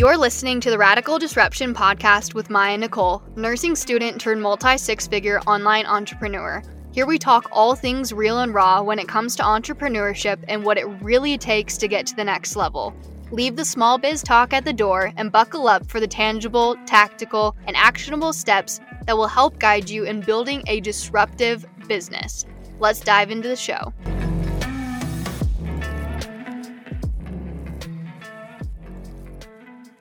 You're 0.00 0.16
listening 0.16 0.60
to 0.62 0.70
the 0.70 0.78
Radical 0.78 1.18
Disruption 1.18 1.74
podcast 1.74 2.32
with 2.32 2.48
Mya 2.48 2.78
Nichol, 2.78 3.22
nursing 3.36 3.76
student 3.76 4.18
turned 4.18 4.40
multi 4.40 4.78
six 4.78 5.06
figure 5.06 5.40
online 5.40 5.84
entrepreneur. 5.84 6.62
Here 6.90 7.04
we 7.04 7.18
talk 7.18 7.46
all 7.52 7.74
things 7.74 8.10
real 8.10 8.40
and 8.40 8.54
raw 8.54 8.80
when 8.80 8.98
it 8.98 9.08
comes 9.08 9.36
to 9.36 9.42
entrepreneurship 9.42 10.42
and 10.48 10.64
what 10.64 10.78
it 10.78 10.86
really 11.02 11.36
takes 11.36 11.76
to 11.76 11.86
get 11.86 12.06
to 12.06 12.16
the 12.16 12.24
next 12.24 12.56
level. 12.56 12.94
Leave 13.30 13.56
the 13.56 13.64
small 13.66 13.98
biz 13.98 14.22
talk 14.22 14.54
at 14.54 14.64
the 14.64 14.72
door 14.72 15.12
and 15.18 15.30
buckle 15.30 15.68
up 15.68 15.86
for 15.90 16.00
the 16.00 16.08
tangible, 16.08 16.76
tactical, 16.86 17.54
and 17.66 17.76
actionable 17.76 18.32
steps 18.32 18.80
that 19.04 19.18
will 19.18 19.28
help 19.28 19.58
guide 19.58 19.90
you 19.90 20.04
in 20.04 20.22
building 20.22 20.62
a 20.66 20.80
disruptive 20.80 21.66
business. 21.88 22.46
Let's 22.78 23.00
dive 23.00 23.30
into 23.30 23.48
the 23.48 23.54
show. 23.54 23.92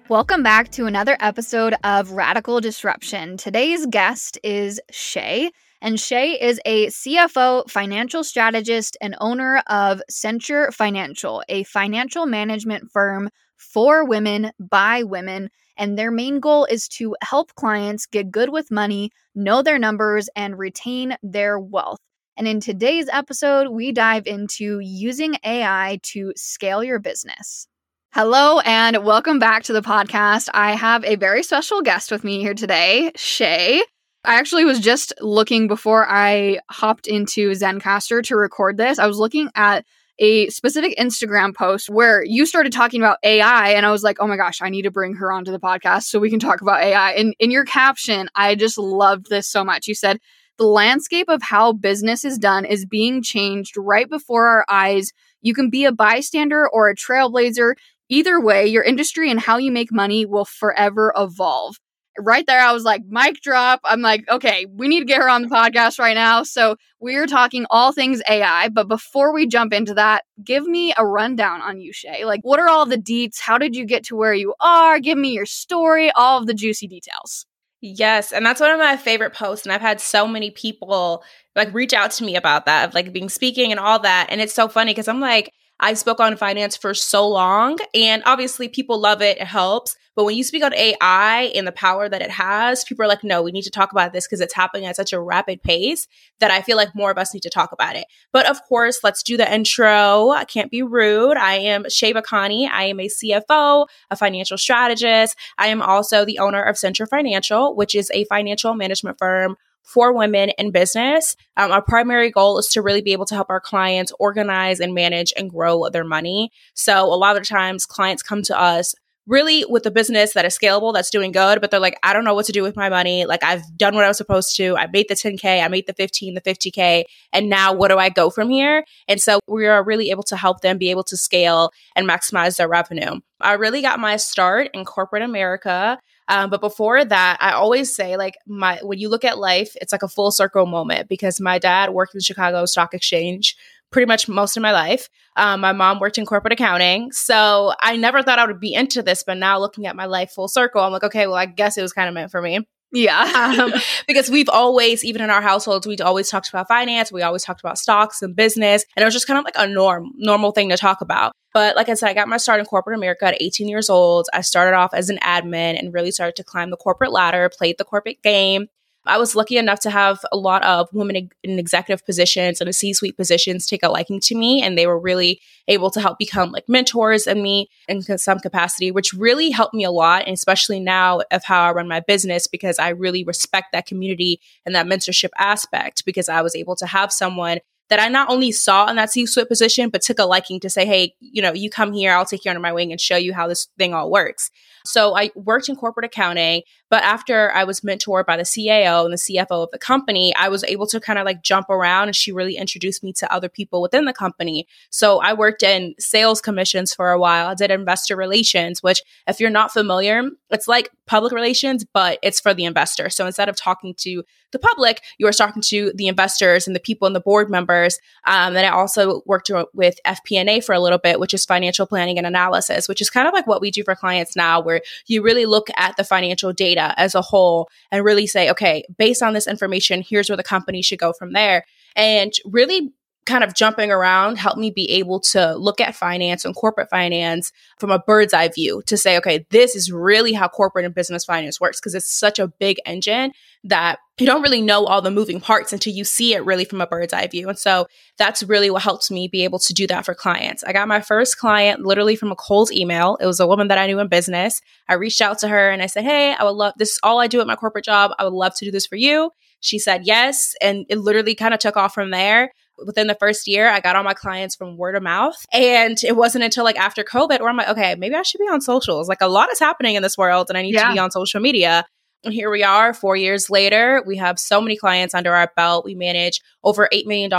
Welcome 0.10 0.42
back 0.42 0.72
to 0.72 0.88
another 0.88 1.16
episode 1.20 1.76
of 1.84 2.14
Radical 2.14 2.60
Disruption. 2.62 3.38
Today's 3.38 3.86
guest 3.86 4.40
is 4.44 4.82
Shay, 4.90 5.52
and 5.84 6.00
Shay 6.00 6.32
is 6.32 6.60
a 6.66 6.88
CFO, 6.88 7.70
financial 7.70 8.24
strategist, 8.24 8.98
and 9.02 9.16
owner 9.22 9.62
of 9.68 10.02
Centure 10.10 10.74
Financial, 10.74 11.44
a 11.48 11.62
financial 11.66 12.26
management 12.26 12.92
firm 12.92 13.30
for 13.56 14.04
women 14.04 14.52
by 14.60 15.04
women. 15.04 15.52
And 15.78 15.96
their 15.96 16.10
main 16.10 16.40
goal 16.40 16.66
is 16.66 16.88
to 16.88 17.16
help 17.22 17.54
clients 17.54 18.08
get 18.08 18.32
good 18.32 18.50
with 18.50 18.72
money, 18.72 19.12
know 19.36 19.62
their 19.62 19.78
numbers, 19.78 20.28
and 20.36 20.58
retain 20.58 21.18
their 21.22 21.60
wealth. 21.60 22.00
And 22.36 22.48
in 22.48 22.62
today's 22.62 23.10
episode, 23.14 23.68
we 23.68 23.92
dive 23.92 24.26
into 24.26 24.80
using 24.80 25.36
AI 25.46 26.00
to 26.02 26.34
scale 26.36 26.84
your 26.84 26.98
business. 26.98 27.68
Hello 28.12 28.60
and 28.62 29.06
welcome 29.06 29.38
back 29.38 29.64
to 29.64 29.74
the 29.74 29.82
podcast. 29.82 30.50
I 30.52 30.74
have 30.74 31.06
a 31.06 31.16
very 31.16 31.44
special 31.44 31.82
guest 31.84 32.12
with 32.12 32.24
me 32.24 32.40
here 32.40 32.56
today, 32.56 33.12
Shay. 33.16 33.84
I 34.26 34.40
actually 34.40 34.66
was 34.66 34.80
just 34.80 35.14
looking 35.22 35.68
before 35.68 36.10
I 36.10 36.60
hopped 36.72 37.06
into 37.06 37.52
Zencastr 37.52 38.24
to 38.24 38.36
record 38.36 38.78
this. 38.78 38.98
I 38.98 39.06
was 39.06 39.20
looking 39.20 39.50
at 39.54 39.86
a 40.18 40.50
specific 40.50 40.98
Instagram 40.98 41.56
post 41.56 41.88
where 41.88 42.24
you 42.24 42.48
started 42.48 42.74
talking 42.74 43.00
about 43.00 43.20
AI, 43.24 43.70
and 43.70 43.86
I 43.86 43.92
was 43.92 44.04
like, 44.04 44.18
oh 44.20 44.28
my 44.28 44.38
gosh, 44.38 44.60
I 44.60 44.70
need 44.70 44.82
to 44.82 44.92
bring 44.92 45.14
her 45.14 45.32
onto 45.32 45.52
the 45.52 45.60
podcast 45.60 46.04
so 46.04 46.20
we 46.20 46.32
can 46.32 46.40
talk 46.40 46.62
about 46.62 46.82
AI. 46.82 47.12
And 47.12 47.36
in 47.40 47.52
your 47.52 47.64
caption, 47.64 48.28
I 48.34 48.56
just 48.56 48.78
loved 48.80 49.30
this 49.30 49.48
so 49.48 49.64
much. 49.64 49.88
You 49.88 49.94
said, 49.96 50.20
the 50.58 50.66
landscape 50.66 51.30
of 51.30 51.42
how 51.42 51.74
business 51.74 52.26
is 52.26 52.38
done 52.38 52.66
is 52.66 52.86
being 52.86 53.22
changed 53.22 53.76
right 53.78 54.10
before 54.10 54.48
our 54.48 54.66
eyes. 54.68 55.12
You 55.42 55.54
can 55.54 55.70
be 55.70 55.86
a 55.86 55.92
bystander 55.94 56.68
or 56.68 56.90
a 56.90 56.96
trailblazer. 56.96 57.76
Either 58.10 58.40
way, 58.42 58.66
your 58.66 58.84
industry 58.84 59.30
and 59.30 59.40
how 59.40 59.58
you 59.58 59.72
make 59.72 59.92
money 59.92 60.26
will 60.26 60.46
forever 60.46 61.14
evolve. 61.16 61.76
Right 62.18 62.46
there, 62.46 62.60
I 62.60 62.74
was 62.74 62.84
like, 62.84 63.04
mic 63.08 63.42
drop. 63.42 63.80
I'm 63.86 64.02
like, 64.02 64.28
okay, 64.30 64.66
we 64.70 64.88
need 64.88 65.00
to 65.00 65.06
get 65.06 65.22
her 65.22 65.30
on 65.30 65.44
the 65.44 65.48
podcast 65.48 66.00
right 66.00 66.16
now. 66.16 66.44
So, 66.44 66.76
we're 67.00 67.28
talking 67.28 67.66
all 67.70 67.94
things 67.94 68.22
AI. 68.30 68.68
But 68.70 68.90
before 68.90 69.34
we 69.34 69.48
jump 69.48 69.72
into 69.72 69.94
that, 69.94 70.24
give 70.44 70.66
me 70.66 70.94
a 70.98 71.06
rundown 71.06 71.62
on 71.62 71.80
you, 71.80 71.94
Shay. 71.94 72.26
Like, 72.26 72.42
what 72.44 72.60
are 72.60 72.68
all 72.68 72.86
the 72.86 72.98
deets? 72.98 73.40
How 73.40 73.58
did 73.58 73.74
you 73.76 73.86
get 73.86 74.04
to 74.06 74.18
where 74.18 74.34
you 74.34 74.54
are? 74.60 75.00
Give 75.00 75.18
me 75.18 75.30
your 75.30 75.46
story, 75.46 76.12
all 76.12 76.40
of 76.40 76.48
the 76.48 76.54
juicy 76.54 76.88
details. 76.88 77.46
Yes, 77.82 78.34
and 78.34 78.46
that's 78.46 78.60
one 78.60 78.72
of 78.72 78.80
my 78.80 78.98
favorite 78.98 79.34
posts 79.34 79.66
and 79.66 79.72
I've 79.72 79.80
had 79.80 80.02
so 80.02 80.28
many 80.28 80.52
people 80.52 81.24
like 81.56 81.74
reach 81.74 81.94
out 81.94 82.12
to 82.12 82.26
me 82.26 82.36
about 82.36 82.66
that 82.66 82.90
of 82.90 82.94
like 82.94 83.14
being 83.14 83.30
speaking 83.30 83.72
and 83.72 83.80
all 83.80 84.00
that 84.00 84.28
and 84.30 84.42
it's 84.42 84.54
so 84.54 84.68
funny 84.68 84.92
because 84.92 85.08
I'm 85.08 85.22
like 85.22 85.54
I 85.80 85.94
spoke 85.94 86.20
on 86.20 86.36
finance 86.38 86.76
for 86.76 86.94
so 86.94 87.28
long, 87.28 87.78
and 87.94 88.22
obviously 88.26 88.68
people 88.68 89.00
love 89.00 89.22
it, 89.22 89.38
it 89.38 89.48
helps. 89.48 89.96
But 90.16 90.26
when 90.26 90.36
you 90.36 90.44
speak 90.44 90.64
on 90.66 90.74
AI 90.74 91.52
and 91.56 91.66
the 91.66 91.72
power 91.72 92.10
that 92.10 92.22
it 92.22 92.32
has, 92.32 92.84
people 92.84 93.06
are 93.06 93.08
like, 93.08 93.24
no, 93.24 93.42
we 93.42 93.54
need 93.54 93.62
to 93.62 93.70
talk 93.70 93.94
about 93.94 94.12
this 94.12 94.28
because 94.28 94.42
it's 94.42 94.54
happening 94.54 94.86
at 94.86 94.98
such 94.98 95.14
a 95.14 95.22
rapid 95.22 95.64
pace 95.64 96.08
that 96.42 96.52
I 96.52 96.62
feel 96.62 96.76
like 96.76 96.94
more 96.94 97.10
of 97.10 97.18
us 97.18 97.34
need 97.34 97.44
to 97.44 97.50
talk 97.50 97.72
about 97.72 97.96
it. 97.96 98.04
But 98.34 98.46
of 98.50 98.62
course, 98.64 99.00
let's 99.02 99.24
do 99.24 99.38
the 99.38 99.50
intro. 99.50 100.32
I 100.32 100.44
can't 100.44 100.72
be 100.72 100.84
rude. 100.84 101.38
I 101.38 101.54
am 101.54 101.86
Shay 101.90 102.14
Bacani. 102.14 102.70
I 102.70 102.84
am 102.84 103.00
a 103.00 103.08
CFO, 103.08 103.88
a 104.12 104.16
financial 104.18 104.58
strategist. 104.58 105.38
I 105.58 105.68
am 105.68 105.82
also 105.82 106.26
the 106.26 106.40
owner 106.40 106.64
of 106.64 106.76
Centure 106.76 107.08
Financial, 107.08 107.74
which 107.74 107.96
is 107.96 108.12
a 108.14 108.26
financial 108.26 108.74
management 108.74 109.18
firm 109.18 109.56
for 109.84 110.14
women 110.14 110.52
in 110.58 110.72
business. 110.72 111.36
Um, 111.58 111.72
our 111.72 111.82
primary 111.82 112.30
goal 112.32 112.58
is 112.60 112.68
to 112.70 112.82
really 112.82 113.02
be 113.02 113.14
able 113.14 113.26
to 113.26 113.36
help 113.36 113.50
our 113.50 113.60
clients 113.60 114.12
organize 114.20 114.80
and 114.80 114.94
manage 114.94 115.34
and 115.36 115.50
grow 115.50 115.90
their 115.90 116.04
money. 116.04 116.52
So 116.74 117.06
a 117.06 117.16
lot 117.16 117.38
of 117.38 117.48
times 117.48 117.86
clients 117.86 118.22
come 118.22 118.44
to 118.44 118.60
us 118.60 118.94
really 119.30 119.64
with 119.70 119.86
a 119.86 119.92
business 119.92 120.34
that 120.34 120.44
is 120.44 120.58
scalable, 120.58 120.92
that's 120.92 121.12
doing 121.12 121.32
good, 121.32 121.62
but 121.62 121.70
they're 121.70 121.80
like, 121.80 121.98
I 122.02 122.14
don't 122.14 122.26
know 122.26 122.34
what 122.34 122.48
to 122.48 122.52
do 122.52 122.64
with 122.64 122.76
my 122.76 122.90
money. 122.90 123.26
Like 123.26 123.44
I've 123.44 123.62
done 123.78 123.94
what 123.94 124.04
I 124.04 124.08
was 124.08 124.18
supposed 124.18 124.56
to. 124.58 124.76
I 124.76 124.88
made 124.88 125.06
the 125.08 125.14
10K, 125.14 125.64
I 125.64 125.68
made 125.68 125.86
the 125.86 125.94
15, 125.94 126.34
the 126.34 126.42
50K, 126.42 127.04
and 127.32 127.48
now 127.48 127.72
what 127.72 127.90
do 127.90 127.98
I 127.98 128.10
go 128.10 128.32
from 128.32 128.50
here? 128.50 128.84
And 129.08 129.22
so 129.22 129.40
we 129.48 129.68
are 129.68 129.84
really 129.84 130.10
able 130.10 130.24
to 130.24 130.36
help 130.36 130.62
them 130.62 130.80
be 130.80 130.90
able 130.90 131.04
to 131.04 131.16
scale 131.16 131.72
and 131.96 132.10
maximize 132.10 132.58
their 132.58 132.68
revenue. 132.68 133.20
I 133.40 133.54
really 133.54 133.84
got 133.84 134.00
my 134.00 134.18
start 134.18 134.70
in 134.74 134.84
corporate 134.84 135.22
America 135.22 136.00
um, 136.30 136.52
but 136.52 136.62
before 136.62 137.04
that, 137.04 137.38
I 137.42 137.52
always 137.52 137.94
say 137.94 138.16
like 138.16 138.36
my 138.48 138.80
when 138.84 139.00
you 139.00 139.10
look 139.10 139.26
at 139.26 139.40
life, 139.40 139.76
it's 139.82 139.92
like 139.92 140.04
a 140.04 140.08
full 140.08 140.32
circle 140.32 140.68
moment 140.68 141.10
because 141.10 141.42
my 141.42 141.58
dad 141.58 141.90
worked 141.90 142.14
in 142.14 142.22
Chicago 142.22 142.66
Stock 142.66 142.94
Exchange 142.94 143.58
pretty 143.92 144.06
much 144.06 144.30
most 144.30 144.56
of 144.56 144.62
my 144.62 144.72
life. 144.72 145.10
Um, 145.36 145.62
my 145.62 145.72
mom 145.74 146.00
worked 146.00 146.20
in 146.20 146.28
corporate 146.28 146.54
accounting, 146.54 147.12
so 147.12 147.74
I 147.82 147.98
never 147.98 148.22
thought 148.22 148.38
I 148.38 148.46
would 148.46 148.60
be 148.60 148.74
into 148.74 149.02
this. 149.02 149.24
But 149.24 149.38
now 149.38 149.60
looking 149.60 149.88
at 149.88 149.96
my 149.96 150.06
life 150.06 150.32
full 150.32 150.48
circle, 150.48 150.82
I'm 150.82 150.92
like, 150.92 151.04
okay, 151.04 151.26
well, 151.26 151.36
I 151.36 151.48
guess 151.48 151.78
it 151.78 151.82
was 151.82 151.94
kind 151.94 152.08
of 152.08 152.14
meant 152.14 152.30
for 152.30 152.42
me. 152.42 152.68
Yeah. 152.92 153.58
um, 153.64 153.74
because 154.08 154.30
we've 154.30 154.50
always, 154.50 155.04
even 155.04 155.22
in 155.22 155.30
our 155.30 155.42
households, 155.42 155.88
we 155.88 155.98
always 155.98 156.30
talked 156.30 156.50
about 156.50 156.68
finance. 156.68 157.12
We 157.12 157.22
always 157.22 157.44
talked 157.44 157.62
about 157.62 157.78
stocks 157.78 158.22
and 158.22 158.36
business. 158.36 158.86
And 158.96 159.04
it 159.04 159.06
was 159.06 159.14
just 159.14 159.28
kind 159.28 159.38
of 159.38 159.46
like 159.46 159.56
a 159.58 159.68
norm, 159.68 160.12
normal 160.16 160.52
thing 160.52 160.70
to 160.70 160.78
talk 160.78 161.02
about. 161.02 161.34
But 161.54 161.76
like 161.76 161.90
I 161.90 161.96
said, 161.96 162.10
I 162.10 162.14
got 162.14 162.28
my 162.28 162.38
start 162.38 162.60
in 162.60 162.66
corporate 162.66 162.98
America 162.98 163.26
at 163.26 163.42
18 163.42 163.68
years 163.68 163.90
old. 163.90 164.28
I 164.34 164.42
started 164.42 164.76
off 164.76 164.94
as 164.94 165.10
an 165.10 165.18
admin 165.18 165.80
and 165.80 165.94
really 165.94 166.12
started 166.12 166.36
to 166.38 166.44
climb 166.44 166.70
the 166.70 166.78
corporate 166.78 167.12
ladder, 167.12 167.50
played 167.50 167.78
the 167.78 167.86
corporate 167.86 168.22
game. 168.22 168.68
I 169.06 169.18
was 169.18 169.36
lucky 169.36 169.58
enough 169.58 169.80
to 169.82 169.90
have 169.90 170.20
a 170.32 170.38
lot 170.38 170.64
of 170.64 170.90
women 170.92 171.30
in 171.44 171.58
executive 171.58 172.06
positions 172.06 172.62
and 172.62 172.76
C 172.76 172.94
suite 172.94 173.18
positions 173.18 173.66
take 173.66 173.82
a 173.82 173.90
liking 173.90 174.20
to 174.22 174.36
me. 174.36 174.62
And 174.62 174.78
they 174.78 174.88
were 174.88 175.00
really 175.00 175.40
able 175.68 175.90
to 175.92 176.02
help 176.02 176.20
become 176.20 176.52
like 176.52 176.68
mentors 176.68 177.26
in 177.26 177.42
me 177.42 177.70
in 177.88 178.02
some 178.02 178.40
capacity, 178.40 178.92
which 178.92 179.14
really 179.14 179.52
helped 179.52 179.74
me 179.74 179.84
a 179.84 179.92
lot. 179.92 180.26
And 180.26 180.34
especially 180.34 180.80
now 180.80 181.22
of 181.32 181.44
how 181.46 181.64
I 181.64 181.72
run 181.72 181.88
my 181.88 182.02
business, 182.02 182.46
because 182.46 182.78
I 182.78 182.90
really 182.90 183.24
respect 183.24 183.68
that 183.72 183.86
community 183.86 184.42
and 184.66 184.76
that 184.76 184.86
mentorship 184.86 185.30
aspect 185.38 186.04
because 186.06 186.30
I 186.30 186.42
was 186.42 186.56
able 186.56 186.76
to 186.76 186.86
have 186.86 187.12
someone 187.14 187.60
that 187.90 188.00
I 188.00 188.08
not 188.08 188.30
only 188.30 188.52
saw 188.52 188.88
in 188.88 188.98
that 188.98 189.12
C-suite 189.12 189.48
position, 189.48 189.90
but 189.90 190.04
took 190.04 190.20
a 190.20 190.26
liking 190.26 190.60
to 190.60 190.70
say, 190.70 190.86
hey, 190.86 191.16
you 191.20 191.42
know, 191.42 191.54
you 191.54 191.72
come 191.72 191.92
here, 191.92 192.14
I'll 192.14 192.24
take 192.24 192.46
you 192.46 192.52
under 192.52 192.62
my 192.62 192.72
wing 192.72 192.92
and 192.92 193.02
show 193.02 193.18
you 193.18 193.34
how 193.34 193.48
this 193.48 193.68
thing 193.80 193.96
all 193.96 194.12
works. 194.12 194.52
So 194.86 195.18
I 195.18 195.32
worked 195.34 195.70
in 195.70 195.76
corporate 195.76 196.06
accounting, 196.06 196.62
but 196.90 197.04
after 197.04 197.52
I 197.52 197.64
was 197.64 197.82
mentored 197.82 198.26
by 198.26 198.38
the 198.38 198.44
CAO 198.44 199.06
and 199.06 199.14
the 199.14 199.18
CFO 199.18 199.64
of 199.64 199.72
the 199.72 199.78
company, 199.78 200.36
I 200.36 200.50
was 200.50 200.64
able 200.64 200.88
to 200.88 201.00
kind 201.00 201.20
of 201.20 201.26
like 201.26 201.44
jump 201.44 201.70
around 201.70 202.08
and 202.08 202.16
she 202.16 202.32
really 202.32 202.58
introduced 202.58 203.04
me 203.04 203.14
to 203.14 203.32
other 203.32 203.50
people 203.50 203.82
within 203.82 204.06
the 204.06 204.14
company. 204.14 204.68
So 204.90 205.20
I 205.20 205.34
worked 205.34 205.64
in 205.64 205.96
sales 206.00 206.42
commissions 206.42 206.94
for 206.94 207.12
a 207.12 207.20
while. 207.20 207.48
I 207.48 207.54
did 207.54 207.72
investor 207.72 208.16
relations, 208.16 208.82
which 208.82 209.02
if 209.28 209.40
you're 209.40 209.50
not 209.50 209.72
familiar, 209.72 210.24
it's 210.50 210.68
like 210.68 210.90
public 211.06 211.32
relations, 211.32 211.86
but 211.94 212.20
it's 212.22 212.40
for 212.40 212.54
the 212.54 212.66
investor. 212.66 213.10
So 213.10 213.26
instead 213.26 213.50
of 213.50 213.56
talking 213.56 213.94
to 214.00 214.24
the 214.52 214.60
public, 214.60 215.02
you 215.18 215.28
are 215.28 215.32
talking 215.32 215.62
to 215.64 215.92
the 215.96 216.08
investors 216.08 216.66
and 216.66 216.76
the 216.76 216.80
people 216.80 217.06
and 217.06 217.16
the 217.16 217.20
board 217.20 217.50
members. 217.50 218.00
Um, 218.26 218.56
and 218.56 218.66
I 218.66 218.70
also 218.70 219.22
worked 219.26 219.52
with 219.74 220.00
FP&A 220.06 220.62
for 220.62 220.74
a 220.74 220.80
little 220.80 220.98
bit, 220.98 221.20
which 221.20 221.34
is 221.34 221.46
financial 221.46 221.86
planning 221.86 222.18
and 222.18 222.26
analysis, 222.26 222.88
which 222.88 223.02
is 223.02 223.10
kind 223.10 223.28
of 223.28 223.34
like 223.34 223.48
what 223.48 223.62
we 223.62 223.72
do 223.72 223.84
for 223.84 223.96
clients 223.96 224.36
now, 224.36 224.60
where 224.60 224.82
you 225.08 225.22
really 225.22 225.46
look 225.46 225.68
at 225.78 225.98
the 225.98 226.04
financial 226.04 226.54
data 226.54 226.79
as 226.80 227.16
a 227.16 227.22
whole 227.22 227.70
and 227.92 228.04
really 228.04 228.28
say, 228.28 228.50
okay, 228.50 228.84
based 228.98 229.22
on 229.22 229.34
this 229.34 229.48
information, 229.48 230.04
here's 230.08 230.30
where 230.30 230.38
the 230.38 230.44
company 230.44 230.82
should 230.82 231.00
go 231.00 231.14
from 231.14 231.34
there. 231.34 231.66
And 231.96 232.34
really 232.46 232.92
kind 233.26 233.44
of 233.44 233.54
jumping 233.54 233.92
around 233.92 234.38
helped 234.38 234.58
me 234.58 234.72
be 234.72 234.90
able 234.90 235.20
to 235.20 235.56
look 235.56 235.80
at 235.80 235.96
finance 235.96 236.46
and 236.46 236.56
corporate 236.56 236.90
finance 236.90 237.52
from 237.78 237.92
a 237.92 238.00
bird's 238.00 238.34
eye 238.34 238.48
view 238.48 238.82
to 238.88 238.98
say, 238.98 239.18
okay, 239.18 239.46
this 239.52 239.76
is 239.76 239.92
really 239.92 240.34
how 240.34 240.48
corporate 240.48 240.86
and 240.86 240.96
business 240.96 241.26
finance 241.26 241.60
works 241.62 241.80
because 241.80 241.94
it's 241.94 242.10
such 242.10 242.40
a 242.40 242.48
big 242.48 242.78
engine 242.86 243.32
that 243.64 244.00
you 244.20 244.26
don't 244.26 244.42
really 244.42 244.62
know 244.62 244.86
all 244.86 245.02
the 245.02 245.12
moving 245.12 245.40
parts 245.40 245.72
until 245.72 245.94
you 245.94 246.04
see 246.04 246.34
it 246.34 246.44
really 246.46 246.66
from 246.66 246.82
a 246.82 246.88
bird's 246.88 247.14
eye 247.14 247.28
view. 247.28 247.48
And 247.50 247.58
so 247.58 247.88
that's 248.18 248.42
really 248.44 248.70
what 248.70 248.82
helped 248.82 249.12
me 249.12 249.28
be 249.28 249.44
able 249.44 249.60
to 249.60 249.74
do 249.74 249.86
that 249.88 250.06
for 250.06 250.16
clients. 250.16 250.64
I 250.64 250.74
got 250.74 250.88
my 250.88 251.02
first 251.02 251.38
client 251.38 251.82
literally 251.82 252.16
from 252.16 252.32
a 252.32 252.36
cold 252.36 252.72
email. 252.72 253.18
It 253.22 253.26
was 253.26 253.40
a 253.40 253.48
woman 253.48 253.68
that 253.68 253.78
I 253.78 253.86
knew 253.86 254.00
in 254.00 254.08
business. 254.08 254.62
I 254.88 254.96
reached 254.96 255.22
out 255.22 255.40
to 255.40 255.48
her 255.48 255.70
and 255.70 255.82
I 255.82 255.86
said, 255.86 256.04
Hey, 256.04 256.34
I 256.34 256.44
would 256.44 256.52
love 256.52 256.74
this 256.78 256.92
is 256.94 257.00
all 257.04 257.20
I 257.20 257.28
do 257.28 257.42
at 257.42 257.48
my 257.48 257.56
corporate 257.56 257.86
job. 257.86 258.12
I 258.18 258.24
would 258.24 258.34
love 258.34 258.56
to 258.56 258.66
do 258.66 258.72
this 258.72 258.88
for 258.88 258.96
you. 258.96 259.32
She 259.62 259.78
said 259.78 260.06
yes. 260.06 260.56
And 260.62 260.86
it 260.90 260.98
literally 260.98 261.36
kind 261.36 261.54
of 261.54 261.60
took 261.60 261.78
off 261.78 261.94
from 261.94 262.12
there 262.12 262.52
within 262.86 263.08
the 263.08 263.16
first 263.16 263.48
year, 263.48 263.70
I 263.70 263.80
got 263.80 263.96
all 263.96 264.04
my 264.04 264.14
clients 264.14 264.56
from 264.56 264.78
word 264.78 264.96
of 264.96 265.04
mouth. 265.04 265.36
And 265.54 265.98
it 266.04 266.16
wasn't 266.16 266.44
until 266.44 266.64
like 266.64 266.78
after 266.78 267.04
COVID 267.04 267.40
where 267.40 267.50
I'm 267.50 267.58
like, 267.58 267.70
okay, 267.70 267.96
maybe 267.96 268.16
I 268.16 268.22
should 268.24 268.40
be 268.40 268.50
on 268.50 268.62
socials. 268.62 269.08
Like 269.08 269.22
a 269.22 269.28
lot 269.28 269.52
is 269.52 269.60
happening 269.60 269.96
in 269.96 270.04
this 270.04 270.18
world 270.18 270.50
and 270.50 270.58
I 270.58 270.62
need 270.62 270.74
yeah. 270.74 270.88
to 270.88 270.94
be 270.94 271.00
on 271.00 271.12
social 271.12 271.40
media. 271.40 271.86
And 272.24 272.34
here 272.34 272.52
we 272.52 272.64
are, 272.64 272.94
four 272.94 273.16
years 273.16 273.50
later. 273.50 274.04
We 274.06 274.18
have 274.18 274.40
so 274.40 274.60
many 274.60 274.76
clients 274.76 275.14
under 275.14 275.34
our 275.34 275.52
belt. 275.56 275.86
We 275.86 275.96
manage 275.96 276.42
over 276.64 276.90
$8 276.92 277.06
million 277.06 277.32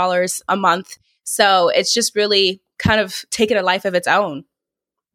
a 0.47 0.57
month. 0.57 0.97
So 1.23 1.69
it's 1.69 1.93
just 1.93 2.15
really 2.15 2.61
kind 2.79 2.99
of 2.99 3.23
taken 3.29 3.57
a 3.57 3.61
life 3.61 3.85
of 3.85 3.93
its 3.93 4.07
own. 4.07 4.45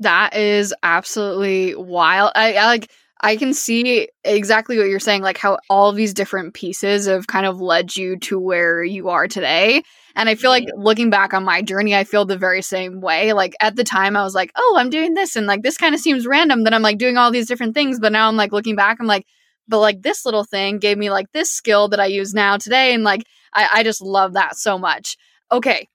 That 0.01 0.37
is 0.37 0.75
absolutely 0.83 1.75
wild. 1.75 2.33
I, 2.35 2.55
I 2.55 2.67
like 2.67 2.91
I 3.21 3.37
can 3.37 3.55
see 3.55 4.09
exactly 4.25 4.77
what 4.77 4.89
you're 4.89 5.01
saying, 5.01 5.23
like 5.23 5.39
how 5.39 5.59
all 5.71 5.93
these 5.93 6.13
different 6.13 6.55
pieces 6.55 7.07
have 7.07 7.27
kind 7.27 7.47
of 7.47 7.61
led 7.61 7.97
you 7.97 8.19
to 8.19 8.39
where 8.39 8.85
you 8.85 9.09
are 9.09 9.27
today. 9.27 9.83
And 10.15 10.29
I 10.29 10.35
feel 10.35 10.51
like 10.51 10.67
looking 10.77 11.09
back 11.11 11.33
on 11.33 11.45
my 11.45 11.63
journey, 11.63 11.95
I 11.95 12.05
feel 12.05 12.25
the 12.25 12.37
very 12.37 12.63
same 12.63 13.01
way. 13.01 13.33
Like 13.33 13.55
at 13.61 13.77
the 13.77 13.85
time, 13.85 14.17
I 14.17 14.23
was 14.23 14.35
like, 14.35 14.53
oh, 14.57 14.77
I'm 14.79 14.91
doing 14.91 15.15
this. 15.15 15.35
And 15.35 15.47
like 15.47 15.63
this 15.63 15.79
kind 15.79 15.95
of 15.95 16.01
seems 16.01 16.27
random 16.27 16.65
that 16.65 16.75
I'm 16.75 16.83
like 16.83 16.99
doing 16.99 17.17
all 17.17 17.31
these 17.31 17.49
different 17.49 17.75
things. 17.75 17.99
But 17.99 18.13
now 18.13 18.29
I'm 18.29 18.37
like 18.37 18.53
looking 18.53 18.77
back, 18.77 18.99
I'm 19.01 19.07
like, 19.07 19.27
but 19.67 19.81
like 19.81 20.03
this 20.03 20.25
little 20.25 20.45
thing 20.45 20.79
gave 20.79 20.99
me 20.99 21.11
like 21.11 21.33
this 21.33 21.51
skill 21.51 21.89
that 21.89 22.01
I 22.01 22.07
use 22.07 22.35
now 22.35 22.59
today. 22.59 22.95
And 22.95 23.03
like, 23.03 23.25
I, 23.53 23.69
I 23.75 23.83
just 23.83 24.03
love 24.03 24.35
that 24.35 24.57
so 24.57 24.79
much. 24.79 25.17
Okay. 25.51 25.89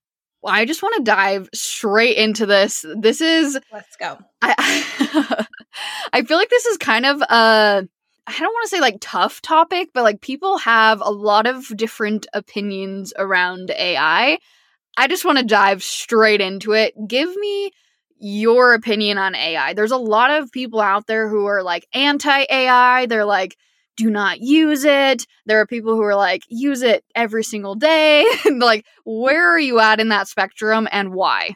I 0.45 0.65
just 0.65 0.81
want 0.81 0.95
to 0.97 1.03
dive 1.03 1.49
straight 1.53 2.17
into 2.17 2.45
this. 2.45 2.85
This 2.97 3.21
is 3.21 3.59
let's 3.71 3.95
go. 3.97 4.17
I 4.41 5.45
I 6.13 6.23
feel 6.23 6.37
like 6.37 6.49
this 6.49 6.65
is 6.65 6.77
kind 6.77 7.05
of 7.05 7.21
a 7.21 7.87
I 8.27 8.39
don't 8.39 8.53
want 8.53 8.63
to 8.63 8.69
say 8.69 8.81
like 8.81 8.97
tough 9.01 9.41
topic, 9.41 9.89
but 9.93 10.03
like 10.03 10.21
people 10.21 10.57
have 10.59 11.01
a 11.01 11.11
lot 11.11 11.47
of 11.47 11.75
different 11.75 12.27
opinions 12.33 13.13
around 13.17 13.71
AI. 13.71 14.39
I 14.97 15.07
just 15.07 15.25
want 15.25 15.37
to 15.37 15.45
dive 15.45 15.83
straight 15.83 16.41
into 16.41 16.73
it. 16.73 16.93
Give 17.07 17.35
me 17.35 17.71
your 18.17 18.73
opinion 18.73 19.17
on 19.17 19.35
AI. 19.35 19.73
There's 19.73 19.91
a 19.91 19.97
lot 19.97 20.31
of 20.31 20.51
people 20.51 20.79
out 20.79 21.07
there 21.07 21.27
who 21.27 21.45
are 21.47 21.63
like 21.63 21.87
anti 21.93 22.45
AI. 22.49 23.07
They're 23.07 23.25
like 23.25 23.57
do 23.97 24.09
not 24.09 24.41
use 24.41 24.83
it. 24.83 25.25
There 25.45 25.59
are 25.59 25.67
people 25.67 25.95
who 25.95 26.03
are 26.03 26.15
like, 26.15 26.43
use 26.49 26.81
it 26.81 27.03
every 27.15 27.43
single 27.43 27.75
day. 27.75 28.25
like, 28.51 28.85
where 29.05 29.49
are 29.49 29.59
you 29.59 29.79
at 29.79 29.99
in 29.99 30.09
that 30.09 30.27
spectrum 30.27 30.87
and 30.91 31.13
why? 31.13 31.55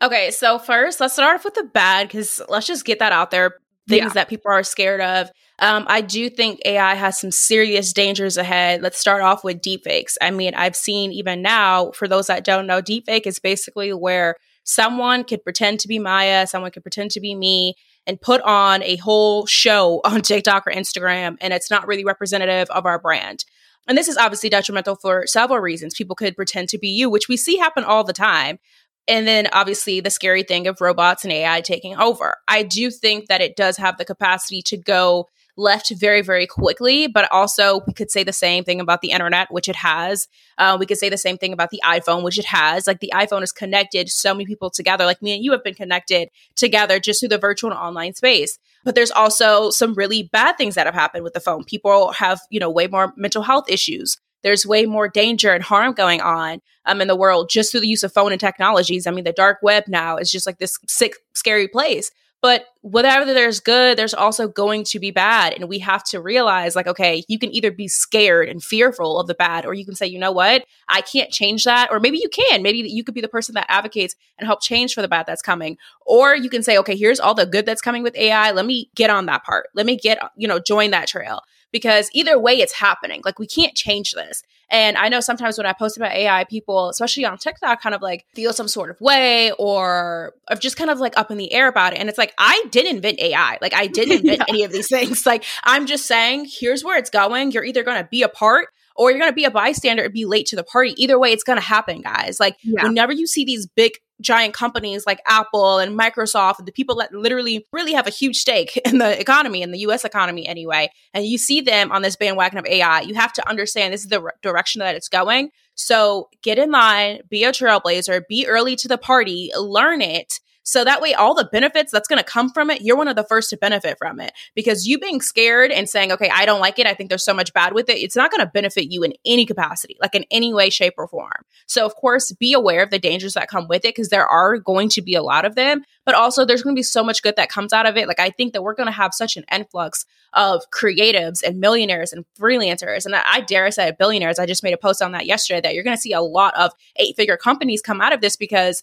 Okay, 0.00 0.30
so 0.30 0.58
first, 0.58 1.00
let's 1.00 1.14
start 1.14 1.36
off 1.36 1.44
with 1.44 1.54
the 1.54 1.64
bad 1.64 2.06
because 2.06 2.40
let's 2.48 2.66
just 2.66 2.84
get 2.84 3.00
that 3.00 3.12
out 3.12 3.30
there. 3.30 3.56
Things 3.88 4.02
yeah. 4.02 4.08
that 4.14 4.28
people 4.28 4.52
are 4.52 4.62
scared 4.62 5.00
of. 5.00 5.30
Um, 5.60 5.86
I 5.88 6.02
do 6.02 6.30
think 6.30 6.60
AI 6.64 6.94
has 6.94 7.18
some 7.18 7.32
serious 7.32 7.92
dangers 7.92 8.36
ahead. 8.36 8.82
Let's 8.82 8.98
start 8.98 9.22
off 9.22 9.42
with 9.42 9.60
deepfakes. 9.60 10.16
I 10.20 10.30
mean, 10.30 10.54
I've 10.54 10.76
seen 10.76 11.10
even 11.10 11.42
now, 11.42 11.90
for 11.92 12.06
those 12.06 12.28
that 12.28 12.44
don't 12.44 12.66
know, 12.66 12.80
deepfake 12.80 13.26
is 13.26 13.38
basically 13.40 13.92
where 13.92 14.36
someone 14.62 15.24
could 15.24 15.42
pretend 15.42 15.80
to 15.80 15.88
be 15.88 15.98
Mya, 15.98 16.46
someone 16.46 16.70
could 16.70 16.84
pretend 16.84 17.10
to 17.12 17.20
be 17.20 17.34
me, 17.34 17.74
and 18.08 18.20
put 18.20 18.40
on 18.40 18.82
a 18.82 18.96
whole 18.96 19.46
show 19.46 20.00
on 20.04 20.22
TikTok 20.22 20.66
or 20.66 20.72
Instagram, 20.72 21.36
and 21.40 21.52
it's 21.52 21.70
not 21.70 21.86
really 21.86 22.04
representative 22.04 22.68
of 22.70 22.86
our 22.86 22.98
brand. 22.98 23.44
And 23.86 23.96
this 23.96 24.08
is 24.08 24.16
obviously 24.16 24.50
detrimental 24.50 24.96
for 24.96 25.26
several 25.26 25.60
reasons. 25.60 25.94
People 25.94 26.16
could 26.16 26.36
pretend 26.36 26.68
to 26.70 26.78
be 26.78 26.88
you, 26.88 27.08
which 27.08 27.28
we 27.28 27.36
see 27.36 27.56
happen 27.56 27.84
all 27.84 28.04
the 28.04 28.12
time. 28.12 28.58
And 29.06 29.26
then 29.26 29.48
obviously 29.52 30.00
the 30.00 30.10
scary 30.10 30.42
thing 30.42 30.66
of 30.66 30.82
robots 30.82 31.24
and 31.24 31.32
AI 31.32 31.62
taking 31.62 31.96
over. 31.96 32.36
I 32.46 32.62
do 32.62 32.90
think 32.90 33.28
that 33.28 33.40
it 33.40 33.56
does 33.56 33.78
have 33.78 33.96
the 33.96 34.04
capacity 34.04 34.60
to 34.66 34.76
go 34.76 35.28
left 35.58 35.92
very, 35.94 36.22
very 36.22 36.46
quickly. 36.46 37.06
But 37.06 37.30
also, 37.30 37.82
we 37.86 37.92
could 37.92 38.10
say 38.10 38.24
the 38.24 38.32
same 38.32 38.64
thing 38.64 38.80
about 38.80 39.02
the 39.02 39.10
internet, 39.10 39.52
which 39.52 39.68
it 39.68 39.76
has. 39.76 40.28
Uh, 40.56 40.76
we 40.78 40.86
could 40.86 40.96
say 40.96 41.08
the 41.08 41.18
same 41.18 41.36
thing 41.36 41.52
about 41.52 41.70
the 41.70 41.82
iPhone, 41.84 42.22
which 42.22 42.38
it 42.38 42.46
has. 42.46 42.86
Like 42.86 43.00
the 43.00 43.12
iPhone 43.14 43.40
has 43.40 43.52
connected 43.52 44.08
so 44.08 44.32
many 44.32 44.46
people 44.46 44.70
together. 44.70 45.04
Like 45.04 45.20
me 45.20 45.34
and 45.34 45.44
you 45.44 45.52
have 45.52 45.64
been 45.64 45.74
connected 45.74 46.30
together 46.56 46.98
just 46.98 47.20
through 47.20 47.30
the 47.30 47.38
virtual 47.38 47.70
and 47.70 47.78
online 47.78 48.14
space. 48.14 48.58
But 48.84 48.94
there's 48.94 49.10
also 49.10 49.70
some 49.70 49.94
really 49.94 50.22
bad 50.22 50.56
things 50.56 50.76
that 50.76 50.86
have 50.86 50.94
happened 50.94 51.24
with 51.24 51.34
the 51.34 51.40
phone. 51.40 51.64
People 51.64 52.12
have, 52.12 52.40
you 52.48 52.60
know, 52.60 52.70
way 52.70 52.86
more 52.86 53.12
mental 53.16 53.42
health 53.42 53.68
issues. 53.68 54.16
There's 54.42 54.64
way 54.64 54.86
more 54.86 55.08
danger 55.08 55.52
and 55.52 55.64
harm 55.64 55.94
going 55.94 56.20
on 56.20 56.60
um, 56.84 57.00
in 57.00 57.08
the 57.08 57.16
world 57.16 57.50
just 57.50 57.72
through 57.72 57.80
the 57.80 57.88
use 57.88 58.04
of 58.04 58.12
phone 58.12 58.30
and 58.30 58.40
technologies. 58.40 59.06
I 59.06 59.10
mean, 59.10 59.24
the 59.24 59.32
dark 59.32 59.58
web 59.62 59.84
now 59.88 60.16
is 60.16 60.30
just 60.30 60.46
like 60.46 60.58
this 60.58 60.78
sick, 60.86 61.14
scary 61.34 61.66
place. 61.66 62.10
But 62.40 62.66
whatever 62.82 63.24
there's 63.32 63.58
good, 63.58 63.98
there's 63.98 64.14
also 64.14 64.46
going 64.46 64.84
to 64.84 65.00
be 65.00 65.10
bad. 65.10 65.54
And 65.54 65.68
we 65.68 65.80
have 65.80 66.04
to 66.04 66.20
realize, 66.20 66.76
like, 66.76 66.86
okay, 66.86 67.24
you 67.28 67.38
can 67.38 67.52
either 67.52 67.72
be 67.72 67.88
scared 67.88 68.48
and 68.48 68.62
fearful 68.62 69.18
of 69.18 69.26
the 69.26 69.34
bad, 69.34 69.66
or 69.66 69.74
you 69.74 69.84
can 69.84 69.96
say, 69.96 70.06
you 70.06 70.18
know 70.18 70.30
what, 70.30 70.64
I 70.88 71.00
can't 71.00 71.32
change 71.32 71.64
that. 71.64 71.88
Or 71.90 71.98
maybe 71.98 72.18
you 72.18 72.28
can. 72.28 72.62
Maybe 72.62 72.78
you 72.78 73.02
could 73.02 73.14
be 73.14 73.20
the 73.20 73.28
person 73.28 73.54
that 73.54 73.66
advocates 73.68 74.14
and 74.38 74.46
help 74.46 74.62
change 74.62 74.94
for 74.94 75.02
the 75.02 75.08
bad 75.08 75.26
that's 75.26 75.42
coming. 75.42 75.78
Or 76.06 76.34
you 76.34 76.48
can 76.48 76.62
say, 76.62 76.78
okay, 76.78 76.96
here's 76.96 77.20
all 77.20 77.34
the 77.34 77.46
good 77.46 77.66
that's 77.66 77.82
coming 77.82 78.02
with 78.04 78.16
AI. 78.16 78.52
Let 78.52 78.66
me 78.66 78.90
get 78.94 79.10
on 79.10 79.26
that 79.26 79.44
part. 79.44 79.66
Let 79.74 79.86
me 79.86 79.96
get, 79.96 80.18
you 80.36 80.46
know, 80.46 80.60
join 80.60 80.92
that 80.92 81.08
trail 81.08 81.40
because 81.72 82.10
either 82.12 82.38
way 82.38 82.54
it's 82.54 82.74
happening. 82.74 83.22
Like 83.24 83.38
we 83.38 83.46
can't 83.46 83.74
change 83.74 84.12
this. 84.12 84.42
And 84.70 84.98
I 84.98 85.08
know 85.08 85.20
sometimes 85.20 85.56
when 85.56 85.66
I 85.66 85.72
post 85.72 85.96
about 85.96 86.12
AI, 86.12 86.44
people, 86.44 86.90
especially 86.90 87.24
on 87.24 87.38
TikTok, 87.38 87.80
kind 87.80 87.94
of 87.94 88.02
like 88.02 88.26
feel 88.34 88.52
some 88.52 88.68
sort 88.68 88.90
of 88.90 89.00
way 89.00 89.50
or 89.52 90.34
of 90.48 90.60
just 90.60 90.76
kind 90.76 90.90
of 90.90 90.98
like 90.98 91.16
up 91.16 91.30
in 91.30 91.38
the 91.38 91.52
air 91.52 91.68
about 91.68 91.94
it. 91.94 92.00
And 92.00 92.08
it's 92.08 92.18
like, 92.18 92.34
I 92.38 92.64
didn't 92.70 92.96
invent 92.96 93.18
AI. 93.18 93.58
Like 93.62 93.74
I 93.74 93.86
didn't 93.86 94.20
invent 94.20 94.38
yeah. 94.40 94.44
any 94.48 94.64
of 94.64 94.72
these 94.72 94.88
things. 94.88 95.24
Like 95.24 95.44
I'm 95.64 95.86
just 95.86 96.06
saying, 96.06 96.48
here's 96.50 96.84
where 96.84 96.98
it's 96.98 97.10
going. 97.10 97.52
You're 97.52 97.64
either 97.64 97.82
going 97.82 98.02
to 98.02 98.08
be 98.08 98.22
a 98.22 98.28
part 98.28 98.68
or 98.98 99.10
you're 99.10 99.20
going 99.20 99.30
to 99.30 99.34
be 99.34 99.44
a 99.44 99.50
bystander 99.50 100.02
and 100.02 100.12
be 100.12 100.24
late 100.24 100.46
to 100.46 100.56
the 100.56 100.64
party. 100.64 100.92
Either 100.96 101.18
way, 101.18 101.30
it's 101.30 101.44
going 101.44 101.56
to 101.56 101.64
happen, 101.64 102.02
guys. 102.02 102.38
Like 102.40 102.56
yeah. 102.62 102.82
whenever 102.82 103.12
you 103.12 103.28
see 103.28 103.44
these 103.44 103.66
big 103.66 103.92
giant 104.20 104.52
companies 104.52 105.06
like 105.06 105.20
Apple 105.24 105.78
and 105.78 105.96
Microsoft, 105.96 106.64
the 106.66 106.72
people 106.72 106.96
that 106.96 107.14
literally 107.14 107.64
really 107.72 107.92
have 107.92 108.08
a 108.08 108.10
huge 108.10 108.36
stake 108.36 108.76
in 108.84 108.98
the 108.98 109.18
economy, 109.18 109.62
in 109.62 109.70
the 109.70 109.78
US 109.80 110.04
economy 110.04 110.46
anyway, 110.46 110.90
and 111.14 111.24
you 111.24 111.38
see 111.38 111.60
them 111.60 111.92
on 111.92 112.02
this 112.02 112.16
bandwagon 112.16 112.58
of 112.58 112.66
AI, 112.66 113.02
you 113.02 113.14
have 113.14 113.32
to 113.34 113.48
understand 113.48 113.94
this 113.94 114.02
is 114.02 114.08
the 114.08 114.20
re- 114.20 114.32
direction 114.42 114.80
that 114.80 114.96
it's 114.96 115.08
going. 115.08 115.50
So 115.76 116.28
get 116.42 116.58
in 116.58 116.72
line, 116.72 117.20
be 117.30 117.44
a 117.44 117.52
trailblazer, 117.52 118.22
be 118.28 118.48
early 118.48 118.74
to 118.76 118.88
the 118.88 118.98
party, 118.98 119.52
learn 119.56 120.02
it, 120.02 120.40
so 120.68 120.84
that 120.84 121.00
way, 121.00 121.14
all 121.14 121.32
the 121.32 121.48
benefits 121.50 121.90
that's 121.90 122.06
going 122.08 122.18
to 122.18 122.24
come 122.24 122.50
from 122.50 122.68
it, 122.68 122.82
you're 122.82 122.94
one 122.94 123.08
of 123.08 123.16
the 123.16 123.24
first 123.24 123.48
to 123.48 123.56
benefit 123.56 123.96
from 123.96 124.20
it 124.20 124.32
because 124.54 124.86
you 124.86 124.98
being 124.98 125.22
scared 125.22 125.70
and 125.70 125.88
saying, 125.88 126.12
okay, 126.12 126.30
I 126.30 126.44
don't 126.44 126.60
like 126.60 126.78
it. 126.78 126.86
I 126.86 126.92
think 126.92 127.08
there's 127.08 127.24
so 127.24 127.32
much 127.32 127.54
bad 127.54 127.72
with 127.72 127.88
it. 127.88 127.96
It's 127.96 128.14
not 128.14 128.30
going 128.30 128.42
to 128.42 128.50
benefit 128.52 128.92
you 128.92 129.02
in 129.02 129.14
any 129.24 129.46
capacity, 129.46 129.96
like 129.98 130.14
in 130.14 130.26
any 130.30 130.52
way, 130.52 130.68
shape, 130.68 130.92
or 130.98 131.08
form. 131.08 131.30
So, 131.66 131.86
of 131.86 131.94
course, 131.94 132.32
be 132.32 132.52
aware 132.52 132.82
of 132.82 132.90
the 132.90 132.98
dangers 132.98 133.32
that 133.32 133.48
come 133.48 133.66
with 133.66 133.86
it 133.86 133.94
because 133.94 134.10
there 134.10 134.26
are 134.26 134.58
going 134.58 134.90
to 134.90 135.00
be 135.00 135.14
a 135.14 135.22
lot 135.22 135.46
of 135.46 135.54
them, 135.54 135.84
but 136.04 136.14
also 136.14 136.44
there's 136.44 136.62
going 136.62 136.76
to 136.76 136.78
be 136.78 136.82
so 136.82 137.02
much 137.02 137.22
good 137.22 137.36
that 137.36 137.48
comes 137.48 137.72
out 137.72 137.86
of 137.86 137.96
it. 137.96 138.06
Like, 138.06 138.20
I 138.20 138.28
think 138.28 138.52
that 138.52 138.62
we're 138.62 138.74
going 138.74 138.88
to 138.88 138.92
have 138.92 139.14
such 139.14 139.38
an 139.38 139.46
influx 139.50 140.04
of 140.34 140.64
creatives 140.70 141.42
and 141.42 141.60
millionaires 141.60 142.12
and 142.12 142.26
freelancers. 142.38 143.06
And 143.06 143.14
I 143.14 143.40
dare 143.40 143.70
say 143.70 143.90
billionaires. 143.98 144.38
I 144.38 144.44
just 144.44 144.62
made 144.62 144.74
a 144.74 144.78
post 144.78 145.00
on 145.00 145.12
that 145.12 145.24
yesterday 145.24 145.62
that 145.62 145.74
you're 145.74 145.84
going 145.84 145.96
to 145.96 146.00
see 146.00 146.12
a 146.12 146.20
lot 146.20 146.54
of 146.58 146.72
eight 146.96 147.16
figure 147.16 147.38
companies 147.38 147.80
come 147.80 148.02
out 148.02 148.12
of 148.12 148.20
this 148.20 148.36
because 148.36 148.82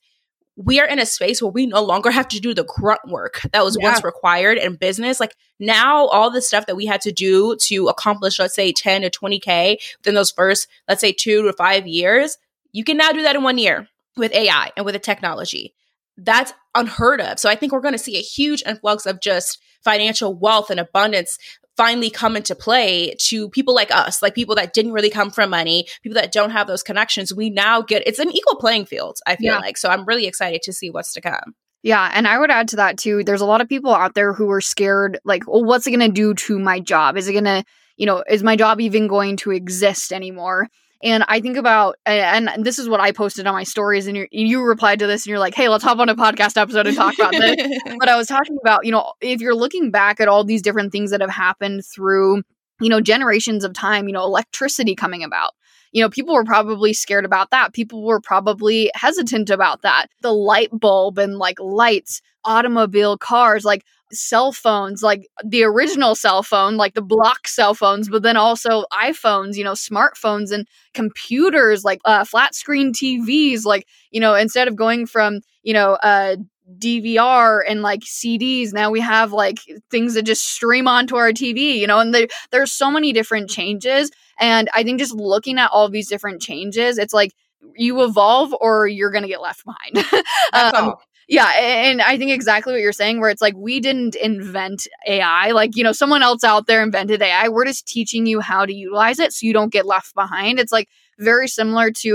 we 0.58 0.80
are 0.80 0.88
in 0.88 1.00
a 1.00 1.06
space 1.06 1.42
where 1.42 1.52
we 1.52 1.66
no 1.66 1.84
longer 1.84 2.10
have 2.12 2.28
to 2.30 2.40
do 2.40 2.54
the 2.54 2.64
grunt 2.64 3.02
work 3.08 3.42
that 3.52 3.64
was 3.64 3.78
yeah. 3.80 3.90
once 3.90 4.04
required 4.04 4.58
in 4.58 4.76
business. 4.76 5.20
Like 5.20 5.36
now, 5.60 6.06
all 6.08 6.32
the 6.32 6.42
stuff 6.42 6.66
that 6.68 6.76
we 6.76 6.86
had 6.86 7.02
to 7.02 7.12
do 7.12 7.56
to 7.58 7.88
accomplish, 7.88 8.40
let's 8.40 8.56
say 8.56 8.72
10 8.72 9.02
to 9.02 9.10
20K 9.10 9.78
within 10.00 10.16
those 10.16 10.32
first, 10.32 10.68
let's 10.88 11.02
say 11.02 11.12
two 11.12 11.44
to 11.44 11.54
five 11.54 11.88
years, 11.88 12.38
you 12.72 12.84
can 12.84 12.98
now 12.98 13.12
do 13.12 13.24
that 13.24 13.36
in 13.36 13.44
one 13.44 13.58
year 13.58 13.88
with 14.16 14.34
AI 14.34 14.72
and 14.78 14.86
with 14.86 14.94
the 14.94 15.00
technology. 15.00 15.74
That's 16.18 16.54
unheard 16.74 17.20
of. 17.20 17.40
So 17.40 17.50
I 17.50 17.56
think 17.56 17.74
we're 17.74 17.82
going 17.82 17.94
to 17.94 17.98
see 17.98 18.18
a 18.18 18.22
huge 18.22 18.64
influx 18.66 19.06
of 19.06 19.20
just 19.20 19.62
financial 19.84 20.34
wealth 20.34 20.70
and 20.70 20.80
abundance 20.80 21.38
finally 21.78 22.10
come 22.10 22.36
into 22.36 22.56
play 22.56 23.16
to 23.20 23.50
people 23.50 23.76
like 23.76 23.94
us, 23.94 24.22
like 24.22 24.36
people 24.36 24.56
that 24.56 24.74
didn't 24.74 24.94
really 24.94 25.10
come 25.10 25.30
from 25.30 25.50
money, 25.50 25.88
people 26.04 26.20
that 26.20 26.32
don't 26.32 26.52
have 26.52 26.68
those 26.68 26.84
connections. 26.84 27.34
We 27.34 27.50
now 27.50 27.82
get 27.82 28.04
it's 28.06 28.20
an 28.20 28.32
equal 28.32 28.56
playing 28.56 28.86
field, 28.86 29.20
I 29.26 29.36
feel 29.36 29.54
yeah. 29.54 29.60
like. 29.60 29.78
So 29.78 29.90
I'm 29.90 30.06
really 30.06 30.28
excited 30.28 30.62
to 30.64 30.74
see 30.74 30.90
what's 30.90 31.14
to 31.14 31.22
come. 31.22 31.56
Yeah, 31.84 32.10
and 32.14 32.28
I 32.28 32.40
would 32.40 32.50
add 32.50 32.70
to 32.70 32.78
that 32.78 32.98
too. 32.98 33.24
There's 33.24 33.42
a 33.42 33.46
lot 33.46 33.62
of 33.62 33.70
people 33.70 33.94
out 33.94 34.16
there 34.16 34.34
who 34.34 34.50
are 34.50 34.62
scared 34.62 35.20
like, 35.24 35.48
well, 35.48 35.64
what's 35.64 35.86
it 35.86 35.92
going 35.92 36.00
to 36.00 36.10
do 36.10 36.34
to 36.34 36.58
my 36.58 36.80
job? 36.80 37.16
Is 37.16 37.28
it 37.28 37.34
going 37.34 37.46
to, 37.46 37.64
you 37.96 38.08
know, 38.08 38.24
is 38.28 38.42
my 38.42 38.56
job 38.56 38.82
even 38.82 39.08
going 39.08 39.38
to 39.38 39.52
exist 39.52 40.12
anymore? 40.12 40.68
And 41.04 41.24
I 41.28 41.40
think 41.42 41.58
about, 41.58 41.98
and 42.06 42.50
this 42.66 42.80
is 42.80 42.88
what 42.88 43.00
I 43.00 43.12
posted 43.12 43.46
on 43.46 43.54
my 43.54 43.64
stories, 43.64 44.08
and 44.08 44.28
you 44.32 44.64
replied 44.64 45.00
to 45.00 45.08
this, 45.08 45.24
and 45.24 45.30
you're 45.30 45.40
like, 45.40 45.54
"Hey, 45.54 45.68
let's 45.70 45.84
hop 45.84 46.00
on 46.00 46.10
a 46.10 46.16
podcast 46.16 46.60
episode 46.60 46.88
and 46.88 46.96
talk 46.96 47.16
about 47.16 47.32
this." 47.32 47.80
but 48.00 48.10
I 48.10 48.16
was 48.16 48.28
talking 48.28 48.58
about, 48.62 48.86
you 48.86 48.92
know, 48.92 49.14
if 49.22 49.42
you're 49.42 49.56
looking 49.56 49.92
back 49.92 50.20
at 50.20 50.28
all 50.28 50.44
these 50.44 50.62
different 50.62 50.92
things 50.92 51.12
that 51.12 51.22
have 51.22 51.30
happened 51.30 51.84
through, 51.86 52.44
you 52.80 52.90
know, 52.90 53.02
generations 53.02 53.64
of 53.64 53.74
time, 53.74 54.08
you 54.08 54.14
know, 54.14 54.24
electricity 54.24 54.96
coming 54.96 55.24
about. 55.24 55.52
You 55.92 56.02
know, 56.02 56.10
people 56.10 56.34
were 56.34 56.44
probably 56.44 56.92
scared 56.92 57.24
about 57.24 57.52
that. 57.52 57.74
People 57.74 58.04
were 58.04 58.20
probably 58.20 58.92
hesitant 58.96 59.50
about 59.50 59.82
that. 59.84 60.08
The 60.22 60.34
light 60.34 60.70
bulb 60.72 61.18
and 61.18 61.38
like 61.38 61.58
lights, 61.60 62.22
automobile, 62.44 63.18
cars, 63.18 63.64
like 63.64 63.86
cell 64.12 64.52
phones, 64.52 65.02
like 65.02 65.28
the 65.44 65.64
original 65.64 66.16
cell 66.16 66.44
phone, 66.44 66.78
like 66.78 66.94
the 66.94 67.02
block 67.02 67.48
cell 67.48 67.74
phones, 67.74 68.10
but 68.10 68.24
then 68.24 68.38
also 68.38 68.86
iPhones, 68.92 69.56
you 69.56 69.64
know, 69.64 69.74
smartphones 69.74 70.52
and 70.52 70.68
computers, 70.94 71.84
like 71.84 72.00
uh, 72.06 72.24
flat 72.24 72.56
screen 72.56 72.94
TVs. 72.94 73.66
Like, 73.66 73.88
you 74.12 74.20
know, 74.20 74.36
instead 74.36 74.68
of 74.68 74.76
going 74.76 75.06
from, 75.06 75.42
you 75.64 75.74
know, 75.74 75.94
uh, 75.94 76.38
DVR 76.80 77.62
and 77.68 77.82
like 77.82 78.02
CDs. 78.02 78.74
Now 78.74 78.90
we 78.90 79.00
have 79.00 79.32
like 79.32 79.60
things 79.92 80.16
that 80.16 80.24
just 80.24 80.44
stream 80.44 80.88
onto 80.88 81.16
our 81.16 81.32
TV, 81.32 81.76
you 81.78 81.88
know, 81.88 82.00
and 82.00 82.14
they, 82.14 82.28
there's 82.52 82.72
so 82.72 82.90
many 82.90 83.14
different 83.14 83.50
changes. 83.50 84.12
And 84.40 84.70
I 84.74 84.84
think 84.84 85.00
just 85.00 85.14
looking 85.14 85.60
at 85.60 85.70
all 85.72 85.90
these 85.90 86.10
different 86.10 86.42
changes, 86.42 86.98
it's 86.98 87.14
like 87.14 87.32
you 87.76 88.04
evolve 88.04 88.54
or 88.60 88.88
you're 88.88 89.12
going 89.12 89.24
to 89.24 89.28
get 89.30 89.42
left 89.42 89.64
behind. 89.64 90.26
um, 90.54 90.96
yeah, 91.28 91.52
and 91.58 92.02
I 92.02 92.18
think 92.18 92.32
exactly 92.32 92.74
what 92.74 92.82
you're 92.82 92.92
saying, 92.94 93.20
where 93.20 93.30
it's 93.30 93.42
like 93.42 93.56
we 93.56 93.80
didn't 93.80 94.16
invent 94.16 94.88
AI. 95.08 95.52
Like, 95.52 95.76
you 95.76 95.84
know, 95.84 95.92
someone 95.92 96.22
else 96.22 96.44
out 96.44 96.68
there 96.68 96.84
invented 96.84 97.22
AI. 97.22 97.50
We're 97.50 97.66
just 97.66 97.88
teaching 97.88 98.26
you 98.26 98.42
how 98.42 98.66
to 98.66 98.74
utilize 98.74 99.20
it 99.20 99.34
so 99.34 99.48
you 99.48 99.54
don't 99.54 99.74
get 99.74 99.86
left 99.86 100.14
behind. 100.14 100.60
It's 100.60 100.72
like 100.72 100.88
very 101.18 101.48
similar 101.48 101.92
to, 101.92 102.08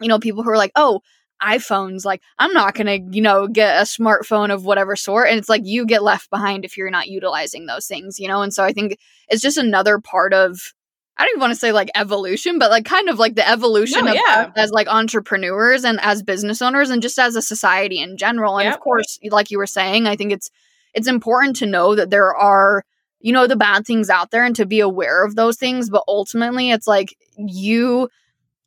you 0.00 0.08
know, 0.08 0.18
people 0.18 0.42
who 0.42 0.50
are 0.50 0.56
like, 0.56 0.72
oh, 0.76 1.00
iPhones, 1.42 2.04
like, 2.04 2.20
I'm 2.38 2.52
not 2.52 2.74
going 2.74 2.86
to, 2.86 3.16
you 3.16 3.22
know, 3.22 3.46
get 3.46 3.80
a 3.80 3.84
smartphone 3.84 4.52
of 4.52 4.64
whatever 4.64 4.96
sort. 4.96 5.28
And 5.28 5.38
it's 5.38 5.48
like 5.48 5.62
you 5.64 5.86
get 5.86 6.02
left 6.02 6.30
behind 6.30 6.64
if 6.64 6.76
you're 6.76 6.90
not 6.90 7.08
utilizing 7.08 7.66
those 7.66 7.86
things, 7.86 8.18
you 8.18 8.28
know? 8.28 8.42
And 8.42 8.52
so 8.52 8.64
I 8.64 8.72
think 8.72 8.98
it's 9.28 9.42
just 9.42 9.56
another 9.56 9.98
part 9.98 10.34
of 10.34 10.74
I 11.18 11.24
don't 11.24 11.32
even 11.32 11.40
want 11.40 11.52
to 11.52 11.58
say 11.58 11.72
like 11.72 11.90
evolution, 11.96 12.58
but 12.58 12.70
like 12.70 12.84
kind 12.84 13.08
of 13.08 13.18
like 13.18 13.34
the 13.34 13.48
evolution 13.48 14.04
no, 14.04 14.12
of 14.12 14.16
yeah. 14.16 14.52
as 14.54 14.70
like 14.70 14.86
entrepreneurs 14.86 15.84
and 15.84 15.98
as 16.00 16.22
business 16.22 16.62
owners 16.62 16.90
and 16.90 17.02
just 17.02 17.18
as 17.18 17.34
a 17.34 17.42
society 17.42 17.98
in 17.98 18.16
general. 18.16 18.58
And 18.58 18.68
of 18.68 18.78
course, 18.78 19.18
like 19.30 19.50
you 19.50 19.58
were 19.58 19.66
saying, 19.66 20.06
I 20.06 20.14
think 20.14 20.32
it's 20.32 20.48
it's 20.94 21.08
important 21.08 21.56
to 21.56 21.66
know 21.66 21.96
that 21.96 22.10
there 22.10 22.34
are 22.34 22.84
you 23.20 23.32
know 23.32 23.48
the 23.48 23.56
bad 23.56 23.84
things 23.84 24.10
out 24.10 24.30
there 24.30 24.44
and 24.44 24.54
to 24.56 24.64
be 24.64 24.78
aware 24.78 25.24
of 25.24 25.34
those 25.34 25.56
things, 25.56 25.90
but 25.90 26.04
ultimately 26.06 26.70
it's 26.70 26.86
like 26.86 27.16
you 27.36 28.08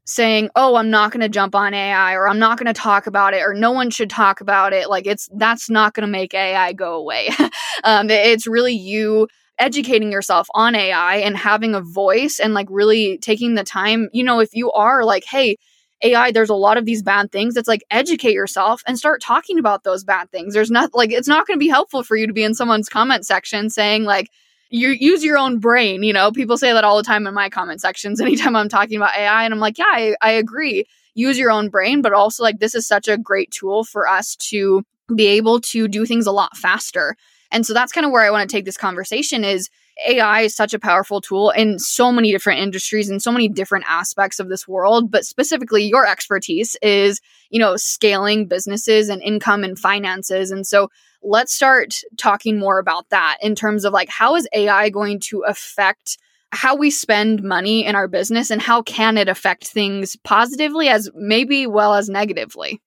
saying, 0.03 0.49
"Oh, 0.53 0.75
I'm 0.75 0.89
not 0.89 1.11
going 1.11 1.21
to 1.21 1.29
jump 1.29 1.55
on 1.55 1.73
AI 1.73 2.13
or 2.15 2.27
I'm 2.27 2.39
not 2.39 2.57
going 2.57 2.73
to 2.73 2.79
talk 2.79 3.07
about 3.07 3.33
it 3.33 3.43
or 3.43 3.53
no 3.53 3.71
one 3.71 3.89
should 3.91 4.09
talk 4.09 4.41
about 4.41 4.73
it." 4.73 4.89
Like 4.89 5.07
it's 5.07 5.29
that's 5.35 5.69
not 5.69 5.93
going 5.93 6.05
to 6.05 6.11
make 6.11 6.33
AI 6.33 6.73
go 6.73 6.95
away. 6.95 7.29
um, 7.85 8.09
it's 8.09 8.45
really 8.45 8.73
you 8.73 9.29
educating 9.61 10.11
yourself 10.11 10.47
on 10.55 10.75
AI 10.75 11.17
and 11.17 11.37
having 11.37 11.75
a 11.75 11.81
voice 11.81 12.39
and 12.39 12.53
like 12.53 12.67
really 12.69 13.19
taking 13.19 13.53
the 13.53 13.63
time, 13.63 14.09
you 14.11 14.23
know, 14.23 14.39
if 14.39 14.49
you 14.53 14.71
are 14.71 15.05
like, 15.05 15.23
hey, 15.23 15.55
AI, 16.03 16.31
there's 16.31 16.49
a 16.49 16.55
lot 16.55 16.77
of 16.77 16.85
these 16.85 17.03
bad 17.03 17.31
things. 17.31 17.55
It's 17.55 17.67
like 17.67 17.83
educate 17.91 18.33
yourself 18.33 18.81
and 18.87 18.97
start 18.97 19.21
talking 19.21 19.59
about 19.59 19.83
those 19.83 20.03
bad 20.03 20.31
things. 20.31 20.55
There's 20.55 20.71
not 20.71 20.95
like 20.95 21.11
it's 21.11 21.27
not 21.27 21.45
going 21.45 21.57
to 21.57 21.63
be 21.63 21.69
helpful 21.69 22.03
for 22.03 22.15
you 22.15 22.25
to 22.25 22.33
be 22.33 22.43
in 22.43 22.55
someone's 22.55 22.89
comment 22.89 23.25
section 23.25 23.69
saying 23.69 24.03
like 24.03 24.29
you 24.71 24.89
use 24.89 25.23
your 25.23 25.37
own 25.37 25.59
brain. 25.59 26.01
You 26.01 26.13
know, 26.13 26.31
people 26.31 26.57
say 26.57 26.73
that 26.73 26.83
all 26.83 26.97
the 26.97 27.03
time 27.03 27.27
in 27.27 27.33
my 27.33 27.49
comment 27.49 27.81
sections 27.81 28.19
anytime 28.21 28.55
I'm 28.55 28.69
talking 28.69 28.97
about 28.97 29.15
AI, 29.15 29.43
and 29.43 29.53
I'm 29.53 29.59
like, 29.59 29.77
yeah, 29.77 29.85
I, 29.87 30.15
I 30.21 30.31
agree. 30.31 30.85
Use 31.13 31.37
your 31.37 31.51
own 31.51 31.69
brain, 31.69 32.01
but 32.01 32.13
also 32.13 32.41
like 32.41 32.59
this 32.59 32.73
is 32.73 32.87
such 32.87 33.07
a 33.07 33.17
great 33.17 33.51
tool 33.51 33.83
for 33.83 34.07
us 34.07 34.35
to 34.37 34.83
be 35.13 35.27
able 35.27 35.59
to 35.59 35.87
do 35.87 36.05
things 36.05 36.25
a 36.25 36.31
lot 36.31 36.57
faster. 36.57 37.15
And 37.51 37.65
so 37.65 37.73
that's 37.73 37.91
kind 37.91 38.05
of 38.05 38.11
where 38.11 38.23
I 38.23 38.31
want 38.31 38.49
to 38.49 38.55
take 38.55 38.65
this 38.65 38.77
conversation 38.77 39.43
is 39.43 39.69
AI 40.07 40.41
is 40.41 40.55
such 40.55 40.73
a 40.73 40.79
powerful 40.79 41.21
tool 41.21 41.51
in 41.51 41.77
so 41.77 42.11
many 42.11 42.31
different 42.31 42.61
industries 42.61 43.09
and 43.09 43.21
so 43.21 43.31
many 43.31 43.49
different 43.49 43.85
aspects 43.87 44.39
of 44.39 44.49
this 44.49 44.67
world, 44.67 45.11
but 45.11 45.25
specifically 45.25 45.83
your 45.83 46.07
expertise 46.07 46.75
is, 46.81 47.19
you 47.49 47.59
know, 47.59 47.75
scaling 47.75 48.47
businesses 48.47 49.09
and 49.09 49.21
income 49.21 49.63
and 49.63 49.77
finances. 49.77 50.51
And 50.51 50.65
so 50.65 50.89
let's 51.21 51.53
start 51.53 52.01
talking 52.17 52.57
more 52.57 52.79
about 52.79 53.09
that 53.09 53.37
in 53.41 53.53
terms 53.53 53.85
of 53.85 53.93
like 53.93 54.09
how 54.09 54.35
is 54.35 54.47
AI 54.53 54.89
going 54.89 55.19
to 55.19 55.43
affect 55.47 56.17
how 56.53 56.75
we 56.75 56.89
spend 56.89 57.43
money 57.43 57.85
in 57.85 57.95
our 57.95 58.07
business 58.07 58.49
and 58.49 58.61
how 58.61 58.81
can 58.81 59.17
it 59.17 59.29
affect 59.29 59.67
things 59.67 60.17
positively 60.23 60.89
as 60.89 61.09
maybe 61.15 61.65
well 61.67 61.93
as 61.93 62.09
negatively? 62.09 62.81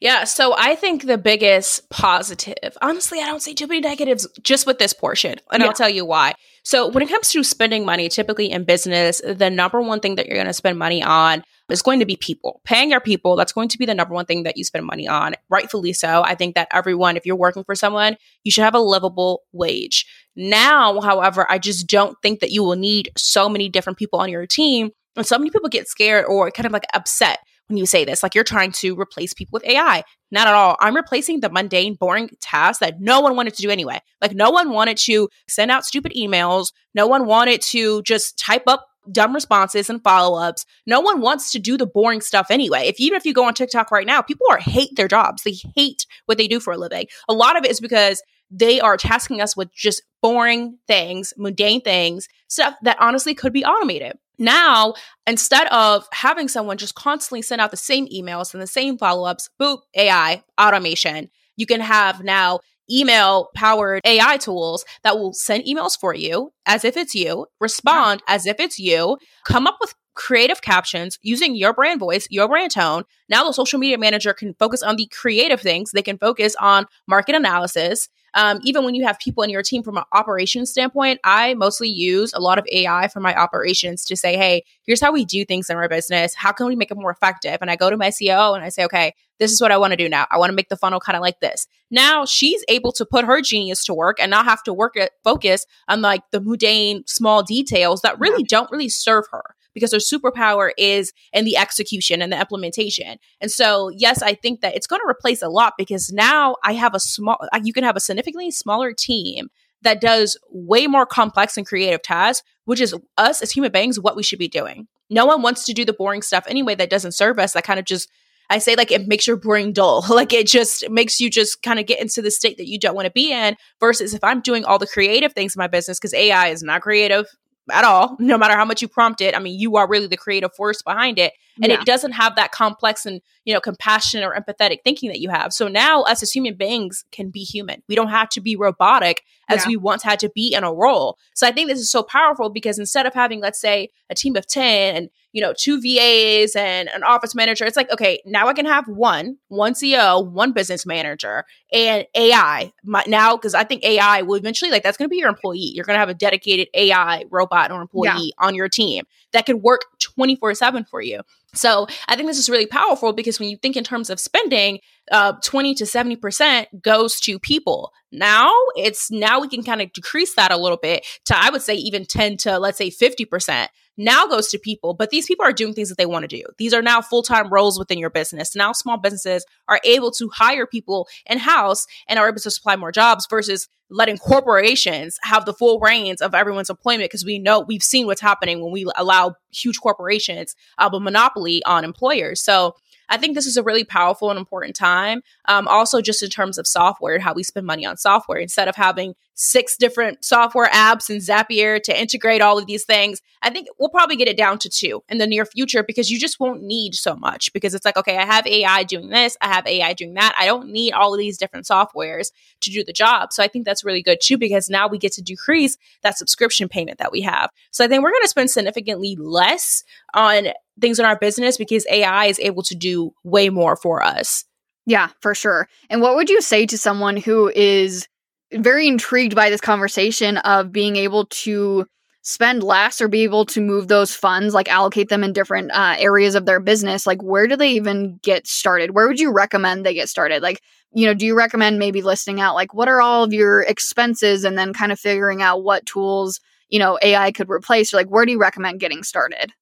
Yeah, 0.00 0.24
so 0.24 0.54
I 0.58 0.74
think 0.74 1.06
the 1.06 1.16
biggest 1.16 1.88
positive, 1.88 2.76
honestly, 2.82 3.20
I 3.20 3.26
don't 3.26 3.40
see 3.40 3.54
too 3.54 3.66
many 3.66 3.80
negatives 3.80 4.28
just 4.42 4.66
with 4.66 4.78
this 4.78 4.92
portion, 4.92 5.38
and 5.50 5.62
yeah. 5.62 5.68
I'll 5.68 5.72
tell 5.72 5.88
you 5.88 6.04
why. 6.04 6.34
So, 6.64 6.88
when 6.88 7.02
it 7.02 7.08
comes 7.08 7.30
to 7.30 7.42
spending 7.42 7.86
money, 7.86 8.10
typically 8.10 8.50
in 8.50 8.64
business, 8.64 9.22
the 9.24 9.48
number 9.48 9.80
one 9.80 10.00
thing 10.00 10.16
that 10.16 10.26
you're 10.26 10.36
going 10.36 10.48
to 10.48 10.52
spend 10.52 10.78
money 10.78 11.02
on 11.02 11.42
is 11.70 11.80
going 11.80 12.00
to 12.00 12.06
be 12.06 12.16
people. 12.16 12.60
Paying 12.64 12.90
your 12.90 13.00
people, 13.00 13.36
that's 13.36 13.52
going 13.52 13.68
to 13.68 13.78
be 13.78 13.86
the 13.86 13.94
number 13.94 14.12
one 14.12 14.26
thing 14.26 14.42
that 14.42 14.58
you 14.58 14.64
spend 14.64 14.84
money 14.84 15.08
on, 15.08 15.34
rightfully 15.48 15.94
so. 15.94 16.22
I 16.22 16.34
think 16.34 16.56
that 16.56 16.68
everyone, 16.72 17.16
if 17.16 17.24
you're 17.24 17.34
working 17.34 17.64
for 17.64 17.74
someone, 17.74 18.16
you 18.44 18.52
should 18.52 18.64
have 18.64 18.74
a 18.74 18.80
livable 18.80 19.42
wage. 19.52 20.04
Now, 20.36 21.00
however, 21.00 21.50
I 21.50 21.58
just 21.58 21.86
don't 21.86 22.16
think 22.22 22.40
that 22.40 22.50
you 22.50 22.62
will 22.62 22.76
need 22.76 23.10
so 23.16 23.48
many 23.48 23.70
different 23.70 23.98
people 23.98 24.18
on 24.18 24.28
your 24.28 24.46
team. 24.46 24.90
And 25.16 25.26
so 25.26 25.38
many 25.38 25.50
people 25.50 25.70
get 25.70 25.88
scared 25.88 26.26
or 26.26 26.50
kind 26.50 26.66
of 26.66 26.72
like 26.72 26.86
upset 26.92 27.38
when 27.68 27.76
you 27.76 27.86
say 27.86 28.04
this. 28.04 28.22
Like 28.22 28.34
you're 28.34 28.44
trying 28.44 28.72
to 28.72 28.98
replace 28.98 29.34
people 29.34 29.50
with 29.52 29.64
AI. 29.64 30.04
Not 30.30 30.48
at 30.48 30.54
all. 30.54 30.76
I'm 30.80 30.96
replacing 30.96 31.40
the 31.40 31.50
mundane, 31.50 31.94
boring 31.94 32.30
tasks 32.40 32.80
that 32.80 33.00
no 33.00 33.20
one 33.20 33.36
wanted 33.36 33.54
to 33.54 33.62
do 33.62 33.70
anyway. 33.70 34.00
Like 34.20 34.34
no 34.34 34.50
one 34.50 34.70
wanted 34.70 34.96
to 34.98 35.28
send 35.48 35.70
out 35.70 35.84
stupid 35.84 36.12
emails. 36.16 36.72
No 36.94 37.06
one 37.06 37.26
wanted 37.26 37.62
to 37.62 38.02
just 38.02 38.38
type 38.38 38.64
up 38.66 38.86
dumb 39.12 39.34
responses 39.34 39.88
and 39.88 40.02
follow-ups. 40.02 40.64
No 40.86 41.00
one 41.00 41.20
wants 41.20 41.52
to 41.52 41.58
do 41.58 41.76
the 41.76 41.86
boring 41.86 42.20
stuff 42.20 42.48
anyway. 42.50 42.88
If 42.88 42.98
even 42.98 43.16
if 43.16 43.24
you 43.24 43.32
go 43.32 43.44
on 43.44 43.54
TikTok 43.54 43.90
right 43.90 44.06
now, 44.06 44.20
people 44.20 44.46
are 44.50 44.58
hate 44.58 44.96
their 44.96 45.08
jobs. 45.08 45.42
They 45.42 45.56
hate 45.74 46.06
what 46.26 46.38
they 46.38 46.48
do 46.48 46.58
for 46.60 46.72
a 46.72 46.76
living. 46.78 47.06
A 47.28 47.32
lot 47.32 47.56
of 47.56 47.64
it 47.64 47.70
is 47.70 47.80
because 47.80 48.22
they 48.50 48.80
are 48.80 48.96
tasking 48.96 49.40
us 49.40 49.56
with 49.56 49.72
just 49.72 50.02
boring 50.22 50.78
things, 50.86 51.32
mundane 51.36 51.80
things, 51.82 52.28
stuff 52.48 52.74
that 52.82 52.96
honestly 53.00 53.34
could 53.34 53.52
be 53.52 53.64
automated. 53.64 54.16
Now, 54.38 54.94
instead 55.26 55.66
of 55.68 56.06
having 56.12 56.48
someone 56.48 56.76
just 56.76 56.94
constantly 56.94 57.42
send 57.42 57.60
out 57.60 57.70
the 57.70 57.76
same 57.76 58.06
emails 58.08 58.52
and 58.52 58.62
the 58.62 58.66
same 58.66 58.98
follow 58.98 59.28
ups, 59.28 59.48
boop, 59.60 59.80
AI, 59.94 60.42
automation, 60.60 61.30
you 61.56 61.66
can 61.66 61.80
have 61.80 62.22
now 62.22 62.60
email 62.90 63.48
powered 63.54 64.00
AI 64.04 64.36
tools 64.36 64.84
that 65.02 65.18
will 65.18 65.32
send 65.32 65.64
emails 65.64 65.98
for 65.98 66.14
you 66.14 66.52
as 66.66 66.84
if 66.84 66.96
it's 66.96 67.14
you, 67.14 67.46
respond 67.60 68.22
yeah. 68.28 68.34
as 68.34 68.46
if 68.46 68.60
it's 68.60 68.78
you, 68.78 69.18
come 69.44 69.66
up 69.66 69.76
with 69.80 69.94
creative 70.14 70.62
captions 70.62 71.18
using 71.22 71.54
your 71.54 71.72
brand 71.72 72.00
voice, 72.00 72.26
your 72.30 72.48
brand 72.48 72.70
tone. 72.70 73.04
Now 73.28 73.44
the 73.44 73.52
social 73.52 73.78
media 73.78 73.98
manager 73.98 74.32
can 74.32 74.54
focus 74.58 74.82
on 74.82 74.96
the 74.96 75.06
creative 75.06 75.60
things. 75.60 75.90
They 75.92 76.02
can 76.02 76.18
focus 76.18 76.56
on 76.58 76.86
market 77.06 77.34
analysis 77.34 78.08
um, 78.36 78.60
even 78.62 78.84
when 78.84 78.94
you 78.94 79.04
have 79.06 79.18
people 79.18 79.42
in 79.42 79.50
your 79.50 79.62
team 79.62 79.82
from 79.82 79.96
an 79.96 80.04
operations 80.12 80.70
standpoint, 80.70 81.20
I 81.24 81.54
mostly 81.54 81.88
use 81.88 82.34
a 82.34 82.38
lot 82.38 82.58
of 82.58 82.66
AI 82.70 83.08
for 83.08 83.18
my 83.18 83.34
operations 83.34 84.04
to 84.04 84.16
say, 84.16 84.36
hey, 84.36 84.62
here's 84.82 85.00
how 85.00 85.10
we 85.10 85.24
do 85.24 85.44
things 85.44 85.70
in 85.70 85.76
our 85.76 85.88
business. 85.88 86.34
How 86.34 86.52
can 86.52 86.66
we 86.66 86.76
make 86.76 86.90
it 86.90 86.98
more 86.98 87.10
effective? 87.10 87.56
And 87.62 87.70
I 87.70 87.76
go 87.76 87.88
to 87.88 87.96
my 87.96 88.08
CEO 88.08 88.54
and 88.54 88.62
I 88.62 88.68
say, 88.68 88.84
okay, 88.84 89.14
this 89.38 89.52
is 89.52 89.60
what 89.60 89.72
I 89.72 89.78
want 89.78 89.92
to 89.92 89.96
do 89.96 90.08
now. 90.08 90.26
I 90.30 90.36
want 90.36 90.50
to 90.50 90.54
make 90.54 90.68
the 90.68 90.76
funnel 90.76 91.00
kind 91.00 91.16
of 91.16 91.22
like 91.22 91.40
this. 91.40 91.66
Now 91.90 92.26
she's 92.26 92.62
able 92.68 92.92
to 92.92 93.06
put 93.06 93.24
her 93.24 93.40
genius 93.40 93.84
to 93.86 93.94
work 93.94 94.18
and 94.20 94.30
not 94.30 94.44
have 94.44 94.62
to 94.64 94.72
work 94.72 94.96
at 94.98 95.12
focus 95.24 95.64
on 95.88 96.02
like 96.02 96.22
the 96.30 96.40
mundane 96.40 97.04
small 97.06 97.42
details 97.42 98.02
that 98.02 98.20
really 98.20 98.44
don't 98.44 98.70
really 98.70 98.90
serve 98.90 99.24
her 99.32 99.55
because 99.76 99.90
their 99.90 100.00
superpower 100.00 100.70
is 100.78 101.12
in 101.34 101.44
the 101.44 101.58
execution 101.58 102.22
and 102.22 102.32
the 102.32 102.40
implementation. 102.40 103.18
And 103.42 103.50
so, 103.50 103.90
yes, 103.90 104.22
I 104.22 104.32
think 104.32 104.62
that 104.62 104.74
it's 104.74 104.86
going 104.86 105.00
to 105.00 105.06
replace 105.06 105.42
a 105.42 105.50
lot 105.50 105.74
because 105.76 106.10
now 106.10 106.56
I 106.64 106.72
have 106.72 106.94
a 106.94 106.98
small, 106.98 107.36
you 107.62 107.74
can 107.74 107.84
have 107.84 107.94
a 107.94 108.00
significantly 108.00 108.50
smaller 108.50 108.94
team 108.94 109.50
that 109.82 110.00
does 110.00 110.38
way 110.50 110.86
more 110.86 111.04
complex 111.04 111.58
and 111.58 111.66
creative 111.66 112.00
tasks, 112.00 112.42
which 112.64 112.80
is 112.80 112.94
us 113.18 113.42
as 113.42 113.52
human 113.52 113.70
beings, 113.70 114.00
what 114.00 114.16
we 114.16 114.22
should 114.22 114.38
be 114.38 114.48
doing. 114.48 114.88
No 115.10 115.26
one 115.26 115.42
wants 115.42 115.66
to 115.66 115.74
do 115.74 115.84
the 115.84 115.92
boring 115.92 116.22
stuff 116.22 116.46
anyway 116.48 116.74
that 116.76 116.88
doesn't 116.88 117.12
serve 117.12 117.38
us, 117.38 117.52
that 117.52 117.64
kind 117.64 117.78
of 117.78 117.84
just 117.84 118.08
I 118.48 118.58
say 118.58 118.76
like 118.76 118.90
it 118.90 119.06
makes 119.06 119.26
your 119.26 119.36
brain 119.36 119.74
dull. 119.74 120.04
Like 120.16 120.32
it 120.32 120.46
just 120.46 120.88
makes 120.88 121.20
you 121.20 121.28
just 121.28 121.62
kind 121.62 121.78
of 121.78 121.84
get 121.84 122.00
into 122.00 122.22
the 122.22 122.30
state 122.30 122.56
that 122.56 122.68
you 122.68 122.78
don't 122.78 122.94
want 122.94 123.04
to 123.04 123.12
be 123.12 123.30
in. 123.30 123.56
Versus 123.80 124.14
if 124.14 124.24
I'm 124.24 124.40
doing 124.40 124.64
all 124.64 124.78
the 124.78 124.86
creative 124.86 125.34
things 125.34 125.54
in 125.54 125.58
my 125.58 125.66
business, 125.66 125.98
because 125.98 126.14
AI 126.14 126.48
is 126.48 126.62
not 126.62 126.80
creative, 126.80 127.26
at 127.70 127.84
all, 127.84 128.16
no 128.18 128.38
matter 128.38 128.54
how 128.54 128.64
much 128.64 128.82
you 128.82 128.88
prompt 128.88 129.20
it. 129.20 129.34
I 129.34 129.38
mean, 129.38 129.58
you 129.58 129.76
are 129.76 129.88
really 129.88 130.06
the 130.06 130.16
creative 130.16 130.54
force 130.54 130.82
behind 130.82 131.18
it. 131.18 131.32
And 131.62 131.72
yeah. 131.72 131.80
it 131.80 131.86
doesn't 131.86 132.12
have 132.12 132.36
that 132.36 132.52
complex 132.52 133.06
and, 133.06 133.20
you 133.44 133.54
know, 133.54 133.60
compassionate 133.60 134.26
or 134.26 134.34
empathetic 134.34 134.82
thinking 134.84 135.08
that 135.08 135.20
you 135.20 135.30
have. 135.30 135.52
So 135.52 135.68
now 135.68 136.02
us 136.02 136.22
as 136.22 136.30
human 136.30 136.54
beings 136.54 137.04
can 137.12 137.30
be 137.30 137.40
human. 137.40 137.82
We 137.88 137.94
don't 137.94 138.08
have 138.08 138.28
to 138.30 138.40
be 138.40 138.56
robotic 138.56 139.22
as 139.48 139.64
yeah. 139.64 139.70
we 139.70 139.76
once 139.76 140.02
had 140.02 140.18
to 140.20 140.28
be 140.28 140.54
in 140.54 140.64
a 140.64 140.72
role. 140.72 141.18
So 141.34 141.46
I 141.46 141.52
think 141.52 141.68
this 141.68 141.80
is 141.80 141.90
so 141.90 142.02
powerful 142.02 142.50
because 142.50 142.78
instead 142.78 143.06
of 143.06 143.14
having, 143.14 143.40
let's 143.40 143.60
say, 143.60 143.90
a 144.10 144.14
team 144.14 144.36
of 144.36 144.46
10 144.46 144.96
and, 144.96 145.10
you 145.36 145.42
know, 145.42 145.52
two 145.52 145.78
VAs 145.82 146.56
and 146.56 146.88
an 146.88 147.02
office 147.02 147.34
manager, 147.34 147.66
it's 147.66 147.76
like, 147.76 147.92
okay, 147.92 148.22
now 148.24 148.46
I 148.48 148.54
can 148.54 148.64
have 148.64 148.88
one, 148.88 149.36
one 149.48 149.74
CEO, 149.74 150.26
one 150.26 150.52
business 150.52 150.86
manager, 150.86 151.44
and 151.70 152.06
AI. 152.14 152.72
My, 152.82 153.04
now, 153.06 153.36
because 153.36 153.52
I 153.52 153.62
think 153.62 153.84
AI 153.84 154.22
will 154.22 154.36
eventually, 154.36 154.70
like, 154.70 154.82
that's 154.82 154.96
going 154.96 155.04
to 155.04 155.10
be 155.10 155.18
your 155.18 155.28
employee. 155.28 155.72
You're 155.74 155.84
going 155.84 155.96
to 155.96 156.00
have 156.00 156.08
a 156.08 156.14
dedicated 156.14 156.68
AI 156.72 157.24
robot 157.30 157.70
or 157.70 157.82
employee 157.82 158.32
yeah. 158.38 158.46
on 158.46 158.54
your 158.54 158.70
team 158.70 159.04
that 159.32 159.44
can 159.44 159.60
work 159.60 159.82
24 159.98 160.54
7 160.54 160.84
for 160.84 161.02
you. 161.02 161.20
So 161.52 161.86
I 162.08 162.16
think 162.16 162.28
this 162.28 162.38
is 162.38 162.48
really 162.48 162.66
powerful 162.66 163.12
because 163.12 163.38
when 163.38 163.50
you 163.50 163.58
think 163.58 163.76
in 163.76 163.84
terms 163.84 164.08
of 164.08 164.18
spending, 164.18 164.80
uh, 165.12 165.34
20 165.44 165.74
to 165.74 165.84
70% 165.84 166.82
goes 166.82 167.20
to 167.20 167.38
people. 167.38 167.92
Now 168.10 168.50
it's 168.74 169.10
now 169.10 169.40
we 169.40 169.48
can 169.48 169.62
kind 169.62 169.82
of 169.82 169.92
decrease 169.92 170.34
that 170.36 170.50
a 170.50 170.56
little 170.56 170.78
bit 170.78 171.04
to, 171.26 171.36
I 171.36 171.50
would 171.50 171.62
say, 171.62 171.74
even 171.74 172.06
10 172.06 172.38
to 172.38 172.58
let's 172.58 172.78
say 172.78 172.90
50% 172.90 173.68
now 173.96 174.26
goes 174.26 174.48
to 174.48 174.58
people, 174.58 174.94
but 174.94 175.10
these 175.10 175.26
people 175.26 175.44
are 175.44 175.52
doing 175.52 175.74
things 175.74 175.88
that 175.88 175.98
they 175.98 176.06
want 176.06 176.22
to 176.22 176.36
do. 176.36 176.42
These 176.58 176.74
are 176.74 176.82
now 176.82 177.00
full 177.00 177.22
time 177.22 177.52
roles 177.52 177.78
within 177.78 177.98
your 177.98 178.10
business. 178.10 178.54
Now, 178.54 178.72
small 178.72 178.98
businesses 178.98 179.44
are 179.68 179.80
able 179.84 180.10
to 180.12 180.28
hire 180.28 180.66
people 180.66 181.08
in 181.26 181.38
house 181.38 181.86
and 182.08 182.18
are 182.18 182.28
able 182.28 182.40
to 182.40 182.50
supply 182.50 182.76
more 182.76 182.92
jobs 182.92 183.26
versus 183.28 183.68
letting 183.88 184.18
corporations 184.18 185.18
have 185.22 185.44
the 185.44 185.54
full 185.54 185.78
reins 185.78 186.20
of 186.20 186.34
everyone's 186.34 186.70
employment 186.70 187.08
because 187.10 187.24
we 187.24 187.38
know 187.38 187.60
we've 187.60 187.82
seen 187.82 188.06
what's 188.06 188.20
happening 188.20 188.60
when 188.60 188.72
we 188.72 188.84
allow 188.96 189.34
huge 189.52 189.80
corporations 189.80 190.56
have 190.78 190.92
a 190.92 191.00
monopoly 191.00 191.62
on 191.64 191.84
employers. 191.84 192.42
So 192.42 192.74
I 193.08 193.16
think 193.16 193.34
this 193.34 193.46
is 193.46 193.56
a 193.56 193.62
really 193.62 193.84
powerful 193.84 194.30
and 194.30 194.38
important 194.38 194.74
time. 194.74 195.22
Um, 195.46 195.68
also, 195.68 196.00
just 196.00 196.22
in 196.22 196.30
terms 196.30 196.58
of 196.58 196.66
software, 196.66 197.18
how 197.20 197.34
we 197.34 197.44
spend 197.44 197.66
money 197.66 197.86
on 197.86 197.96
software 197.96 198.38
instead 198.38 198.68
of 198.68 198.76
having 198.76 199.14
six 199.36 199.76
different 199.76 200.24
software 200.24 200.68
apps 200.70 201.10
and 201.10 201.20
Zapier 201.20 201.80
to 201.82 202.00
integrate 202.00 202.40
all 202.40 202.58
of 202.58 202.66
these 202.66 202.84
things. 202.84 203.20
I 203.42 203.50
think 203.50 203.68
we'll 203.78 203.90
probably 203.90 204.16
get 204.16 204.28
it 204.28 204.36
down 204.36 204.58
to 204.60 204.70
two 204.70 205.04
in 205.10 205.18
the 205.18 205.26
near 205.26 205.44
future 205.44 205.84
because 205.84 206.10
you 206.10 206.18
just 206.18 206.40
won't 206.40 206.62
need 206.62 206.94
so 206.94 207.14
much 207.14 207.52
because 207.52 207.74
it's 207.74 207.84
like, 207.84 207.98
okay, 207.98 208.16
I 208.16 208.24
have 208.24 208.46
AI 208.46 208.82
doing 208.84 209.10
this, 209.10 209.36
I 209.42 209.48
have 209.48 209.66
AI 209.66 209.92
doing 209.92 210.14
that. 210.14 210.34
I 210.38 210.46
don't 210.46 210.70
need 210.70 210.92
all 210.92 211.12
of 211.12 211.18
these 211.18 211.36
different 211.36 211.66
softwares 211.66 212.32
to 212.62 212.70
do 212.70 212.82
the 212.82 212.94
job. 212.94 213.32
So 213.32 213.42
I 213.42 213.48
think 213.48 213.66
that's 213.66 213.84
really 213.84 214.02
good 214.02 214.18
too 214.22 214.38
because 214.38 214.70
now 214.70 214.88
we 214.88 214.96
get 214.98 215.12
to 215.12 215.22
decrease 215.22 215.76
that 216.02 216.16
subscription 216.16 216.68
payment 216.68 216.98
that 216.98 217.12
we 217.12 217.20
have. 217.20 217.50
So 217.70 217.84
I 217.84 217.88
think 217.88 218.02
we're 218.02 218.12
going 218.12 218.22
to 218.22 218.28
spend 218.28 218.50
significantly 218.50 219.16
less 219.20 219.84
on 220.14 220.48
things 220.80 220.98
in 220.98 221.04
our 221.04 221.18
business 221.18 221.58
because 221.58 221.86
AI 221.90 222.26
is 222.26 222.40
able 222.40 222.62
to 222.62 222.74
do 222.74 223.12
way 223.22 223.50
more 223.50 223.76
for 223.76 224.02
us. 224.02 224.44
Yeah, 224.86 225.08
for 225.20 225.34
sure. 225.34 225.68
And 225.90 226.00
what 226.00 226.14
would 226.14 226.30
you 226.30 226.40
say 226.40 226.64
to 226.66 226.78
someone 226.78 227.16
who 227.16 227.50
is 227.54 228.06
very 228.52 228.86
intrigued 228.86 229.34
by 229.34 229.50
this 229.50 229.60
conversation 229.60 230.38
of 230.38 230.72
being 230.72 230.96
able 230.96 231.26
to 231.26 231.86
spend 232.22 232.62
less 232.62 233.00
or 233.00 233.06
be 233.06 233.22
able 233.22 233.46
to 233.46 233.60
move 233.60 233.86
those 233.86 234.12
funds, 234.12 234.52
like 234.52 234.68
allocate 234.68 235.08
them 235.08 235.22
in 235.22 235.32
different 235.32 235.70
uh, 235.70 235.94
areas 235.96 236.34
of 236.34 236.44
their 236.44 236.58
business, 236.58 237.06
like 237.06 237.22
where 237.22 237.46
do 237.46 237.54
they 237.54 237.70
even 237.70 238.18
get 238.22 238.48
started? 238.48 238.90
Where 238.90 239.06
would 239.06 239.20
you 239.20 239.32
recommend 239.32 239.86
they 239.86 239.94
get 239.94 240.08
started? 240.08 240.42
Like, 240.42 240.60
you 240.92 241.06
know, 241.06 241.14
do 241.14 241.24
you 241.24 241.36
recommend 241.36 241.78
maybe 241.78 242.02
listing 242.02 242.40
out 242.40 242.56
like 242.56 242.74
what 242.74 242.88
are 242.88 243.00
all 243.00 243.22
of 243.22 243.32
your 243.32 243.62
expenses 243.62 244.42
and 244.42 244.58
then 244.58 244.72
kind 244.72 244.90
of 244.90 244.98
figuring 244.98 245.40
out 245.40 245.62
what 245.62 245.86
tools, 245.86 246.40
you 246.68 246.80
know, 246.80 246.98
AI 247.00 247.30
could 247.30 247.48
replace? 247.48 247.94
Or 247.94 247.98
like, 247.98 248.10
where 248.10 248.26
do 248.26 248.32
you 248.32 248.40
recommend 248.40 248.80
getting 248.80 249.04
started? 249.04 249.52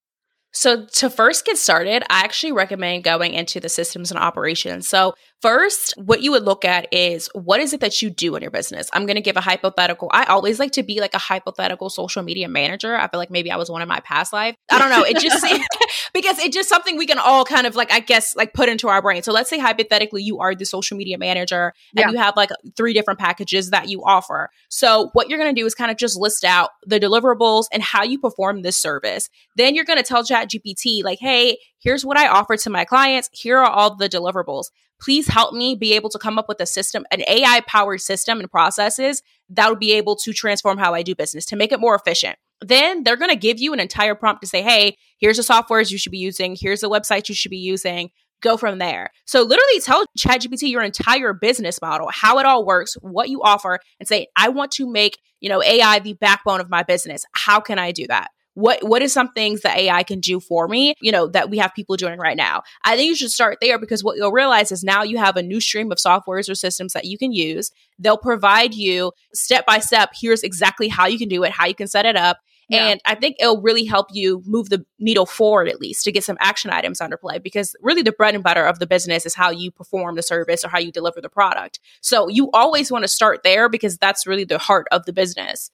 So, 0.51 0.85
to 0.85 1.09
first 1.09 1.45
get 1.45 1.57
started, 1.57 2.03
I 2.09 2.21
actually 2.21 2.53
recommend 2.53 3.03
going 3.03 3.33
into 3.33 3.59
the 3.59 3.67
systems 3.67 4.09
and 4.09 4.17
operations. 4.17 4.87
So, 4.87 5.13
first, 5.41 5.93
what 5.97 6.21
you 6.21 6.31
would 6.31 6.43
look 6.43 6.65
at 6.65 6.87
is 6.91 7.29
what 7.33 7.59
is 7.59 7.73
it 7.73 7.79
that 7.81 8.01
you 8.01 8.09
do 8.09 8.35
in 8.35 8.41
your 8.41 8.51
business? 8.51 8.89
I'm 8.93 9.05
going 9.05 9.15
to 9.15 9.21
give 9.21 9.37
a 9.37 9.41
hypothetical. 9.41 10.09
I 10.11 10.25
always 10.25 10.59
like 10.59 10.71
to 10.73 10.83
be 10.83 10.99
like 10.99 11.13
a 11.13 11.19
hypothetical 11.19 11.89
social 11.89 12.23
media 12.23 12.47
manager. 12.47 12.95
I 12.95 13.07
feel 13.07 13.19
like 13.19 13.31
maybe 13.31 13.51
I 13.51 13.57
was 13.57 13.69
one 13.69 13.81
in 13.81 13.87
my 13.87 13.99
past 14.01 14.33
life. 14.33 14.55
I 14.71 14.79
don't 14.79 14.89
know. 14.89 15.03
It 15.03 15.19
just 15.19 15.45
because 16.13 16.39
it's 16.39 16.55
just 16.55 16.69
something 16.69 16.97
we 16.97 17.05
can 17.05 17.19
all 17.19 17.45
kind 17.45 17.67
of 17.67 17.75
like, 17.75 17.91
I 17.91 17.99
guess, 17.99 18.35
like 18.35 18.53
put 18.53 18.69
into 18.69 18.87
our 18.87 19.01
brain. 19.01 19.23
So, 19.23 19.31
let's 19.31 19.49
say 19.49 19.59
hypothetically, 19.59 20.23
you 20.23 20.39
are 20.39 20.55
the 20.55 20.65
social 20.65 20.97
media 20.97 21.17
manager 21.17 21.73
and 21.95 22.05
yeah. 22.05 22.09
you 22.11 22.17
have 22.17 22.35
like 22.35 22.49
three 22.75 22.93
different 22.93 23.19
packages 23.19 23.69
that 23.69 23.89
you 23.89 24.03
offer. 24.03 24.49
So, 24.69 25.09
what 25.13 25.29
you're 25.29 25.39
going 25.39 25.53
to 25.53 25.59
do 25.59 25.65
is 25.65 25.75
kind 25.75 25.91
of 25.91 25.97
just 25.97 26.17
list 26.17 26.43
out 26.43 26.69
the 26.85 26.99
deliverables 26.99 27.65
and 27.71 27.83
how 27.83 28.03
you 28.03 28.19
perform 28.19 28.61
this 28.61 28.77
service. 28.77 29.29
Then 29.55 29.75
you're 29.75 29.85
going 29.85 29.97
to 29.99 30.03
tell 30.03 30.23
Chat 30.23 30.49
GPT, 30.49 31.03
like, 31.03 31.19
hey, 31.19 31.57
here's 31.79 32.05
what 32.05 32.17
I 32.17 32.27
offer 32.27 32.57
to 32.57 32.69
my 32.69 32.85
clients. 32.85 33.29
Here 33.31 33.57
are 33.59 33.69
all 33.69 33.95
the 33.95 34.09
deliverables. 34.09 34.65
Please 35.01 35.27
help 35.27 35.53
me 35.53 35.75
be 35.75 35.93
able 35.93 36.09
to 36.09 36.19
come 36.19 36.37
up 36.39 36.47
with 36.47 36.59
a 36.59 36.65
system, 36.65 37.05
an 37.11 37.21
AI 37.27 37.61
powered 37.67 38.01
system 38.01 38.39
and 38.39 38.49
processes 38.49 39.21
that'll 39.49 39.75
be 39.75 39.93
able 39.93 40.15
to 40.15 40.33
transform 40.33 40.77
how 40.77 40.93
I 40.93 41.03
do 41.03 41.15
business 41.15 41.45
to 41.47 41.55
make 41.55 41.71
it 41.71 41.79
more 41.79 41.95
efficient. 41.95 42.37
Then 42.61 43.03
they're 43.03 43.17
going 43.17 43.31
to 43.31 43.35
give 43.35 43.59
you 43.59 43.73
an 43.73 43.79
entire 43.79 44.15
prompt 44.15 44.41
to 44.41 44.47
say, 44.47 44.61
hey, 44.61 44.97
here's 45.17 45.37
the 45.37 45.43
softwares 45.43 45.91
you 45.91 45.97
should 45.97 46.11
be 46.11 46.17
using. 46.17 46.55
Here's 46.59 46.81
the 46.81 46.89
websites 46.89 47.29
you 47.29 47.35
should 47.35 47.51
be 47.51 47.57
using. 47.57 48.11
Go 48.41 48.57
from 48.57 48.79
there. 48.79 49.11
So 49.25 49.41
literally 49.41 49.79
tell 49.81 50.05
ChatGPT 50.17 50.69
your 50.69 50.83
entire 50.83 51.33
business 51.33 51.81
model, 51.81 52.09
how 52.11 52.39
it 52.39 52.45
all 52.45 52.65
works, 52.65 52.95
what 53.01 53.29
you 53.29 53.41
offer, 53.41 53.79
and 53.99 54.07
say, 54.07 54.27
I 54.35 54.49
want 54.49 54.71
to 54.73 54.89
make, 54.89 55.17
you 55.39 55.49
know, 55.49 55.61
AI 55.61 55.99
the 55.99 56.13
backbone 56.13 56.61
of 56.61 56.69
my 56.69 56.83
business. 56.83 57.25
How 57.33 57.59
can 57.59 57.79
I 57.79 57.91
do 57.91 58.07
that? 58.07 58.29
What 58.55 58.83
what 58.83 59.01
is 59.01 59.13
some 59.13 59.31
things 59.33 59.61
that 59.61 59.77
AI 59.77 60.03
can 60.03 60.19
do 60.19 60.39
for 60.39 60.67
me, 60.67 60.95
you 61.01 61.11
know, 61.11 61.27
that 61.27 61.49
we 61.49 61.57
have 61.59 61.73
people 61.75 61.95
doing 61.95 62.17
right 62.17 62.37
now. 62.37 62.63
I 62.83 62.95
think 62.95 63.09
you 63.09 63.15
should 63.15 63.31
start 63.31 63.59
there 63.61 63.77
because 63.77 64.03
what 64.03 64.17
you'll 64.17 64.31
realize 64.31 64.71
is 64.71 64.83
now 64.83 65.03
you 65.03 65.17
have 65.17 65.37
a 65.37 65.43
new 65.43 65.61
stream 65.61 65.91
of 65.91 65.97
softwares 65.99 66.49
or 66.49 66.55
systems 66.55 66.93
that 66.93 67.05
you 67.05 67.17
can 67.17 67.31
use. 67.31 67.71
They'll 67.99 68.17
provide 68.17 68.73
you 68.73 69.11
step 69.33 69.65
by 69.65 69.79
step, 69.79 70.11
here's 70.19 70.41
exactly 70.43 70.87
how 70.87 71.05
you 71.05 71.19
can 71.19 71.29
do 71.29 71.43
it, 71.43 71.51
how 71.51 71.67
you 71.67 71.75
can 71.75 71.87
set 71.87 72.05
it 72.05 72.15
up. 72.15 72.39
Yeah. 72.69 72.87
And 72.87 73.01
I 73.05 73.15
think 73.15 73.35
it'll 73.39 73.61
really 73.61 73.85
help 73.85 74.07
you 74.11 74.41
move 74.45 74.69
the 74.69 74.85
needle 74.97 75.25
forward 75.25 75.69
at 75.69 75.79
least 75.79 76.03
to 76.05 76.11
get 76.11 76.23
some 76.23 76.37
action 76.39 76.71
items 76.71 76.99
under 76.99 77.17
play 77.17 77.37
because 77.37 77.75
really 77.81 78.01
the 78.01 78.11
bread 78.11 78.33
and 78.33 78.43
butter 78.43 78.65
of 78.65 78.79
the 78.79 78.87
business 78.87 79.25
is 79.25 79.35
how 79.35 79.51
you 79.51 79.69
perform 79.69 80.15
the 80.15 80.23
service 80.23 80.65
or 80.65 80.69
how 80.69 80.79
you 80.79 80.91
deliver 80.91 81.21
the 81.21 81.29
product. 81.29 81.79
So 82.01 82.27
you 82.27 82.49
always 82.53 82.91
want 82.91 83.03
to 83.03 83.07
start 83.07 83.41
there 83.43 83.69
because 83.69 83.97
that's 83.97 84.25
really 84.25 84.45
the 84.45 84.57
heart 84.57 84.87
of 84.91 85.05
the 85.05 85.13
business. 85.13 85.69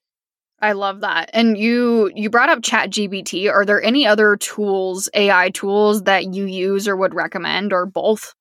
I 0.62 0.74
love 0.74 1.02
that. 1.02 1.32
And 1.34 1.58
you 1.58 2.12
you 2.15 2.30
brought 2.30 2.50
up 2.50 2.63
Chat 2.63 2.91
GPT. 2.91 3.52
Are 3.52 3.65
there 3.65 3.82
any 3.82 4.06
other 4.06 4.38
tools, 4.38 5.10
AI 5.13 5.50
tools 5.50 6.04
that 6.04 6.34
you 6.34 6.45
use 6.45 6.88
or 6.88 6.95
would 6.95 7.15
recommend 7.15 7.74
or 7.74 7.86
both? 7.86 8.36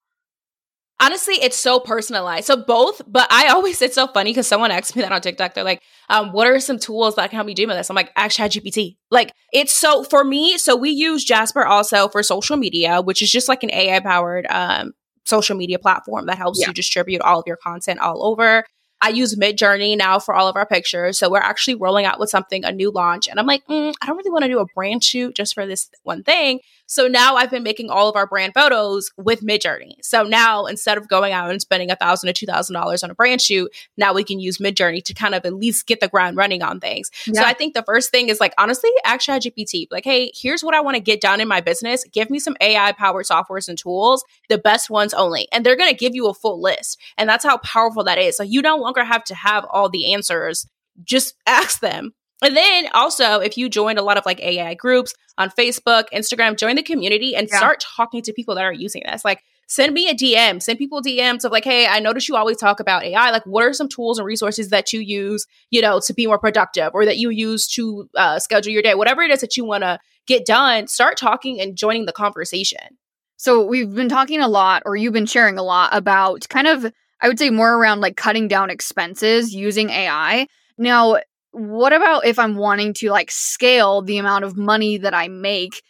Honestly, 1.02 1.36
it's 1.36 1.58
so 1.58 1.80
personalized. 1.80 2.46
So 2.46 2.62
both, 2.62 3.00
but 3.06 3.26
I 3.32 3.48
always 3.48 3.80
it's 3.80 3.94
so 3.94 4.06
funny 4.06 4.32
because 4.32 4.46
someone 4.46 4.70
asked 4.70 4.94
me 4.94 5.00
that 5.00 5.12
on 5.12 5.22
TikTok. 5.22 5.54
They're 5.54 5.64
like, 5.64 5.82
um, 6.10 6.32
what 6.32 6.46
are 6.46 6.60
some 6.60 6.78
tools 6.78 7.14
that 7.16 7.30
can 7.30 7.38
help 7.38 7.46
me 7.46 7.54
do 7.54 7.66
this? 7.66 7.88
I'm 7.88 7.96
like, 7.96 8.12
ask 8.16 8.36
Chat 8.36 8.50
GPT. 8.50 8.96
Like 9.10 9.32
it's 9.50 9.72
so 9.72 10.04
for 10.04 10.22
me, 10.22 10.58
so 10.58 10.76
we 10.76 10.90
use 10.90 11.24
Jasper 11.24 11.64
also 11.64 12.08
for 12.08 12.22
social 12.22 12.58
media, 12.58 13.00
which 13.00 13.22
is 13.22 13.30
just 13.30 13.48
like 13.48 13.62
an 13.62 13.70
AI 13.72 14.00
powered 14.00 14.46
um 14.50 14.92
social 15.24 15.56
media 15.56 15.78
platform 15.78 16.26
that 16.26 16.36
helps 16.36 16.60
yeah. 16.60 16.66
you 16.66 16.74
distribute 16.74 17.22
all 17.22 17.40
of 17.40 17.46
your 17.46 17.56
content 17.56 18.00
all 18.00 18.26
over. 18.26 18.64
I 19.02 19.08
use 19.08 19.34
Midjourney 19.36 19.96
now 19.96 20.18
for 20.18 20.34
all 20.34 20.48
of 20.48 20.56
our 20.56 20.66
pictures. 20.66 21.18
So 21.18 21.30
we're 21.30 21.38
actually 21.38 21.76
rolling 21.76 22.04
out 22.04 22.20
with 22.20 22.30
something, 22.30 22.64
a 22.64 22.72
new 22.72 22.90
launch. 22.90 23.28
And 23.28 23.40
I'm 23.40 23.46
like, 23.46 23.66
mm, 23.66 23.94
I 24.00 24.06
don't 24.06 24.16
really 24.16 24.30
want 24.30 24.44
to 24.44 24.50
do 24.50 24.58
a 24.58 24.66
brand 24.74 25.02
shoot 25.02 25.34
just 25.34 25.54
for 25.54 25.66
this 25.66 25.88
one 26.02 26.22
thing. 26.22 26.60
So 26.90 27.06
now 27.06 27.36
I've 27.36 27.52
been 27.52 27.62
making 27.62 27.88
all 27.88 28.08
of 28.08 28.16
our 28.16 28.26
brand 28.26 28.52
photos 28.52 29.12
with 29.16 29.42
Midjourney. 29.42 29.92
So 30.02 30.24
now 30.24 30.66
instead 30.66 30.98
of 30.98 31.06
going 31.06 31.32
out 31.32 31.48
and 31.48 31.60
spending 31.60 31.88
a 31.88 31.94
thousand 31.94 32.26
to 32.26 32.32
two 32.32 32.46
thousand 32.46 32.74
dollars 32.74 33.04
on 33.04 33.12
a 33.12 33.14
brand 33.14 33.40
shoot, 33.40 33.72
now 33.96 34.12
we 34.12 34.24
can 34.24 34.40
use 34.40 34.58
Midjourney 34.58 35.02
to 35.04 35.14
kind 35.14 35.36
of 35.36 35.46
at 35.46 35.54
least 35.54 35.86
get 35.86 36.00
the 36.00 36.08
ground 36.08 36.36
running 36.36 36.64
on 36.64 36.80
things. 36.80 37.08
Yeah. 37.28 37.42
So 37.42 37.46
I 37.46 37.52
think 37.52 37.74
the 37.74 37.84
first 37.84 38.10
thing 38.10 38.28
is 38.28 38.40
like 38.40 38.54
honestly, 38.58 38.90
ask 39.04 39.28
ChatGPT. 39.28 39.86
Like, 39.92 40.04
hey, 40.04 40.32
here's 40.34 40.64
what 40.64 40.74
I 40.74 40.80
want 40.80 40.96
to 40.96 41.00
get 41.00 41.20
done 41.20 41.40
in 41.40 41.46
my 41.46 41.60
business. 41.60 42.02
Give 42.12 42.28
me 42.28 42.40
some 42.40 42.56
AI 42.60 42.90
powered 42.90 43.26
softwares 43.26 43.68
and 43.68 43.78
tools, 43.78 44.24
the 44.48 44.58
best 44.58 44.90
ones 44.90 45.14
only. 45.14 45.46
And 45.52 45.64
they're 45.64 45.76
gonna 45.76 45.94
give 45.94 46.16
you 46.16 46.26
a 46.26 46.34
full 46.34 46.60
list. 46.60 46.98
And 47.16 47.28
that's 47.28 47.44
how 47.44 47.58
powerful 47.58 48.02
that 48.02 48.18
is. 48.18 48.36
So 48.36 48.42
you 48.42 48.62
no 48.62 48.76
longer 48.76 49.04
have 49.04 49.22
to 49.24 49.34
have 49.36 49.64
all 49.70 49.88
the 49.88 50.12
answers. 50.12 50.66
Just 51.04 51.36
ask 51.46 51.78
them 51.78 52.14
and 52.42 52.56
then 52.56 52.88
also, 52.94 53.40
if 53.40 53.56
you 53.56 53.68
joined 53.68 53.98
a 53.98 54.02
lot 54.02 54.16
of 54.16 54.24
like 54.24 54.40
AI 54.40 54.74
groups 54.74 55.14
on 55.36 55.50
Facebook, 55.50 56.04
Instagram, 56.12 56.56
join 56.56 56.76
the 56.76 56.82
community 56.82 57.34
and 57.36 57.48
yeah. 57.48 57.56
start 57.56 57.80
talking 57.80 58.22
to 58.22 58.32
people 58.32 58.54
that 58.54 58.64
are 58.64 58.72
using 58.72 59.02
this. 59.06 59.24
Like, 59.24 59.42
send 59.70 59.94
me 59.94 60.08
a 60.08 60.14
DM, 60.14 60.60
send 60.60 60.78
people 60.78 61.00
DMs 61.00 61.44
of 61.44 61.52
like, 61.52 61.64
hey, 61.64 61.86
I 61.86 62.00
notice 62.00 62.28
you 62.28 62.36
always 62.36 62.56
talk 62.56 62.80
about 62.80 63.04
AI. 63.04 63.30
Like, 63.30 63.44
what 63.44 63.64
are 63.64 63.72
some 63.72 63.88
tools 63.88 64.18
and 64.18 64.26
resources 64.26 64.70
that 64.70 64.92
you 64.92 65.00
use, 65.00 65.46
you 65.70 65.80
know, 65.80 66.00
to 66.04 66.14
be 66.14 66.26
more 66.26 66.38
productive 66.38 66.90
or 66.94 67.04
that 67.04 67.18
you 67.18 67.30
use 67.30 67.68
to 67.68 68.08
uh, 68.16 68.38
schedule 68.38 68.72
your 68.72 68.82
day? 68.82 68.94
Whatever 68.94 69.22
it 69.22 69.30
is 69.30 69.40
that 69.40 69.56
you 69.56 69.64
want 69.64 69.84
to 69.84 69.98
get 70.26 70.44
done, 70.44 70.88
start 70.88 71.16
talking 71.16 71.60
and 71.60 71.76
joining 71.76 72.06
the 72.06 72.12
conversation. 72.12 72.98
So, 73.36 73.64
we've 73.64 73.94
been 73.94 74.08
talking 74.08 74.40
a 74.40 74.48
lot, 74.48 74.82
or 74.86 74.96
you've 74.96 75.12
been 75.12 75.26
sharing 75.26 75.56
a 75.56 75.62
lot 75.62 75.90
about 75.92 76.48
kind 76.48 76.66
of, 76.66 76.92
I 77.20 77.28
would 77.28 77.38
say, 77.38 77.50
more 77.50 77.74
around 77.74 78.00
like 78.00 78.16
cutting 78.16 78.48
down 78.48 78.70
expenses 78.70 79.54
using 79.54 79.90
AI. 79.90 80.46
Now, 80.76 81.18
what 81.52 81.92
about 81.92 82.26
if 82.26 82.38
I'm 82.38 82.56
wanting 82.56 82.94
to 82.94 83.10
like 83.10 83.30
scale 83.30 84.02
the 84.02 84.18
amount 84.18 84.44
of 84.44 84.56
money 84.56 84.98
that 84.98 85.14
I 85.14 85.28
make? 85.28 85.82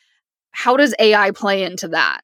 How 0.52 0.76
does 0.76 0.94
AI 0.98 1.30
play 1.30 1.62
into 1.62 1.88
that? 1.88 2.22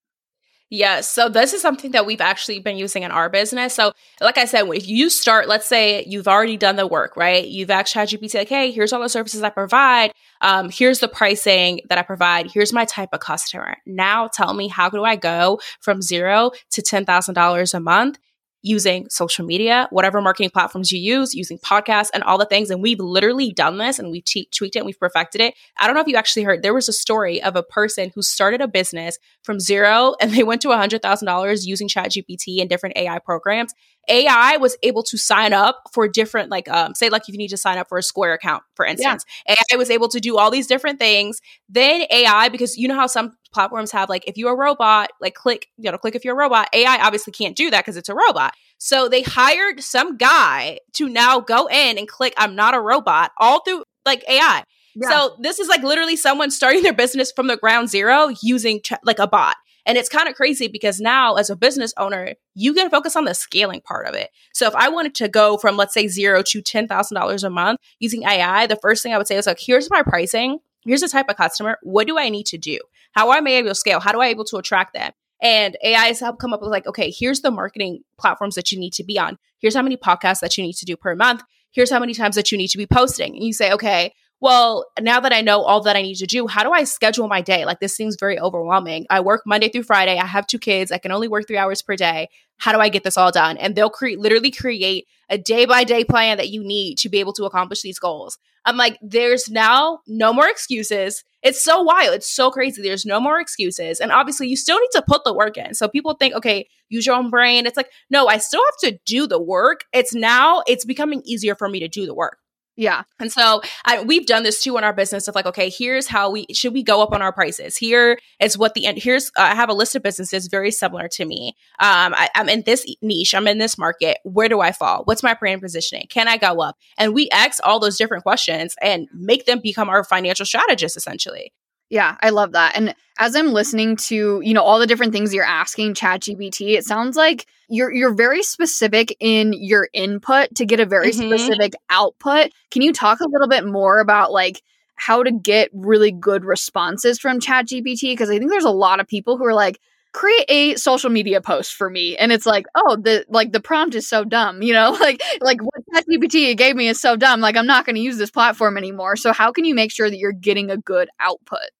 Yes. 0.68 1.08
So 1.08 1.28
this 1.28 1.52
is 1.52 1.62
something 1.62 1.92
that 1.92 2.06
we've 2.06 2.20
actually 2.20 2.58
been 2.58 2.76
using 2.76 3.04
in 3.04 3.12
our 3.12 3.28
business. 3.28 3.72
So, 3.72 3.92
like 4.20 4.36
I 4.36 4.46
said, 4.46 4.66
if 4.66 4.88
you 4.88 5.10
start, 5.10 5.46
let's 5.46 5.66
say 5.66 6.04
you've 6.08 6.26
already 6.26 6.56
done 6.56 6.74
the 6.74 6.88
work, 6.88 7.16
right? 7.16 7.46
You've 7.46 7.70
asked 7.70 7.94
ChatGPT, 7.94 8.34
like, 8.34 8.48
hey, 8.48 8.72
here's 8.72 8.92
all 8.92 9.00
the 9.00 9.08
services 9.08 9.44
I 9.44 9.50
provide. 9.50 10.12
Um, 10.40 10.68
here's 10.68 10.98
the 10.98 11.06
pricing 11.06 11.82
that 11.88 11.98
I 11.98 12.02
provide. 12.02 12.50
Here's 12.50 12.72
my 12.72 12.84
type 12.84 13.10
of 13.12 13.20
customer. 13.20 13.76
Now 13.86 14.26
tell 14.26 14.54
me, 14.54 14.66
how 14.66 14.90
do 14.90 15.04
I 15.04 15.14
go 15.14 15.60
from 15.80 16.02
zero 16.02 16.50
to 16.70 16.82
$10,000 16.82 17.74
a 17.74 17.80
month? 17.80 18.18
Using 18.66 19.08
social 19.08 19.46
media, 19.46 19.86
whatever 19.90 20.20
marketing 20.20 20.50
platforms 20.50 20.90
you 20.90 20.98
use, 20.98 21.34
using 21.34 21.56
podcasts 21.58 22.10
and 22.12 22.24
all 22.24 22.36
the 22.36 22.44
things. 22.44 22.68
And 22.68 22.82
we've 22.82 22.98
literally 22.98 23.52
done 23.52 23.78
this 23.78 23.98
and 24.00 24.10
we've 24.10 24.24
tweaked 24.24 24.74
it 24.74 24.76
and 24.76 24.86
we've 24.86 24.98
perfected 24.98 25.40
it. 25.40 25.54
I 25.78 25.86
don't 25.86 25.94
know 25.94 26.00
if 26.00 26.08
you 26.08 26.16
actually 26.16 26.42
heard, 26.42 26.62
there 26.62 26.74
was 26.74 26.88
a 26.88 26.92
story 26.92 27.40
of 27.40 27.54
a 27.54 27.62
person 27.62 28.10
who 28.14 28.22
started 28.22 28.60
a 28.60 28.66
business 28.66 29.18
from 29.44 29.60
zero 29.60 30.16
and 30.20 30.32
they 30.32 30.42
went 30.42 30.62
to 30.62 30.68
$100,000 30.68 31.66
using 31.66 31.88
ChatGPT 31.88 32.60
and 32.60 32.68
different 32.68 32.96
AI 32.96 33.20
programs. 33.20 33.72
AI 34.08 34.56
was 34.56 34.76
able 34.82 35.02
to 35.04 35.18
sign 35.18 35.52
up 35.52 35.82
for 35.92 36.08
different, 36.08 36.50
like, 36.50 36.68
um, 36.68 36.94
say, 36.94 37.08
like 37.08 37.22
if 37.28 37.32
you 37.32 37.38
need 37.38 37.48
to 37.48 37.56
sign 37.56 37.78
up 37.78 37.88
for 37.88 37.98
a 37.98 38.02
Square 38.02 38.34
account, 38.34 38.62
for 38.74 38.86
instance, 38.86 39.24
yeah. 39.48 39.56
AI 39.72 39.76
was 39.76 39.90
able 39.90 40.08
to 40.08 40.20
do 40.20 40.36
all 40.36 40.50
these 40.50 40.66
different 40.66 40.98
things. 40.98 41.40
Then 41.68 42.06
AI, 42.10 42.48
because 42.48 42.76
you 42.76 42.88
know 42.88 42.94
how 42.94 43.06
some 43.06 43.36
platforms 43.56 43.90
have 43.90 44.10
like 44.10 44.22
if 44.28 44.36
you're 44.36 44.52
a 44.52 44.56
robot 44.56 45.08
like 45.18 45.34
click 45.34 45.68
you 45.78 45.90
know 45.90 45.96
click 45.96 46.14
if 46.14 46.26
you're 46.26 46.34
a 46.34 46.38
robot 46.38 46.68
ai 46.74 46.98
obviously 47.00 47.32
can't 47.32 47.56
do 47.56 47.70
that 47.70 47.80
because 47.82 47.96
it's 47.96 48.10
a 48.10 48.14
robot 48.14 48.52
so 48.76 49.08
they 49.08 49.22
hired 49.22 49.82
some 49.82 50.18
guy 50.18 50.78
to 50.92 51.08
now 51.08 51.40
go 51.40 51.66
in 51.68 51.96
and 51.96 52.06
click 52.06 52.34
i'm 52.36 52.54
not 52.54 52.74
a 52.74 52.80
robot 52.80 53.30
all 53.38 53.62
through 53.62 53.82
like 54.04 54.22
ai 54.28 54.62
yeah. 54.94 55.08
so 55.08 55.36
this 55.40 55.58
is 55.58 55.68
like 55.68 55.82
literally 55.82 56.16
someone 56.16 56.50
starting 56.50 56.82
their 56.82 56.92
business 56.92 57.32
from 57.32 57.46
the 57.46 57.56
ground 57.56 57.88
zero 57.88 58.28
using 58.42 58.78
ch- 58.82 58.92
like 59.04 59.18
a 59.18 59.26
bot 59.26 59.56
and 59.86 59.96
it's 59.96 60.08
kind 60.08 60.28
of 60.28 60.34
crazy 60.34 60.68
because 60.68 61.00
now, 61.00 61.36
as 61.36 61.48
a 61.48 61.56
business 61.56 61.94
owner, 61.96 62.34
you 62.54 62.74
can 62.74 62.90
focus 62.90 63.16
on 63.16 63.24
the 63.24 63.34
scaling 63.34 63.80
part 63.80 64.06
of 64.06 64.14
it. 64.14 64.30
So 64.52 64.66
if 64.66 64.74
I 64.74 64.88
wanted 64.88 65.14
to 65.16 65.28
go 65.28 65.56
from, 65.56 65.76
let's 65.76 65.94
say, 65.94 66.08
zero 66.08 66.42
to 66.42 66.60
$10,000 66.60 67.44
a 67.44 67.50
month 67.50 67.80
using 68.00 68.24
AI, 68.24 68.66
the 68.66 68.76
first 68.76 69.02
thing 69.02 69.14
I 69.14 69.18
would 69.18 69.28
say 69.28 69.36
is 69.36 69.46
like, 69.46 69.60
here's 69.60 69.88
my 69.90 70.02
pricing 70.02 70.58
here's 70.86 71.00
the 71.00 71.08
type 71.08 71.28
of 71.28 71.36
customer. 71.36 71.78
What 71.82 72.06
do 72.06 72.18
I 72.18 72.28
need 72.28 72.46
to 72.46 72.58
do? 72.58 72.78
How 73.12 73.32
am 73.32 73.46
I 73.46 73.50
able 73.50 73.70
to 73.70 73.74
scale? 73.74 74.00
How 74.00 74.12
do 74.12 74.20
I 74.20 74.28
able 74.28 74.44
to 74.44 74.56
attract 74.56 74.94
them? 74.94 75.12
And 75.42 75.76
AI 75.82 76.06
has 76.06 76.20
helped 76.20 76.40
come 76.40 76.54
up 76.54 76.62
with 76.62 76.70
like, 76.70 76.86
okay, 76.86 77.12
here's 77.16 77.40
the 77.40 77.50
marketing 77.50 78.02
platforms 78.18 78.54
that 78.54 78.72
you 78.72 78.78
need 78.78 78.94
to 78.94 79.04
be 79.04 79.18
on. 79.18 79.36
Here's 79.58 79.74
how 79.74 79.82
many 79.82 79.96
podcasts 79.96 80.40
that 80.40 80.56
you 80.56 80.64
need 80.64 80.74
to 80.74 80.86
do 80.86 80.96
per 80.96 81.14
month. 81.14 81.42
Here's 81.72 81.90
how 81.90 81.98
many 81.98 82.14
times 82.14 82.36
that 82.36 82.50
you 82.50 82.56
need 82.56 82.68
to 82.68 82.78
be 82.78 82.86
posting. 82.86 83.34
And 83.34 83.44
you 83.44 83.52
say, 83.52 83.70
okay, 83.72 84.14
well, 84.46 84.86
now 85.00 85.18
that 85.18 85.32
I 85.32 85.40
know 85.40 85.62
all 85.62 85.80
that 85.80 85.96
I 85.96 86.02
need 86.02 86.18
to 86.18 86.26
do, 86.26 86.46
how 86.46 86.62
do 86.62 86.70
I 86.70 86.84
schedule 86.84 87.26
my 87.26 87.40
day? 87.40 87.64
Like 87.64 87.80
this 87.80 87.96
seems 87.96 88.14
very 88.14 88.38
overwhelming. 88.38 89.04
I 89.10 89.18
work 89.18 89.42
Monday 89.44 89.68
through 89.68 89.82
Friday. 89.82 90.18
I 90.18 90.24
have 90.24 90.46
two 90.46 90.60
kids. 90.60 90.92
I 90.92 90.98
can 90.98 91.10
only 91.10 91.26
work 91.26 91.48
three 91.48 91.56
hours 91.56 91.82
per 91.82 91.96
day. 91.96 92.28
How 92.58 92.70
do 92.70 92.78
I 92.78 92.88
get 92.88 93.02
this 93.02 93.16
all 93.16 93.32
done? 93.32 93.56
And 93.56 93.74
they'll 93.74 93.90
create 93.90 94.20
literally 94.20 94.52
create 94.52 95.08
a 95.28 95.36
day 95.36 95.64
by 95.64 95.82
day 95.82 96.04
plan 96.04 96.36
that 96.36 96.48
you 96.48 96.62
need 96.62 96.96
to 96.98 97.08
be 97.08 97.18
able 97.18 97.32
to 97.32 97.44
accomplish 97.44 97.82
these 97.82 97.98
goals. 97.98 98.38
I'm 98.64 98.76
like, 98.76 99.00
there's 99.02 99.50
now 99.50 99.98
no 100.06 100.32
more 100.32 100.48
excuses. 100.48 101.24
It's 101.42 101.64
so 101.64 101.82
wild. 101.82 102.14
It's 102.14 102.30
so 102.30 102.52
crazy. 102.52 102.82
There's 102.82 103.04
no 103.04 103.18
more 103.18 103.40
excuses. 103.40 103.98
And 103.98 104.12
obviously, 104.12 104.46
you 104.46 104.56
still 104.56 104.78
need 104.78 104.92
to 104.92 105.02
put 105.02 105.24
the 105.24 105.34
work 105.34 105.56
in. 105.56 105.74
So 105.74 105.88
people 105.88 106.14
think, 106.14 106.34
okay, 106.34 106.68
use 106.88 107.04
your 107.04 107.16
own 107.16 107.30
brain. 107.30 107.66
It's 107.66 107.76
like, 107.76 107.90
no, 108.10 108.28
I 108.28 108.38
still 108.38 108.62
have 108.64 108.92
to 108.92 109.00
do 109.06 109.26
the 109.26 109.42
work. 109.42 109.86
It's 109.92 110.14
now, 110.14 110.62
it's 110.68 110.84
becoming 110.84 111.22
easier 111.24 111.56
for 111.56 111.68
me 111.68 111.80
to 111.80 111.88
do 111.88 112.06
the 112.06 112.14
work. 112.14 112.38
Yeah. 112.76 113.04
And 113.18 113.32
so 113.32 113.62
I, 113.86 114.02
we've 114.02 114.26
done 114.26 114.42
this 114.42 114.62
too 114.62 114.76
in 114.76 114.84
our 114.84 114.92
business 114.92 115.28
of 115.28 115.34
like, 115.34 115.46
okay, 115.46 115.70
here's 115.70 116.06
how 116.06 116.30
we 116.30 116.46
should 116.52 116.74
we 116.74 116.82
go 116.82 117.02
up 117.02 117.12
on 117.12 117.22
our 117.22 117.32
prices. 117.32 117.76
Here 117.76 118.18
is 118.38 118.58
what 118.58 118.74
the 118.74 118.84
end. 118.84 118.98
Here's 118.98 119.28
uh, 119.30 119.42
I 119.42 119.54
have 119.54 119.70
a 119.70 119.74
list 119.74 119.96
of 119.96 120.02
businesses 120.02 120.46
very 120.48 120.70
similar 120.70 121.08
to 121.08 121.24
me. 121.24 121.54
Um, 121.80 122.14
I, 122.14 122.28
I'm 122.34 122.50
in 122.50 122.62
this 122.66 122.84
niche. 123.00 123.34
I'm 123.34 123.48
in 123.48 123.58
this 123.58 123.78
market. 123.78 124.18
Where 124.24 124.48
do 124.48 124.60
I 124.60 124.72
fall? 124.72 125.02
What's 125.04 125.22
my 125.22 125.32
brand 125.32 125.62
positioning? 125.62 126.06
Can 126.10 126.28
I 126.28 126.36
go 126.36 126.60
up? 126.60 126.76
And 126.98 127.14
we 127.14 127.30
ask 127.30 127.60
all 127.64 127.80
those 127.80 127.96
different 127.96 128.24
questions 128.24 128.74
and 128.82 129.08
make 129.12 129.46
them 129.46 129.60
become 129.62 129.88
our 129.88 130.04
financial 130.04 130.44
strategists 130.44 130.98
essentially. 130.98 131.52
Yeah, 131.88 132.16
I 132.20 132.30
love 132.30 132.52
that. 132.52 132.76
And 132.76 132.94
as 133.18 133.36
I'm 133.36 133.52
listening 133.52 133.96
to, 133.96 134.40
you 134.42 134.54
know, 134.54 134.62
all 134.62 134.78
the 134.78 134.86
different 134.86 135.12
things 135.12 135.32
you're 135.32 135.44
asking 135.44 135.94
ChatGPT, 135.94 136.76
it 136.76 136.84
sounds 136.84 137.16
like 137.16 137.46
you're 137.68 137.92
you're 137.92 138.14
very 138.14 138.42
specific 138.42 139.16
in 139.20 139.52
your 139.52 139.88
input 139.92 140.54
to 140.56 140.66
get 140.66 140.80
a 140.80 140.86
very 140.86 141.12
mm-hmm. 141.12 141.28
specific 141.28 141.74
output. 141.88 142.50
Can 142.70 142.82
you 142.82 142.92
talk 142.92 143.20
a 143.20 143.28
little 143.28 143.48
bit 143.48 143.64
more 143.64 144.00
about 144.00 144.32
like 144.32 144.62
how 144.96 145.22
to 145.22 145.30
get 145.30 145.70
really 145.72 146.10
good 146.10 146.44
responses 146.44 147.18
from 147.18 147.38
ChatGPT 147.38 148.12
because 148.12 148.30
I 148.30 148.38
think 148.38 148.50
there's 148.50 148.64
a 148.64 148.70
lot 148.70 148.98
of 148.98 149.06
people 149.06 149.36
who 149.36 149.44
are 149.44 149.54
like 149.54 149.78
create 150.12 150.46
a 150.48 150.74
social 150.76 151.10
media 151.10 151.42
post 151.42 151.74
for 151.74 151.90
me 151.90 152.16
and 152.16 152.32
it's 152.32 152.46
like 152.46 152.64
oh 152.74 152.96
the 152.96 153.26
like 153.28 153.52
the 153.52 153.60
prompt 153.60 153.94
is 153.94 154.08
so 154.08 154.24
dumb 154.24 154.62
you 154.62 154.72
know 154.72 154.90
like 155.00 155.20
like 155.42 155.62
what 155.62 155.75
ChatGPT 155.94 156.56
gave 156.56 156.76
me 156.76 156.88
is 156.88 157.00
so 157.00 157.16
dumb 157.16 157.40
like 157.40 157.56
I'm 157.56 157.66
not 157.66 157.86
going 157.86 157.96
to 157.96 158.02
use 158.02 158.18
this 158.18 158.30
platform 158.30 158.76
anymore 158.76 159.16
so 159.16 159.32
how 159.32 159.52
can 159.52 159.64
you 159.64 159.74
make 159.74 159.92
sure 159.92 160.10
that 160.10 160.18
you're 160.18 160.32
getting 160.32 160.70
a 160.70 160.76
good 160.76 161.08
output 161.20 161.70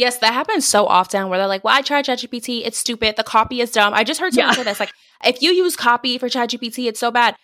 Yes, 0.00 0.16
that 0.20 0.32
happens 0.32 0.66
so 0.66 0.86
often 0.86 1.28
where 1.28 1.38
they're 1.38 1.46
like, 1.46 1.62
well, 1.62 1.76
I 1.76 1.82
tried 1.82 2.06
ChatGPT, 2.06 2.62
it's 2.64 2.78
stupid, 2.78 3.16
the 3.16 3.22
copy 3.22 3.60
is 3.60 3.70
dumb. 3.70 3.92
I 3.92 4.02
just 4.02 4.18
heard 4.18 4.32
someone 4.32 4.54
yeah. 4.54 4.56
say 4.56 4.62
this. 4.62 4.80
Like, 4.80 4.94
if 5.22 5.42
you 5.42 5.50
use 5.50 5.76
copy 5.76 6.16
for 6.16 6.30
ChatGPT, 6.30 6.88
it's 6.88 6.98
so 6.98 7.10
bad. 7.10 7.36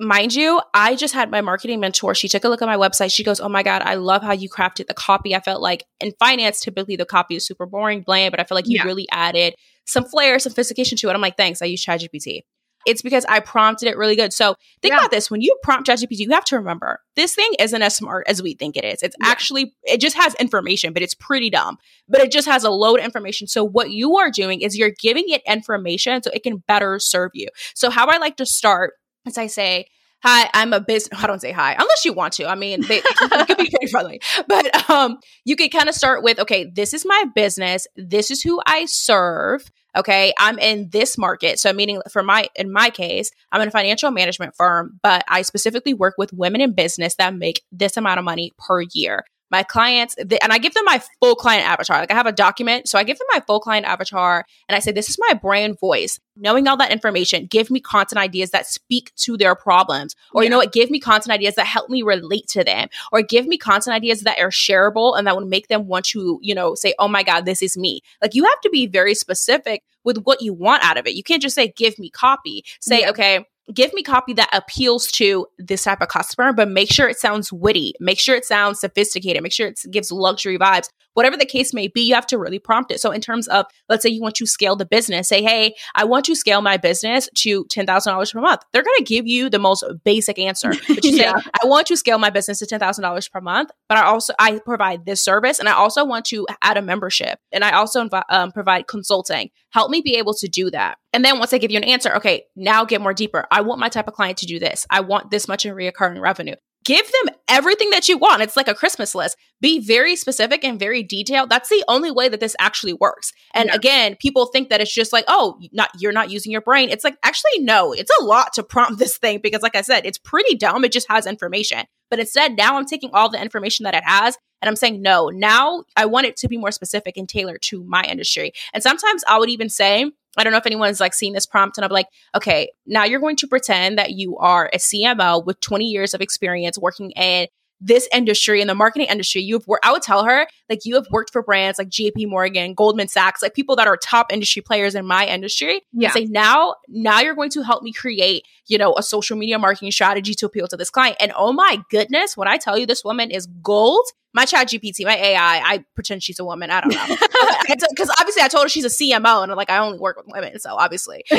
Mind 0.00 0.34
you, 0.34 0.60
I 0.74 0.96
just 0.96 1.14
had 1.14 1.30
my 1.30 1.40
marketing 1.40 1.78
mentor. 1.78 2.16
She 2.16 2.26
took 2.26 2.42
a 2.42 2.48
look 2.48 2.60
at 2.60 2.66
my 2.66 2.76
website. 2.76 3.14
She 3.14 3.22
goes, 3.22 3.38
Oh 3.38 3.48
my 3.48 3.62
God, 3.62 3.82
I 3.82 3.94
love 3.94 4.22
how 4.24 4.32
you 4.32 4.48
crafted 4.50 4.88
the 4.88 4.94
copy. 4.94 5.36
I 5.36 5.40
felt 5.40 5.62
like 5.62 5.84
in 6.00 6.10
finance, 6.18 6.58
typically 6.58 6.96
the 6.96 7.04
copy 7.04 7.36
is 7.36 7.46
super 7.46 7.64
boring, 7.64 8.02
bland, 8.02 8.32
but 8.32 8.40
I 8.40 8.44
feel 8.44 8.56
like 8.56 8.66
you 8.66 8.78
yeah. 8.78 8.86
really 8.86 9.06
added 9.12 9.54
some 9.86 10.04
flair, 10.04 10.40
sophistication 10.40 10.98
to 10.98 11.10
it. 11.10 11.14
I'm 11.14 11.20
like, 11.20 11.36
thanks. 11.36 11.62
I 11.62 11.66
use 11.66 11.84
ChatGPT. 11.86 12.40
It's 12.86 13.02
because 13.02 13.24
I 13.26 13.40
prompted 13.40 13.88
it 13.88 13.96
really 13.96 14.16
good. 14.16 14.32
So 14.32 14.56
think 14.82 14.92
yeah. 14.92 15.00
about 15.00 15.10
this. 15.10 15.30
When 15.30 15.40
you 15.40 15.56
prompt 15.62 15.88
ChatGPT, 15.88 16.18
you 16.18 16.30
have 16.30 16.44
to 16.46 16.56
remember 16.56 17.00
this 17.16 17.34
thing 17.34 17.50
isn't 17.58 17.82
as 17.82 17.96
smart 17.96 18.26
as 18.28 18.42
we 18.42 18.54
think 18.54 18.76
it 18.76 18.84
is. 18.84 19.02
It's 19.02 19.16
yeah. 19.20 19.28
actually, 19.28 19.74
it 19.84 20.00
just 20.00 20.16
has 20.16 20.34
information, 20.34 20.92
but 20.92 21.02
it's 21.02 21.14
pretty 21.14 21.50
dumb. 21.50 21.78
But 22.08 22.20
it 22.20 22.30
just 22.30 22.48
has 22.48 22.64
a 22.64 22.70
load 22.70 22.98
of 22.98 23.04
information. 23.04 23.46
So 23.46 23.64
what 23.64 23.90
you 23.90 24.16
are 24.16 24.30
doing 24.30 24.60
is 24.60 24.76
you're 24.76 24.94
giving 25.00 25.24
it 25.28 25.42
information 25.46 26.22
so 26.22 26.30
it 26.32 26.42
can 26.42 26.58
better 26.68 26.98
serve 26.98 27.30
you. 27.34 27.48
So 27.74 27.90
how 27.90 28.06
I 28.06 28.18
like 28.18 28.36
to 28.36 28.46
start 28.46 28.94
is 29.26 29.38
I 29.38 29.46
say, 29.46 29.86
hi, 30.24 30.48
I'm 30.54 30.72
a 30.72 30.80
business. 30.80 31.22
I 31.22 31.26
don't 31.26 31.40
say 31.40 31.52
hi 31.52 31.72
unless 31.72 32.04
you 32.04 32.12
want 32.12 32.32
to. 32.34 32.46
I 32.46 32.54
mean, 32.54 32.80
they, 32.80 33.00
could 33.46 33.58
be 33.58 33.70
very 33.70 33.90
friendly, 33.90 34.20
but 34.48 34.90
um, 34.90 35.18
you 35.44 35.54
could 35.54 35.70
kind 35.70 35.88
of 35.88 35.94
start 35.94 36.22
with, 36.22 36.40
okay, 36.40 36.64
this 36.64 36.94
is 36.94 37.04
my 37.04 37.24
business. 37.34 37.86
This 37.96 38.30
is 38.30 38.42
who 38.42 38.60
I 38.66 38.86
serve. 38.86 39.70
Okay. 39.96 40.32
I'm 40.38 40.58
in 40.58 40.88
this 40.90 41.16
market. 41.16 41.60
So 41.60 41.72
meaning 41.72 42.00
for 42.10 42.22
my, 42.22 42.48
in 42.56 42.72
my 42.72 42.90
case, 42.90 43.30
I'm 43.52 43.60
in 43.60 43.68
a 43.68 43.70
financial 43.70 44.10
management 44.10 44.56
firm, 44.56 44.98
but 45.02 45.24
I 45.28 45.42
specifically 45.42 45.94
work 45.94 46.14
with 46.18 46.32
women 46.32 46.60
in 46.60 46.72
business 46.72 47.14
that 47.16 47.34
make 47.34 47.62
this 47.70 47.96
amount 47.96 48.18
of 48.18 48.24
money 48.24 48.52
per 48.58 48.82
year 48.92 49.24
my 49.54 49.62
clients 49.62 50.16
they, 50.22 50.38
and 50.38 50.52
i 50.52 50.58
give 50.58 50.74
them 50.74 50.84
my 50.84 51.00
full 51.20 51.36
client 51.36 51.64
avatar. 51.64 52.00
Like 52.00 52.10
i 52.10 52.14
have 52.14 52.26
a 52.26 52.32
document 52.32 52.88
so 52.88 52.98
i 52.98 53.04
give 53.04 53.18
them 53.18 53.28
my 53.32 53.40
full 53.40 53.60
client 53.60 53.86
avatar 53.86 54.44
and 54.68 54.74
i 54.74 54.80
say 54.80 54.90
this 54.92 55.08
is 55.08 55.16
my 55.18 55.34
brand 55.34 55.78
voice. 55.78 56.18
Knowing 56.36 56.66
all 56.66 56.76
that 56.78 56.90
information 56.90 57.46
give 57.46 57.70
me 57.70 57.80
content 57.80 58.18
ideas 58.18 58.50
that 58.50 58.66
speak 58.66 59.14
to 59.14 59.36
their 59.36 59.54
problems 59.54 60.16
or 60.32 60.42
yeah. 60.42 60.46
you 60.46 60.50
know 60.50 60.56
what 60.56 60.72
give 60.72 60.90
me 60.90 60.98
content 60.98 61.32
ideas 61.32 61.54
that 61.54 61.66
help 61.66 61.88
me 61.88 62.02
relate 62.02 62.48
to 62.48 62.64
them 62.64 62.88
or 63.12 63.22
give 63.22 63.46
me 63.46 63.56
content 63.56 63.94
ideas 63.94 64.22
that 64.22 64.40
are 64.40 64.50
shareable 64.50 65.16
and 65.16 65.26
that 65.26 65.36
would 65.36 65.46
make 65.46 65.68
them 65.68 65.86
want 65.86 66.04
to 66.06 66.38
you 66.42 66.54
know 66.54 66.74
say 66.74 66.92
oh 66.98 67.08
my 67.08 67.22
god 67.22 67.44
this 67.44 67.62
is 67.62 67.76
me. 67.76 68.00
Like 68.20 68.34
you 68.34 68.44
have 68.44 68.60
to 68.62 68.70
be 68.70 68.86
very 68.86 69.14
specific 69.14 69.84
with 70.02 70.18
what 70.24 70.42
you 70.42 70.52
want 70.52 70.84
out 70.84 70.98
of 70.98 71.06
it. 71.06 71.14
You 71.14 71.22
can't 71.22 71.40
just 71.40 71.54
say 71.54 71.68
give 71.68 71.98
me 71.98 72.10
copy. 72.10 72.64
Say 72.80 73.02
yeah. 73.02 73.10
okay 73.10 73.46
give 73.72 73.94
me 73.94 74.02
copy 74.02 74.32
that 74.34 74.50
appeals 74.52 75.06
to 75.12 75.46
this 75.58 75.84
type 75.84 76.02
of 76.02 76.08
customer, 76.08 76.52
but 76.52 76.68
make 76.68 76.90
sure 76.90 77.08
it 77.08 77.18
sounds 77.18 77.52
witty, 77.52 77.94
make 78.00 78.20
sure 78.20 78.36
it 78.36 78.44
sounds 78.44 78.80
sophisticated, 78.80 79.42
make 79.42 79.52
sure 79.52 79.68
it 79.68 79.80
gives 79.90 80.12
luxury 80.12 80.58
vibes. 80.58 80.88
Whatever 81.14 81.36
the 81.36 81.46
case 81.46 81.72
may 81.72 81.88
be, 81.88 82.02
you 82.02 82.14
have 82.14 82.26
to 82.28 82.38
really 82.38 82.58
prompt 82.58 82.90
it. 82.90 83.00
So, 83.00 83.10
in 83.10 83.20
terms 83.20 83.48
of, 83.48 83.66
let's 83.88 84.02
say 84.02 84.10
you 84.10 84.20
want 84.20 84.34
to 84.36 84.46
scale 84.46 84.76
the 84.76 84.86
business, 84.86 85.28
say, 85.28 85.42
hey, 85.42 85.74
I 85.94 86.04
want 86.04 86.24
to 86.26 86.34
scale 86.34 86.60
my 86.60 86.76
business 86.76 87.28
to 87.36 87.64
$10,000 87.64 88.32
per 88.32 88.40
month. 88.40 88.60
They're 88.72 88.82
going 88.82 88.98
to 88.98 89.04
give 89.04 89.26
you 89.26 89.48
the 89.48 89.58
most 89.58 89.84
basic 90.04 90.38
answer. 90.38 90.72
But 90.94 91.04
you 91.04 91.16
yeah. 91.16 91.36
say, 91.38 91.50
I 91.62 91.66
want 91.66 91.86
to 91.88 91.96
scale 91.96 92.18
my 92.18 92.30
business 92.30 92.58
to 92.60 92.66
$10,000 92.66 93.30
per 93.30 93.40
month, 93.40 93.70
but 93.88 93.98
I 93.98 94.04
also, 94.04 94.32
I 94.38 94.60
provide 94.60 95.06
this 95.06 95.24
service 95.24 95.58
and 95.58 95.68
I 95.68 95.72
also 95.72 96.04
want 96.04 96.24
to 96.26 96.46
add 96.62 96.76
a 96.76 96.82
membership 96.82 97.38
and 97.52 97.64
I 97.64 97.72
also 97.72 98.04
inv- 98.04 98.22
um, 98.28 98.52
provide 98.52 98.86
consulting. 98.86 99.50
Help 99.70 99.90
me 99.90 100.02
be 100.02 100.16
able 100.16 100.34
to 100.34 100.48
do 100.48 100.70
that. 100.70 100.98
And 101.12 101.24
then 101.24 101.38
once 101.38 101.52
I 101.52 101.58
give 101.58 101.70
you 101.70 101.78
an 101.78 101.84
answer, 101.84 102.14
okay, 102.16 102.44
now 102.54 102.84
get 102.84 103.00
more 103.00 103.14
deeper. 103.14 103.46
I 103.50 103.62
want 103.62 103.80
my 103.80 103.88
type 103.88 104.08
of 104.08 104.14
client 104.14 104.38
to 104.38 104.46
do 104.46 104.58
this. 104.58 104.86
I 104.90 105.00
want 105.00 105.30
this 105.30 105.48
much 105.48 105.66
in 105.66 105.74
reoccurring 105.74 106.20
revenue. 106.20 106.56
Give 106.84 107.06
them 107.06 107.34
everything 107.48 107.90
that 107.90 108.08
you 108.08 108.18
want. 108.18 108.42
It's 108.42 108.56
like 108.56 108.68
a 108.68 108.74
Christmas 108.74 109.14
list. 109.14 109.36
Be 109.60 109.80
very 109.80 110.16
specific 110.16 110.64
and 110.64 110.78
very 110.78 111.02
detailed. 111.02 111.48
That's 111.48 111.70
the 111.70 111.82
only 111.88 112.10
way 112.10 112.28
that 112.28 112.40
this 112.40 112.54
actually 112.58 112.92
works. 112.92 113.32
And 113.54 113.68
yeah. 113.68 113.74
again, 113.74 114.16
people 114.20 114.46
think 114.46 114.68
that 114.68 114.80
it's 114.80 114.92
just 114.92 115.12
like, 115.12 115.24
oh, 115.26 115.58
not 115.72 115.90
you're 115.98 116.12
not 116.12 116.30
using 116.30 116.52
your 116.52 116.60
brain. 116.60 116.90
It's 116.90 117.04
like 117.04 117.16
actually 117.22 117.60
no, 117.60 117.92
it's 117.92 118.12
a 118.20 118.24
lot 118.24 118.52
to 118.54 118.62
prompt 118.62 118.98
this 118.98 119.16
thing 119.16 119.40
because 119.42 119.62
like 119.62 119.76
I 119.76 119.82
said, 119.82 120.04
it's 120.04 120.18
pretty 120.18 120.56
dumb. 120.56 120.84
It 120.84 120.92
just 120.92 121.10
has 121.10 121.26
information. 121.26 121.84
But 122.10 122.20
instead, 122.20 122.56
now 122.56 122.76
I'm 122.76 122.86
taking 122.86 123.10
all 123.12 123.30
the 123.30 123.40
information 123.40 123.84
that 123.84 123.94
it 123.94 124.04
has 124.04 124.36
and 124.64 124.68
I'm 124.70 124.76
saying, 124.76 125.02
no, 125.02 125.28
now 125.28 125.84
I 125.94 126.06
want 126.06 126.26
it 126.26 126.36
to 126.38 126.48
be 126.48 126.56
more 126.56 126.70
specific 126.70 127.18
and 127.18 127.28
tailored 127.28 127.60
to 127.64 127.84
my 127.84 128.02
industry. 128.02 128.52
And 128.72 128.82
sometimes 128.82 129.22
I 129.28 129.38
would 129.38 129.50
even 129.50 129.68
say, 129.68 130.10
I 130.36 130.44
don't 130.44 130.52
know 130.52 130.58
if 130.58 130.66
anyone's 130.66 131.00
like 131.00 131.14
seen 131.14 131.32
this 131.32 131.46
prompt 131.46 131.78
and 131.78 131.84
I'm 131.84 131.90
like, 131.90 132.08
okay, 132.34 132.72
now 132.86 133.04
you're 133.04 133.20
going 133.20 133.36
to 133.36 133.46
pretend 133.46 133.98
that 133.98 134.12
you 134.12 134.36
are 134.38 134.70
a 134.72 134.78
CMO 134.78 135.44
with 135.44 135.60
20 135.60 135.84
years 135.86 136.14
of 136.14 136.20
experience 136.20 136.78
working 136.78 137.10
in 137.12 137.46
this 137.80 138.08
industry 138.12 138.60
in 138.60 138.66
the 138.66 138.74
marketing 138.74 139.08
industry, 139.10 139.42
you 139.42 139.54
have 139.54 139.66
worked, 139.66 139.84
I 139.84 139.92
would 139.92 140.02
tell 140.02 140.24
her, 140.24 140.46
like, 140.68 140.80
you 140.84 140.94
have 140.94 141.06
worked 141.10 141.32
for 141.32 141.42
brands 141.42 141.78
like 141.78 141.88
JP 141.88 142.28
Morgan, 142.28 142.74
Goldman 142.74 143.08
Sachs, 143.08 143.42
like 143.42 143.54
people 143.54 143.76
that 143.76 143.86
are 143.86 143.96
top 143.96 144.32
industry 144.32 144.62
players 144.62 144.94
in 144.94 145.06
my 145.06 145.26
industry. 145.26 145.82
Yeah. 145.92 146.10
Say, 146.10 146.24
now, 146.26 146.76
now 146.88 147.20
you're 147.20 147.34
going 147.34 147.50
to 147.50 147.62
help 147.62 147.82
me 147.82 147.92
create, 147.92 148.44
you 148.66 148.78
know, 148.78 148.94
a 148.96 149.02
social 149.02 149.36
media 149.36 149.58
marketing 149.58 149.90
strategy 149.90 150.34
to 150.34 150.46
appeal 150.46 150.66
to 150.68 150.76
this 150.76 150.90
client. 150.90 151.16
And 151.20 151.32
oh 151.36 151.52
my 151.52 151.82
goodness, 151.90 152.36
when 152.36 152.48
I 152.48 152.58
tell 152.58 152.78
you 152.78 152.86
this 152.86 153.04
woman 153.04 153.30
is 153.30 153.46
gold, 153.62 154.04
my 154.32 154.44
chat 154.44 154.68
GPT, 154.68 155.04
my 155.04 155.16
AI, 155.16 155.62
I 155.64 155.84
pretend 155.94 156.22
she's 156.22 156.40
a 156.40 156.44
woman. 156.44 156.70
I 156.70 156.80
don't 156.80 156.94
know. 156.94 157.16
Because 157.66 158.10
obviously 158.20 158.42
I 158.42 158.48
told 158.48 158.64
her 158.64 158.68
she's 158.68 158.84
a 158.84 158.88
CMO 158.88 159.42
and 159.42 159.50
I'm 159.50 159.56
like, 159.56 159.70
I 159.70 159.78
only 159.78 159.98
work 159.98 160.16
with 160.16 160.26
women. 160.28 160.58
So 160.60 160.74
obviously. 160.76 161.24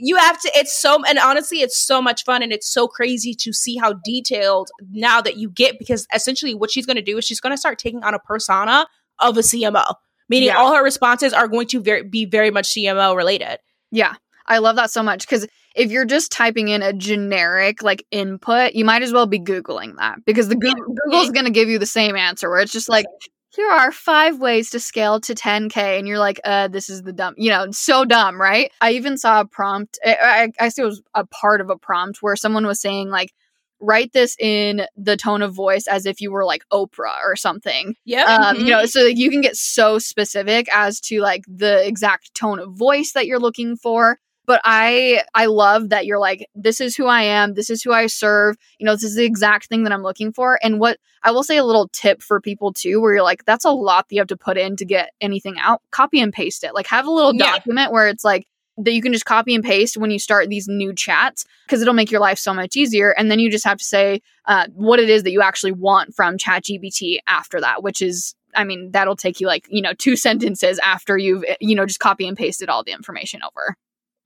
you 0.00 0.16
have 0.16 0.40
to 0.40 0.50
it's 0.54 0.80
so 0.80 1.02
and 1.04 1.18
honestly 1.18 1.60
it's 1.60 1.78
so 1.78 2.00
much 2.00 2.24
fun 2.24 2.42
and 2.42 2.52
it's 2.52 2.72
so 2.72 2.86
crazy 2.88 3.34
to 3.34 3.52
see 3.52 3.76
how 3.76 3.94
detailed 4.04 4.70
now 4.92 5.20
that 5.20 5.36
you 5.36 5.50
get 5.50 5.78
because 5.78 6.06
essentially 6.14 6.54
what 6.54 6.70
she's 6.70 6.86
going 6.86 6.96
to 6.96 7.02
do 7.02 7.18
is 7.18 7.24
she's 7.24 7.40
going 7.40 7.52
to 7.52 7.58
start 7.58 7.78
taking 7.78 8.02
on 8.04 8.14
a 8.14 8.18
persona 8.18 8.86
of 9.18 9.36
a 9.36 9.40
cmo 9.40 9.94
meaning 10.28 10.48
Yeah. 10.48 10.58
all 10.58 10.74
her 10.74 10.82
responses 10.84 11.32
are 11.32 11.48
going 11.48 11.66
to 11.68 11.80
very, 11.80 12.02
be 12.04 12.24
very 12.24 12.50
much 12.50 12.68
cmo 12.68 13.16
related 13.16 13.58
Yeah, 13.90 14.14
I 14.46 14.58
love 14.58 14.76
that 14.76 14.90
so 14.90 15.02
much 15.02 15.26
because 15.26 15.46
if 15.74 15.90
you're 15.90 16.04
just 16.06 16.32
typing 16.32 16.68
in 16.68 16.82
a 16.82 16.92
generic 16.92 17.82
like 17.82 18.04
input, 18.10 18.72
you 18.74 18.84
might 18.84 19.02
as 19.02 19.12
well 19.12 19.26
be 19.26 19.38
Googling 19.38 19.96
that 19.98 20.18
because 20.24 20.48
the 20.48 20.56
Google, 20.56 20.94
Google's 21.04 21.30
going 21.30 21.44
to 21.44 21.52
give 21.52 21.68
you 21.68 21.78
the 21.78 21.86
same 21.86 22.16
answer 22.16 22.50
where 22.50 22.58
it's 22.58 22.72
just 22.72 22.88
like, 22.88 23.06
here 23.50 23.68
are 23.68 23.92
five 23.92 24.38
ways 24.38 24.70
to 24.70 24.80
scale 24.80 25.20
to 25.20 25.34
10K. 25.34 25.98
And 25.98 26.06
you're 26.06 26.18
like, 26.18 26.40
uh, 26.44 26.68
this 26.68 26.88
is 26.88 27.02
the 27.02 27.12
dumb, 27.12 27.34
you 27.36 27.50
know, 27.50 27.70
so 27.70 28.04
dumb, 28.04 28.40
right? 28.40 28.70
I 28.80 28.92
even 28.92 29.16
saw 29.16 29.40
a 29.40 29.46
prompt, 29.46 29.98
I, 30.04 30.16
I, 30.60 30.66
I 30.66 30.68
see 30.68 30.82
it 30.82 30.86
was 30.86 31.02
a 31.14 31.26
part 31.26 31.60
of 31.60 31.70
a 31.70 31.76
prompt 31.76 32.18
where 32.20 32.36
someone 32.36 32.66
was 32.66 32.80
saying, 32.80 33.08
like, 33.10 33.32
write 33.80 34.12
this 34.12 34.36
in 34.40 34.82
the 34.96 35.16
tone 35.16 35.42
of 35.42 35.54
voice 35.54 35.86
as 35.86 36.04
if 36.04 36.20
you 36.20 36.32
were 36.32 36.44
like 36.44 36.64
Oprah 36.72 37.22
or 37.22 37.36
something 37.36 37.94
yeah 38.04 38.24
um, 38.24 38.56
you 38.56 38.70
know 38.70 38.86
so 38.86 39.04
you 39.04 39.30
can 39.30 39.40
get 39.40 39.56
so 39.56 40.00
specific 40.00 40.66
as 40.74 41.00
to 41.00 41.20
like 41.20 41.44
the 41.46 41.86
exact 41.86 42.34
tone 42.34 42.58
of 42.58 42.72
voice 42.72 43.12
that 43.12 43.26
you're 43.26 43.38
looking 43.38 43.76
for 43.76 44.18
but 44.48 44.60
i 44.64 45.22
i 45.34 45.46
love 45.46 45.90
that 45.90 46.06
you're 46.06 46.18
like 46.18 46.48
this 46.56 46.80
is 46.80 46.96
who 46.96 47.06
i 47.06 47.22
am. 47.22 47.54
This 47.54 47.70
is 47.70 47.82
who 47.82 47.92
i 47.92 48.06
serve. 48.08 48.56
You 48.78 48.86
know 48.86 48.94
this 48.94 49.04
is 49.04 49.14
the 49.14 49.24
exact 49.24 49.66
thing 49.68 49.84
that 49.84 49.92
i'm 49.92 50.02
looking 50.02 50.32
for. 50.32 50.58
And 50.62 50.80
what 50.80 50.98
i 51.22 51.30
will 51.30 51.44
say 51.44 51.56
a 51.58 51.64
little 51.64 51.88
tip 51.92 52.22
for 52.22 52.40
people 52.40 52.72
too 52.72 53.00
where 53.00 53.14
you're 53.14 53.22
like 53.22 53.44
that's 53.44 53.64
a 53.64 53.70
lot 53.70 54.08
that 54.08 54.14
you 54.16 54.20
have 54.20 54.28
to 54.28 54.36
put 54.36 54.58
in 54.58 54.74
to 54.76 54.84
get 54.84 55.12
anything 55.20 55.56
out. 55.60 55.82
Copy 55.92 56.20
and 56.20 56.32
paste 56.32 56.64
it. 56.64 56.74
Like 56.74 56.88
have 56.88 57.06
a 57.06 57.10
little 57.10 57.34
Yeah. 57.34 57.52
document 57.52 57.92
where 57.92 58.08
it's 58.08 58.24
like 58.24 58.48
that 58.80 58.92
you 58.92 59.02
can 59.02 59.12
just 59.12 59.24
copy 59.24 59.54
and 59.56 59.64
paste 59.64 59.96
when 59.96 60.10
you 60.12 60.20
start 60.20 60.48
these 60.48 60.68
new 60.68 60.94
chats 60.94 61.44
because 61.66 61.82
it'll 61.82 61.94
make 61.94 62.10
your 62.12 62.20
life 62.20 62.38
so 62.38 62.54
much 62.54 62.76
easier. 62.76 63.10
And 63.10 63.28
then 63.30 63.40
you 63.40 63.50
just 63.50 63.64
have 63.64 63.78
to 63.78 63.84
say 63.84 64.22
uh, 64.46 64.68
what 64.72 65.00
it 65.00 65.10
is 65.10 65.24
that 65.24 65.32
you 65.32 65.42
actually 65.42 65.72
want 65.72 66.14
from 66.14 66.38
ChatGPT 66.38 67.18
after 67.26 67.60
that, 67.60 67.82
which 67.82 68.00
is, 68.00 68.36
I 68.54 68.62
mean, 68.62 68.92
that'll 68.92 69.16
take 69.16 69.40
you 69.40 69.48
like, 69.48 69.66
you 69.68 69.82
know, 69.82 69.94
two 69.94 70.14
sentences 70.26 70.78
after 70.78 71.18
you've, 71.18 71.44
you 71.60 71.74
know, 71.74 71.86
just 71.86 71.98
copy 71.98 72.28
and 72.28 72.36
pasted 72.36 72.68
all 72.68 72.84
the 72.84 72.92
information 72.92 73.40
over. 73.42 73.74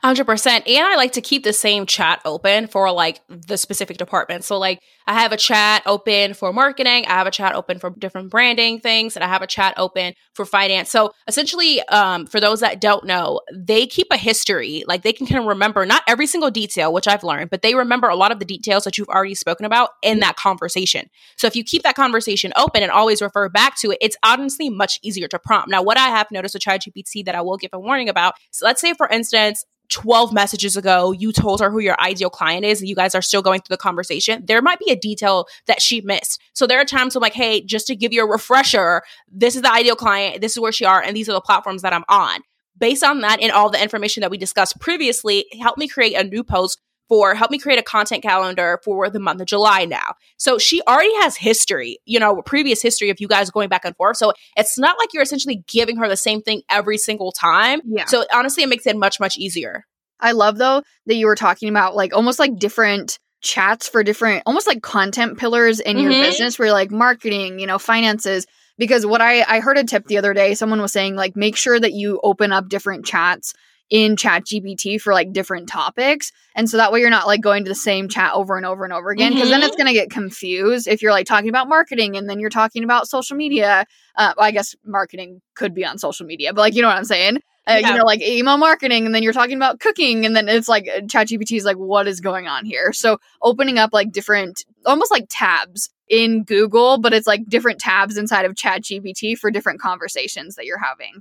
100% 0.05 0.47
and 0.67 0.85
i 0.85 0.97
like 0.97 1.13
to 1.13 1.21
keep 1.21 1.45
the 1.45 1.53
same 1.53 1.87
chat 1.87 2.21
open 2.25 2.67
for 2.67 2.91
like 2.91 3.21
the 3.29 3.57
specific 3.57 3.99
department. 3.99 4.43
So 4.45 4.59
like 4.59 4.81
i 5.07 5.21
have 5.21 5.33
a 5.33 5.37
chat 5.37 5.83
open 5.87 6.35
for 6.35 6.53
marketing. 6.53 7.07
I 7.07 7.11
have 7.11 7.27
a 7.27 7.31
chat 7.31 7.55
open 7.55 7.79
for 7.79 7.91
different 7.91 8.31
branding 8.31 8.81
things 8.81 9.17
and 9.17 9.25
i 9.25 9.29
have 9.29 9.43
a 9.43 9.47
chat 9.47 9.75
open 9.77 10.15
for 10.35 10.45
finance. 10.45 10.91
So 10.91 11.13
essentially 11.29 11.83
um, 11.89 12.27
for 12.27 12.41
those 12.41 12.61
that 12.61 12.81
don't 12.81 13.05
know 13.05 13.41
they 13.55 13.87
keep 13.87 14.09
a 14.11 14.17
history. 14.17 14.83
Like 14.89 15.03
they 15.03 15.13
can 15.13 15.27
kind 15.27 15.41
of 15.41 15.47
remember 15.47 15.87
not 15.87 16.03
every 16.09 16.27
single 16.27 16.51
detail 16.51 16.93
which 16.93 17.07
i've 17.07 17.23
learned 17.23 17.51
but 17.51 17.63
they 17.63 17.77
remember 17.77 18.09
a 18.09 18.17
lot 18.17 18.33
of 18.33 18.41
the 18.41 18.45
details 18.45 18.83
that 18.85 18.99
you've 18.99 19.09
already 19.09 19.37
spoken 19.37 19.65
about 19.65 19.91
in 20.03 20.19
that 20.19 20.35
conversation. 20.35 21.09
So 21.37 21.47
if 21.47 21.55
you 21.55 21.63
keep 21.63 21.85
that 21.85 21.95
conversation 21.95 22.53
open 22.57 22.83
and 22.83 22.91
always 22.91 23.23
refer 23.23 23.49
back 23.49 23.79
to 23.79 23.93
it 23.93 23.99
it's 24.01 24.17
honestly 24.25 24.69
much 24.69 24.99
easier 25.03 25.29
to 25.29 25.39
prompt. 25.39 25.69
Now 25.69 25.83
what 25.83 25.97
i 25.97 26.09
have 26.09 26.27
noticed 26.33 26.55
with 26.55 26.65
ChatGPT 26.65 27.25
that 27.25 27.37
i 27.37 27.41
will 27.41 27.57
give 27.57 27.71
a 27.73 27.79
warning 27.79 28.09
about 28.09 28.35
so 28.51 28.67
let's 28.67 28.81
say 28.81 28.95
for 28.95 29.09
instance 29.09 29.65
12 29.93 30.33
messages 30.33 30.77
ago, 30.77 31.13
you 31.13 31.33
told 31.33 31.61
her 31.61 31.71
who 31.71 31.79
your 31.79 32.01
ideal 32.01 32.31
client 32.31 32.65
is, 32.65 32.81
and 32.81 32.89
you 32.89 32.97
guys 32.97 33.15
are 33.15 33.23
still 33.23 33.43
going 33.43 33.61
through 33.61 33.75
the 33.75 33.79
conversation, 33.79 34.43
there 34.47 34.63
might 34.63 34.79
be 34.79 34.91
a 34.91 34.97
detail 34.97 35.47
that 35.67 35.83
she 35.83 36.01
missed. 36.01 36.41
So 36.55 36.67
there 36.67 36.81
are 36.81 36.85
times 36.85 37.15
I'm 37.15 37.21
like, 37.21 37.35
hey, 37.35 37.63
just 37.63 37.87
to 37.89 37.97
give 37.97 38.13
you 38.13 38.25
a 38.25 38.29
refresher, 38.29 39.03
this 39.31 39.55
is 39.55 39.63
the 39.63 39.73
ideal 39.73 39.95
client, 39.95 40.41
this 40.41 40.53
is 40.53 40.61
where 40.61 40.73
she 40.73 40.85
are, 40.85 41.03
and 41.03 41.17
these 41.17 41.29
are 41.29 41.35
the 41.35 41.41
platforms 41.41 41.83
that 41.83 41.93
I'm 41.93 42.05
on. 42.09 42.41
Based 42.79 43.05
on 43.05 43.21
that 43.21 43.41
and 43.41 43.53
all 43.53 43.71
the 43.71 43.81
information 43.81 44.23
that 44.23 44.31
we 44.31 44.39
discussed 44.39 44.81
previously, 44.81 45.45
help 45.61 45.77
me 45.77 45.87
create 45.87 46.15
a 46.15 46.25
new 46.25 46.43
post 46.43 46.81
for 47.09 47.35
help 47.35 47.51
me 47.51 47.59
create 47.59 47.79
a 47.79 47.83
content 47.83 48.23
calendar 48.23 48.81
for 48.85 49.11
the 49.11 49.21
month 49.21 49.41
of 49.41 49.47
July 49.47 49.85
now. 49.85 50.15
So 50.39 50.59
she 50.59 50.81
already 50.89 51.15
has 51.21 51.37
history, 51.37 51.99
you 52.07 52.19
know, 52.19 52.43
previous 52.43 52.81
history 52.81 53.11
of 53.11 53.21
you 53.21 53.29
guys 53.29 53.51
going 53.51 53.69
back 53.69 53.85
and 53.85 53.95
forth. 53.97 54.17
So 54.17 54.33
it's 54.57 54.79
not 54.79 54.97
like 54.99 55.13
you're 55.13 55.23
essentially 55.23 55.63
giving 55.69 55.97
her 55.97 56.09
the 56.09 56.17
same 56.17 56.41
thing 56.41 56.63
every 56.71 56.97
single 56.97 57.33
time. 57.33 57.81
Yeah. 57.85 58.07
So 58.07 58.25
honestly, 58.33 58.63
it 58.63 58.69
makes 58.69 58.87
it 58.87 58.97
much, 58.97 59.21
much 59.21 59.37
easier. 59.37 59.85
I 60.21 60.33
love 60.33 60.57
though 60.57 60.83
that 61.07 61.17
you 61.17 61.27
were 61.27 61.35
talking 61.35 61.69
about 61.69 61.97
like 61.97 62.15
almost 62.15 62.39
like 62.39 62.57
different 62.59 63.19
chats 63.43 63.89
for 63.89 64.05
different, 64.05 64.45
almost 64.47 64.67
like 64.69 64.83
content 64.83 65.37
pillars 65.37 65.81
in 65.81 65.99
your 65.99 66.13
Mhm. 66.13 66.23
business 66.23 66.59
where 66.59 66.69
you're 66.69 66.73
like 66.73 66.93
marketing, 66.93 67.59
you 67.59 67.67
know, 67.67 67.79
finances. 67.79 68.47
Because 68.79 69.05
what 69.05 69.21
I, 69.21 69.43
I 69.43 69.61
heard 69.61 69.77
a 69.77 69.85
tip 69.85 70.07
the 70.07 70.17
other 70.19 70.33
day, 70.33 70.55
someone 70.55 70.81
was 70.81 70.93
saying 70.93 71.17
like 71.17 71.37
make 71.37 71.57
sure 71.57 71.79
that 71.79 71.93
you 71.93 72.21
open 72.23 72.53
up 72.53 72.69
different 72.69 73.05
chats 73.05 73.53
in 73.93 74.17
chat 74.17 74.43
gpt 74.47 74.99
for 74.99 75.13
like 75.13 75.33
different 75.35 75.69
topics. 75.69 76.33
And 76.55 76.69
so 76.69 76.79
that 76.79 76.91
way 76.93 77.01
you're 77.01 77.11
not 77.11 77.27
like 77.27 77.43
going 77.43 77.63
to 77.65 77.69
the 77.69 77.75
same 77.75 78.09
chat 78.09 78.33
over 78.33 78.57
and 78.57 78.65
over 78.65 78.85
and 78.85 78.93
over 78.93 79.11
again 79.11 79.35
because 79.35 79.51
then 79.51 79.61
Mhm. 79.61 79.67
it's 79.67 79.77
going 79.77 79.87
to 79.87 79.93
get 79.93 80.09
confused 80.09 80.89
if 80.89 81.03
you're 81.03 81.13
like 81.13 81.27
talking 81.27 81.51
about 81.51 81.69
marketing 81.69 82.17
and 82.17 82.27
then 82.29 82.41
you're 82.41 82.49
talking 82.49 82.85
about 82.85 83.07
social 83.07 83.37
media. 83.37 83.85
Uh, 84.17 84.33
well, 84.37 84.47
i 84.47 84.51
guess 84.51 84.75
marketing 84.85 85.43
could 85.55 85.75
be 85.75 85.85
on 85.85 85.99
social 85.99 86.25
media 86.27 86.53
but 86.55 86.63
like 86.63 86.75
you 86.75 86.81
know 86.83 86.89
what 86.89 86.97
i'm 86.97 87.05
saying? 87.05 87.37
Uh, 87.69 87.79
Yeah. 87.81 87.91
you 87.91 87.97
know 87.99 88.05
like 88.05 88.23
email 88.23 88.57
marketing 88.57 89.05
and 89.05 89.15
then 89.15 89.23
you're 89.23 89.33
talking 89.35 89.57
about 89.57 89.79
cooking 89.79 90.25
and 90.25 90.35
then 90.35 90.49
it's 90.49 90.69
like 90.69 90.87
chat 91.11 91.29
gpt 91.29 91.57
is 91.59 91.65
like 91.67 91.77
what 91.77 92.09
is 92.09 92.21
going 92.21 92.49
on 92.49 92.65
here? 92.65 92.95
So 92.95 93.19
opening 93.43 93.79
up 93.79 93.91
like 93.93 94.11
different 94.11 94.65
almost 94.87 95.11
like 95.11 95.27
tabs 95.29 95.91
in 96.09 96.45
google 96.45 96.97
but 96.99 97.13
it's 97.13 97.27
like 97.27 97.43
different 97.47 97.79
tabs 97.79 98.17
inside 98.17 98.47
of 98.47 98.57
chat 98.57 98.83
gpt 98.83 99.37
for 99.37 99.51
different 99.51 99.81
conversations 99.83 100.55
that 100.57 100.65
you're 100.65 100.79
having 100.79 101.21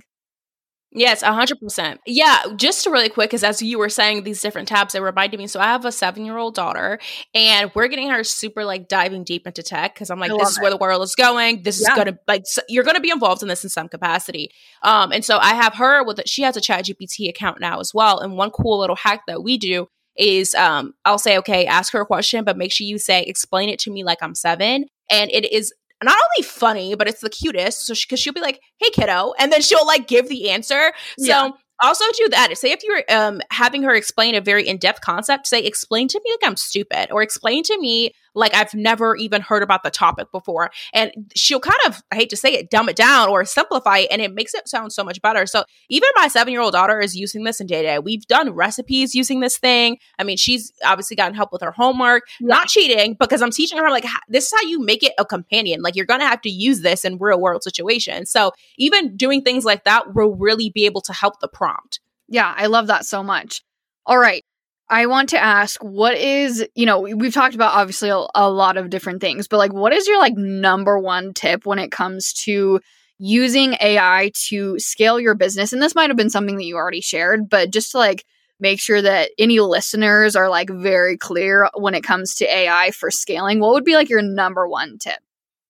Yes, 0.94 1.22
a 1.22 1.32
hundred 1.32 1.58
percent. 1.58 2.00
Yeah, 2.06 2.42
just 2.56 2.84
really 2.84 3.08
quick, 3.08 3.30
because 3.30 3.42
as 3.42 3.62
you 3.62 3.78
were 3.78 3.88
saying 3.88 4.24
these 4.24 4.42
different 4.42 4.68
tabs, 4.68 4.92
they 4.92 5.00
reminded 5.00 5.38
me. 5.38 5.46
So 5.46 5.58
I 5.58 5.64
have 5.64 5.86
a 5.86 5.92
seven-year-old 5.92 6.54
daughter, 6.54 6.98
and 7.34 7.70
we're 7.74 7.88
getting 7.88 8.10
her 8.10 8.22
super 8.22 8.62
like 8.64 8.88
diving 8.88 9.24
deep 9.24 9.46
into 9.46 9.62
tech 9.62 9.94
because 9.94 10.10
I'm 10.10 10.20
like, 10.20 10.36
this 10.36 10.50
is 10.50 10.60
where 10.60 10.70
the 10.70 10.76
world 10.76 11.02
is 11.02 11.14
going. 11.14 11.62
This 11.62 11.80
Yeah. 11.80 11.92
is 11.92 11.96
gonna 11.96 12.18
like 12.28 12.42
s 12.42 12.58
you're 12.68 12.84
gonna 12.84 13.00
be 13.00 13.10
involved 13.10 13.42
in 13.42 13.48
this 13.48 13.64
in 13.64 13.70
some 13.70 13.88
capacity. 13.88 14.50
Um, 14.82 15.12
and 15.12 15.24
so 15.24 15.38
I 15.38 15.54
have 15.54 15.74
her 15.74 16.04
with 16.04 16.20
she 16.26 16.42
has 16.42 16.56
a 16.58 16.60
Chat 16.60 16.84
GPT 16.84 17.28
account 17.30 17.58
now 17.60 17.80
as 17.80 17.92
well. 17.94 18.18
And 18.20 18.36
one 18.36 18.50
cool 18.50 18.78
little 18.78 18.96
hack 18.96 19.22
that 19.28 19.42
we 19.42 19.56
do 19.56 19.88
is 20.14 20.54
um, 20.54 20.92
I'll 21.06 21.16
say, 21.18 21.38
okay, 21.38 21.64
ask 21.64 21.90
her 21.94 22.02
a 22.02 22.06
question, 22.06 22.44
but 22.44 22.58
make 22.58 22.70
sure 22.70 22.86
you 22.86 22.98
say, 22.98 23.22
explain 23.22 23.70
it 23.70 23.78
to 23.80 23.90
me 23.90 24.04
like 24.04 24.18
I'm 24.22 24.34
seven, 24.34 24.84
and 25.10 25.30
it 25.30 25.50
is 25.50 25.72
not 26.04 26.16
only 26.16 26.46
funny, 26.46 26.94
but 26.94 27.08
it's 27.08 27.20
the 27.20 27.30
cutest. 27.30 27.86
So, 27.86 27.94
because 27.94 28.20
she, 28.20 28.30
will 28.30 28.34
be 28.34 28.40
like, 28.40 28.60
"Hey, 28.78 28.90
kiddo," 28.90 29.32
and 29.38 29.52
then 29.52 29.62
she'll 29.62 29.86
like 29.86 30.08
give 30.08 30.28
the 30.28 30.50
answer. 30.50 30.92
So. 31.18 31.26
Yeah. 31.26 31.50
Also 31.82 32.04
do 32.16 32.28
that. 32.28 32.56
Say 32.56 32.70
if 32.70 32.84
you're 32.84 33.02
um, 33.08 33.40
having 33.50 33.82
her 33.82 33.92
explain 33.92 34.36
a 34.36 34.40
very 34.40 34.68
in-depth 34.68 35.00
concept, 35.00 35.48
say 35.48 35.64
explain 35.64 36.06
to 36.06 36.20
me 36.24 36.30
like 36.30 36.48
I'm 36.48 36.56
stupid, 36.56 37.10
or 37.10 37.22
explain 37.22 37.64
to 37.64 37.80
me 37.80 38.12
like 38.34 38.54
I've 38.54 38.74
never 38.74 39.16
even 39.16 39.42
heard 39.42 39.62
about 39.62 39.82
the 39.82 39.90
topic 39.90 40.30
before. 40.32 40.70
And 40.92 41.12
she'll 41.34 41.60
kind 41.60 41.78
of, 41.86 42.02
I 42.10 42.16
hate 42.16 42.30
to 42.30 42.36
say 42.36 42.54
it, 42.54 42.70
dumb 42.70 42.88
it 42.88 42.96
down 42.96 43.28
or 43.28 43.44
simplify 43.44 43.98
it, 43.98 44.08
and 44.10 44.22
it 44.22 44.32
makes 44.34 44.54
it 44.54 44.68
sound 44.68 44.92
so 44.92 45.04
much 45.04 45.20
better. 45.20 45.46
So 45.46 45.64
even 45.88 46.08
my 46.16 46.28
seven-year-old 46.28 46.72
daughter 46.72 47.00
is 47.00 47.16
using 47.16 47.44
this 47.44 47.60
in 47.60 47.66
day 47.66 47.82
to 47.82 47.88
day. 47.88 47.98
We've 47.98 48.26
done 48.26 48.50
recipes 48.50 49.14
using 49.14 49.40
this 49.40 49.58
thing. 49.58 49.98
I 50.18 50.24
mean, 50.24 50.36
she's 50.36 50.72
obviously 50.84 51.16
gotten 51.16 51.34
help 51.34 51.52
with 51.52 51.62
her 51.62 51.72
homework 51.72 52.24
not 52.40 52.68
cheating 52.68 53.16
because 53.18 53.42
I'm 53.42 53.50
teaching 53.50 53.78
her 53.78 53.90
like 53.90 54.04
this 54.28 54.46
is 54.46 54.52
how 54.52 54.66
you 54.66 54.82
make 54.84 55.02
it 55.02 55.12
a 55.18 55.24
companion. 55.24 55.82
Like 55.82 55.96
you're 55.96 56.06
gonna 56.06 56.26
have 56.26 56.40
to 56.42 56.50
use 56.50 56.80
this 56.80 57.04
in 57.04 57.18
real 57.18 57.40
world 57.40 57.62
situations. 57.62 58.30
So 58.30 58.52
even 58.78 59.16
doing 59.16 59.42
things 59.42 59.64
like 59.64 59.84
that 59.84 60.14
will 60.14 60.34
really 60.36 60.70
be 60.70 60.86
able 60.86 61.00
to 61.02 61.12
help 61.12 61.40
the 61.40 61.48
prompt. 61.48 62.00
Yeah, 62.28 62.52
I 62.56 62.66
love 62.66 62.86
that 62.86 63.04
so 63.04 63.22
much. 63.22 63.62
All 64.06 64.18
right. 64.18 64.44
I 64.88 65.06
want 65.06 65.30
to 65.30 65.42
ask 65.42 65.82
what 65.82 66.16
is, 66.16 66.66
you 66.74 66.84
know, 66.86 67.00
we- 67.00 67.14
we've 67.14 67.32
talked 67.32 67.54
about 67.54 67.74
obviously 67.74 68.10
a, 68.10 68.24
a 68.34 68.50
lot 68.50 68.76
of 68.76 68.90
different 68.90 69.20
things, 69.20 69.48
but 69.48 69.56
like 69.58 69.72
what 69.72 69.92
is 69.92 70.06
your 70.06 70.18
like 70.18 70.34
number 70.36 70.98
one 70.98 71.32
tip 71.32 71.64
when 71.64 71.78
it 71.78 71.90
comes 71.90 72.32
to 72.44 72.80
using 73.18 73.74
AI 73.80 74.30
to 74.48 74.78
scale 74.78 75.18
your 75.18 75.34
business? 75.34 75.72
And 75.72 75.80
this 75.82 75.94
might 75.94 76.10
have 76.10 76.16
been 76.16 76.30
something 76.30 76.56
that 76.56 76.64
you 76.64 76.76
already 76.76 77.00
shared, 77.00 77.48
but 77.48 77.70
just 77.70 77.92
to 77.92 77.98
like 77.98 78.24
make 78.60 78.80
sure 78.80 79.00
that 79.00 79.30
any 79.38 79.60
listeners 79.60 80.36
are 80.36 80.48
like 80.48 80.68
very 80.70 81.16
clear 81.16 81.68
when 81.74 81.94
it 81.94 82.04
comes 82.04 82.34
to 82.36 82.44
AI 82.44 82.90
for 82.90 83.10
scaling, 83.10 83.60
what 83.60 83.72
would 83.72 83.84
be 83.84 83.94
like 83.94 84.08
your 84.10 84.22
number 84.22 84.68
one 84.68 84.98
tip? 84.98 85.18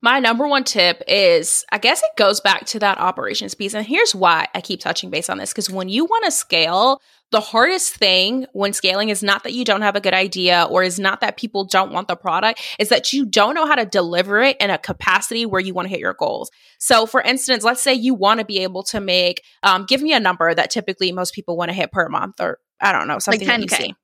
My 0.05 0.19
number 0.19 0.49
one 0.49 0.65
tip 0.65 1.01
is 1.07 1.65
I 1.71 1.79
guess 1.79 2.03
it 2.03 2.17
goes 2.17 2.41
back 2.41 2.67
to 2.67 2.81
that 2.81 2.99
operations 2.99 3.55
piece. 3.55 3.73
And 3.73 3.87
here's 3.87 4.15
why 4.17 4.49
I 4.53 4.61
keep 4.61 4.81
touching 4.81 5.11
base 5.11 5.31
on 5.31 5.39
this 5.39 5.53
because 5.53 5.71
when 5.71 5.89
you 5.89 6.05
want 6.05 6.25
to 6.25 6.31
scale, 6.33 7.01
the 7.33 7.41
hardest 7.41 7.95
thing 7.95 8.47
when 8.53 8.75
scaling 8.75 9.09
is 9.09 9.23
not 9.23 9.43
that 9.43 9.55
you 9.55 9.65
don't 9.65 9.81
have 9.81 9.97
a 9.97 10.01
good 10.01 10.13
idea 10.13 10.67
or 10.71 10.83
is 10.83 11.01
not 11.01 11.23
that 11.23 11.39
people 11.39 11.65
don't 11.65 11.91
want 11.91 12.07
the 12.07 12.15
product, 12.15 12.61
is 12.79 12.91
that 12.91 13.13
you 13.13 13.25
don't 13.25 13.55
know 13.55 13.67
how 13.67 13.75
to 13.75 13.87
deliver 13.87 14.41
it 14.43 14.59
in 14.61 14.69
a 14.69 14.77
capacity 14.77 15.47
where 15.47 15.61
you 15.61 15.73
want 15.73 15.87
to 15.87 15.91
hit 15.91 15.99
your 15.99 16.13
goals. 16.13 16.51
So, 16.79 17.07
for 17.07 17.23
instance, 17.23 17.65
let's 17.65 17.83
say 17.83 17.95
you 17.95 18.15
want 18.15 18.41
to 18.41 18.47
be 18.47 18.59
able 18.59 18.83
to 18.85 19.01
make, 19.01 19.43
um, 19.63 19.87
give 19.87 20.03
me 20.03 20.13
a 20.13 20.21
number 20.21 20.55
that 20.55 20.71
typically 20.71 21.11
most 21.11 21.35
people 21.35 21.57
want 21.57 21.71
to 21.71 21.75
hit 21.75 21.91
per 21.91 22.09
month, 22.11 22.39
or 22.39 22.59
I 22.81 22.93
don't 22.93 23.09
know, 23.09 23.19
something 23.19 23.49
like 23.49 23.61
10K. 23.63 23.95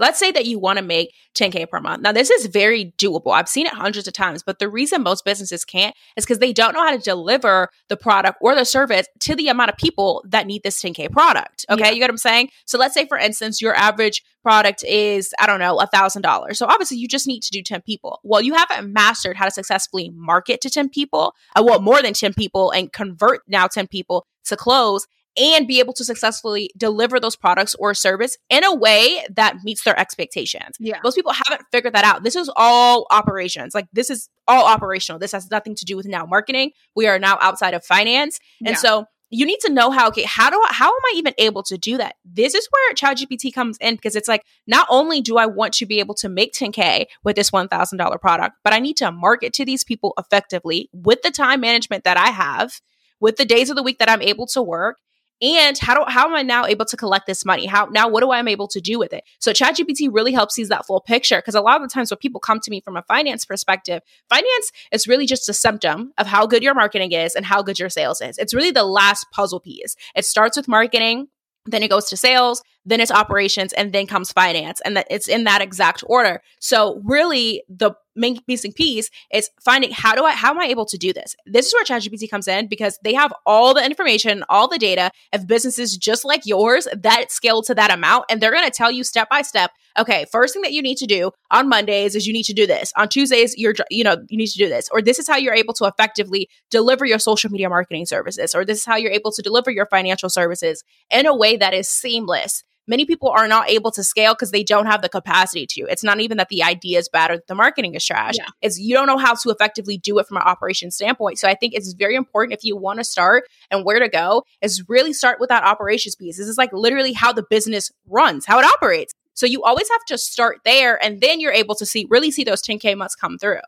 Let's 0.00 0.18
say 0.18 0.32
that 0.32 0.46
you 0.46 0.58
want 0.58 0.78
to 0.78 0.84
make 0.84 1.14
10K 1.34 1.68
per 1.68 1.80
month. 1.80 2.02
Now, 2.02 2.12
this 2.12 2.30
is 2.30 2.46
very 2.46 2.92
doable. 2.98 3.32
I've 3.32 3.48
seen 3.48 3.66
it 3.66 3.72
hundreds 3.72 4.08
of 4.08 4.14
times, 4.14 4.42
but 4.42 4.58
the 4.58 4.68
reason 4.68 5.02
most 5.02 5.24
businesses 5.24 5.64
can't 5.64 5.94
is 6.16 6.24
because 6.24 6.38
they 6.38 6.52
don't 6.52 6.74
know 6.74 6.82
how 6.82 6.96
to 6.96 6.98
deliver 6.98 7.68
the 7.88 7.96
product 7.96 8.38
or 8.40 8.54
the 8.54 8.64
service 8.64 9.06
to 9.20 9.36
the 9.36 9.48
amount 9.48 9.70
of 9.70 9.76
people 9.76 10.24
that 10.26 10.46
need 10.46 10.62
this 10.62 10.82
10K 10.82 11.12
product. 11.12 11.66
Okay. 11.68 11.84
Yeah. 11.84 11.90
You 11.90 11.96
get 11.96 12.04
what 12.04 12.12
I'm 12.12 12.16
saying? 12.18 12.48
So 12.64 12.78
let's 12.78 12.94
say, 12.94 13.06
for 13.06 13.18
instance, 13.18 13.60
your 13.60 13.74
average 13.74 14.22
product 14.42 14.82
is, 14.84 15.34
I 15.38 15.46
don't 15.46 15.60
know, 15.60 15.78
a 15.78 15.86
$1,000. 15.86 16.56
So 16.56 16.66
obviously 16.66 16.96
you 16.96 17.06
just 17.06 17.26
need 17.26 17.42
to 17.42 17.50
do 17.50 17.62
10 17.62 17.82
people. 17.82 18.20
Well, 18.24 18.40
you 18.40 18.54
haven't 18.54 18.92
mastered 18.92 19.36
how 19.36 19.44
to 19.44 19.50
successfully 19.50 20.10
market 20.14 20.60
to 20.62 20.70
10 20.70 20.88
people, 20.88 21.34
uh, 21.54 21.62
well, 21.64 21.80
more 21.80 22.00
than 22.02 22.14
10 22.14 22.34
people 22.34 22.70
and 22.70 22.92
convert 22.92 23.42
now 23.46 23.66
10 23.66 23.86
people 23.88 24.26
to 24.46 24.56
close 24.56 25.06
and 25.38 25.66
be 25.66 25.78
able 25.78 25.92
to 25.94 26.04
successfully 26.04 26.70
deliver 26.76 27.20
those 27.20 27.36
products 27.36 27.74
or 27.76 27.94
service 27.94 28.36
in 28.48 28.64
a 28.64 28.74
way 28.74 29.24
that 29.34 29.56
meets 29.62 29.84
their 29.84 29.98
expectations. 29.98 30.76
Yeah. 30.78 30.98
Most 31.04 31.14
people 31.14 31.32
haven't 31.32 31.66
figured 31.70 31.94
that 31.94 32.04
out. 32.04 32.24
This 32.24 32.36
is 32.36 32.50
all 32.56 33.06
operations. 33.10 33.74
Like 33.74 33.86
this 33.92 34.10
is 34.10 34.28
all 34.48 34.66
operational. 34.66 35.18
This 35.18 35.32
has 35.32 35.50
nothing 35.50 35.74
to 35.76 35.84
do 35.84 35.96
with 35.96 36.06
now 36.06 36.26
marketing. 36.26 36.72
We 36.96 37.06
are 37.06 37.18
now 37.18 37.38
outside 37.40 37.74
of 37.74 37.84
finance. 37.84 38.40
And 38.60 38.70
yeah. 38.70 38.76
so 38.76 39.04
you 39.30 39.46
need 39.46 39.60
to 39.60 39.72
know 39.72 39.92
how 39.92 40.08
okay 40.08 40.24
how 40.24 40.50
do 40.50 40.56
I, 40.56 40.72
how 40.72 40.88
am 40.88 41.00
I 41.06 41.12
even 41.16 41.34
able 41.38 41.62
to 41.64 41.78
do 41.78 41.96
that? 41.98 42.16
This 42.24 42.54
is 42.54 42.68
where 42.70 42.94
ChatGPT 42.94 43.52
comes 43.52 43.78
in 43.80 43.94
because 43.94 44.16
it's 44.16 44.28
like 44.28 44.42
not 44.66 44.88
only 44.90 45.20
do 45.20 45.38
I 45.38 45.46
want 45.46 45.72
to 45.74 45.86
be 45.86 46.00
able 46.00 46.16
to 46.16 46.28
make 46.28 46.52
10k 46.52 47.06
with 47.22 47.36
this 47.36 47.50
$1000 47.50 48.20
product, 48.20 48.56
but 48.64 48.72
I 48.72 48.80
need 48.80 48.96
to 48.96 49.12
market 49.12 49.52
to 49.54 49.64
these 49.64 49.84
people 49.84 50.14
effectively 50.18 50.90
with 50.92 51.22
the 51.22 51.30
time 51.30 51.60
management 51.60 52.02
that 52.04 52.16
I 52.16 52.30
have, 52.30 52.80
with 53.20 53.36
the 53.36 53.44
days 53.44 53.70
of 53.70 53.76
the 53.76 53.84
week 53.84 53.98
that 54.00 54.10
I'm 54.10 54.22
able 54.22 54.46
to 54.48 54.62
work 54.62 54.96
and 55.42 55.78
how 55.78 55.94
do 55.94 56.04
how 56.08 56.26
am 56.26 56.34
I 56.34 56.42
now 56.42 56.66
able 56.66 56.84
to 56.86 56.96
collect 56.96 57.26
this 57.26 57.44
money? 57.44 57.66
How 57.66 57.86
now 57.86 58.08
what 58.08 58.20
do 58.20 58.30
I 58.30 58.38
am 58.38 58.48
able 58.48 58.68
to 58.68 58.80
do 58.80 58.98
with 58.98 59.12
it? 59.12 59.24
So 59.38 59.52
ChatGPT 59.52 60.08
really 60.12 60.32
helps 60.32 60.54
sees 60.54 60.68
that 60.68 60.86
full 60.86 61.00
picture 61.00 61.38
because 61.38 61.54
a 61.54 61.60
lot 61.60 61.80
of 61.80 61.88
the 61.88 61.92
times 61.92 62.10
when 62.10 62.18
people 62.18 62.40
come 62.40 62.60
to 62.60 62.70
me 62.70 62.80
from 62.80 62.96
a 62.96 63.02
finance 63.02 63.44
perspective, 63.44 64.02
finance 64.28 64.72
is 64.92 65.08
really 65.08 65.26
just 65.26 65.48
a 65.48 65.54
symptom 65.54 66.12
of 66.18 66.26
how 66.26 66.46
good 66.46 66.62
your 66.62 66.74
marketing 66.74 67.12
is 67.12 67.34
and 67.34 67.46
how 67.46 67.62
good 67.62 67.78
your 67.78 67.88
sales 67.88 68.20
is. 68.20 68.38
It's 68.38 68.54
really 68.54 68.70
the 68.70 68.84
last 68.84 69.26
puzzle 69.32 69.60
piece. 69.60 69.96
It 70.14 70.24
starts 70.24 70.56
with 70.56 70.68
marketing, 70.68 71.28
then 71.66 71.82
it 71.82 71.88
goes 71.88 72.06
to 72.06 72.16
sales, 72.16 72.62
then 72.84 73.00
it's 73.00 73.10
operations, 73.10 73.72
and 73.72 73.92
then 73.92 74.06
comes 74.06 74.32
finance, 74.32 74.80
and 74.84 74.96
that 74.96 75.06
it's 75.10 75.28
in 75.28 75.44
that 75.44 75.60
exact 75.60 76.02
order. 76.06 76.42
So 76.58 77.00
really, 77.04 77.62
the 77.68 77.92
main 78.16 78.38
missing 78.46 78.72
piece 78.72 79.10
is 79.32 79.50
finding 79.64 79.90
how 79.90 80.14
do 80.14 80.24
I 80.24 80.32
how 80.32 80.50
am 80.50 80.58
I 80.58 80.66
able 80.66 80.86
to 80.86 80.98
do 80.98 81.12
this? 81.12 81.34
This 81.46 81.66
is 81.66 81.74
where 81.74 81.84
ChatGPT 81.84 82.30
comes 82.30 82.48
in 82.48 82.68
because 82.68 82.98
they 83.02 83.14
have 83.14 83.32
all 83.46 83.74
the 83.74 83.84
information, 83.84 84.44
all 84.48 84.68
the 84.68 84.78
data 84.78 85.10
of 85.32 85.46
businesses 85.46 85.96
just 85.96 86.24
like 86.24 86.42
yours 86.44 86.88
that 86.92 87.30
scale 87.30 87.62
to 87.62 87.74
that 87.74 87.92
amount, 87.92 88.24
and 88.30 88.40
they're 88.40 88.52
going 88.52 88.64
to 88.64 88.70
tell 88.70 88.90
you 88.90 89.04
step 89.04 89.28
by 89.28 89.42
step. 89.42 89.70
Okay, 89.98 90.24
first 90.30 90.54
thing 90.54 90.62
that 90.62 90.72
you 90.72 90.82
need 90.82 90.96
to 90.98 91.06
do 91.06 91.30
on 91.50 91.68
Mondays 91.68 92.14
is 92.14 92.26
you 92.26 92.32
need 92.32 92.44
to 92.44 92.54
do 92.54 92.66
this. 92.66 92.92
On 92.96 93.08
Tuesdays, 93.08 93.54
you're 93.56 93.74
you 93.90 94.04
know 94.04 94.16
you 94.28 94.38
need 94.38 94.48
to 94.48 94.58
do 94.58 94.68
this, 94.68 94.88
or 94.92 95.02
this 95.02 95.18
is 95.18 95.28
how 95.28 95.36
you're 95.36 95.54
able 95.54 95.74
to 95.74 95.84
effectively 95.84 96.48
deliver 96.70 97.04
your 97.04 97.18
social 97.18 97.50
media 97.50 97.68
marketing 97.68 98.06
services, 98.06 98.54
or 98.54 98.64
this 98.64 98.78
is 98.78 98.84
how 98.84 98.96
you're 98.96 99.12
able 99.12 99.32
to 99.32 99.42
deliver 99.42 99.70
your 99.70 99.86
financial 99.86 100.28
services 100.28 100.84
in 101.10 101.26
a 101.26 101.36
way 101.36 101.56
that 101.56 101.74
is 101.74 101.88
seamless 101.88 102.64
many 102.86 103.04
people 103.04 103.28
are 103.28 103.48
not 103.48 103.68
able 103.68 103.90
to 103.92 104.02
scale 104.02 104.34
because 104.34 104.50
they 104.50 104.64
don't 104.64 104.86
have 104.86 105.02
the 105.02 105.08
capacity 105.08 105.66
to. 105.66 105.82
It's 105.82 106.04
not 106.04 106.20
even 106.20 106.36
that 106.38 106.48
the 106.48 106.62
idea 106.62 106.98
is 106.98 107.08
bad 107.08 107.30
or 107.30 107.36
that 107.36 107.46
the 107.46 107.54
marketing 107.54 107.94
is 107.94 108.04
trash. 108.04 108.34
Yeah. 108.36 108.46
It's 108.62 108.78
you 108.78 108.94
don't 108.94 109.06
know 109.06 109.18
how 109.18 109.34
to 109.34 109.50
effectively 109.50 109.98
do 109.98 110.18
it 110.18 110.26
from 110.26 110.38
an 110.38 110.42
operation 110.44 110.90
standpoint. 110.90 111.38
So 111.38 111.48
I 111.48 111.54
think 111.54 111.74
it's 111.74 111.92
very 111.92 112.14
important 112.14 112.58
if 112.58 112.64
you 112.64 112.76
want 112.76 112.98
to 112.98 113.04
start 113.04 113.44
and 113.70 113.84
where 113.84 113.98
to 113.98 114.08
go 114.08 114.44
is 114.62 114.88
really 114.88 115.12
start 115.12 115.38
with 115.40 115.48
that 115.48 115.64
operations 115.64 116.16
piece. 116.16 116.38
This 116.38 116.48
is 116.48 116.58
like 116.58 116.72
literally 116.72 117.12
how 117.12 117.32
the 117.32 117.44
business 117.48 117.90
runs, 118.08 118.46
how 118.46 118.58
it 118.58 118.64
operates. 118.64 119.14
So 119.34 119.46
you 119.46 119.62
always 119.62 119.88
have 119.88 120.04
to 120.08 120.18
start 120.18 120.60
there 120.64 121.02
and 121.02 121.20
then 121.20 121.40
you're 121.40 121.52
able 121.52 121.74
to 121.76 121.86
see 121.86 122.06
really 122.10 122.30
see 122.30 122.44
those 122.44 122.62
10K 122.62 122.96
months 122.96 123.14
come 123.14 123.38
through. 123.38 123.60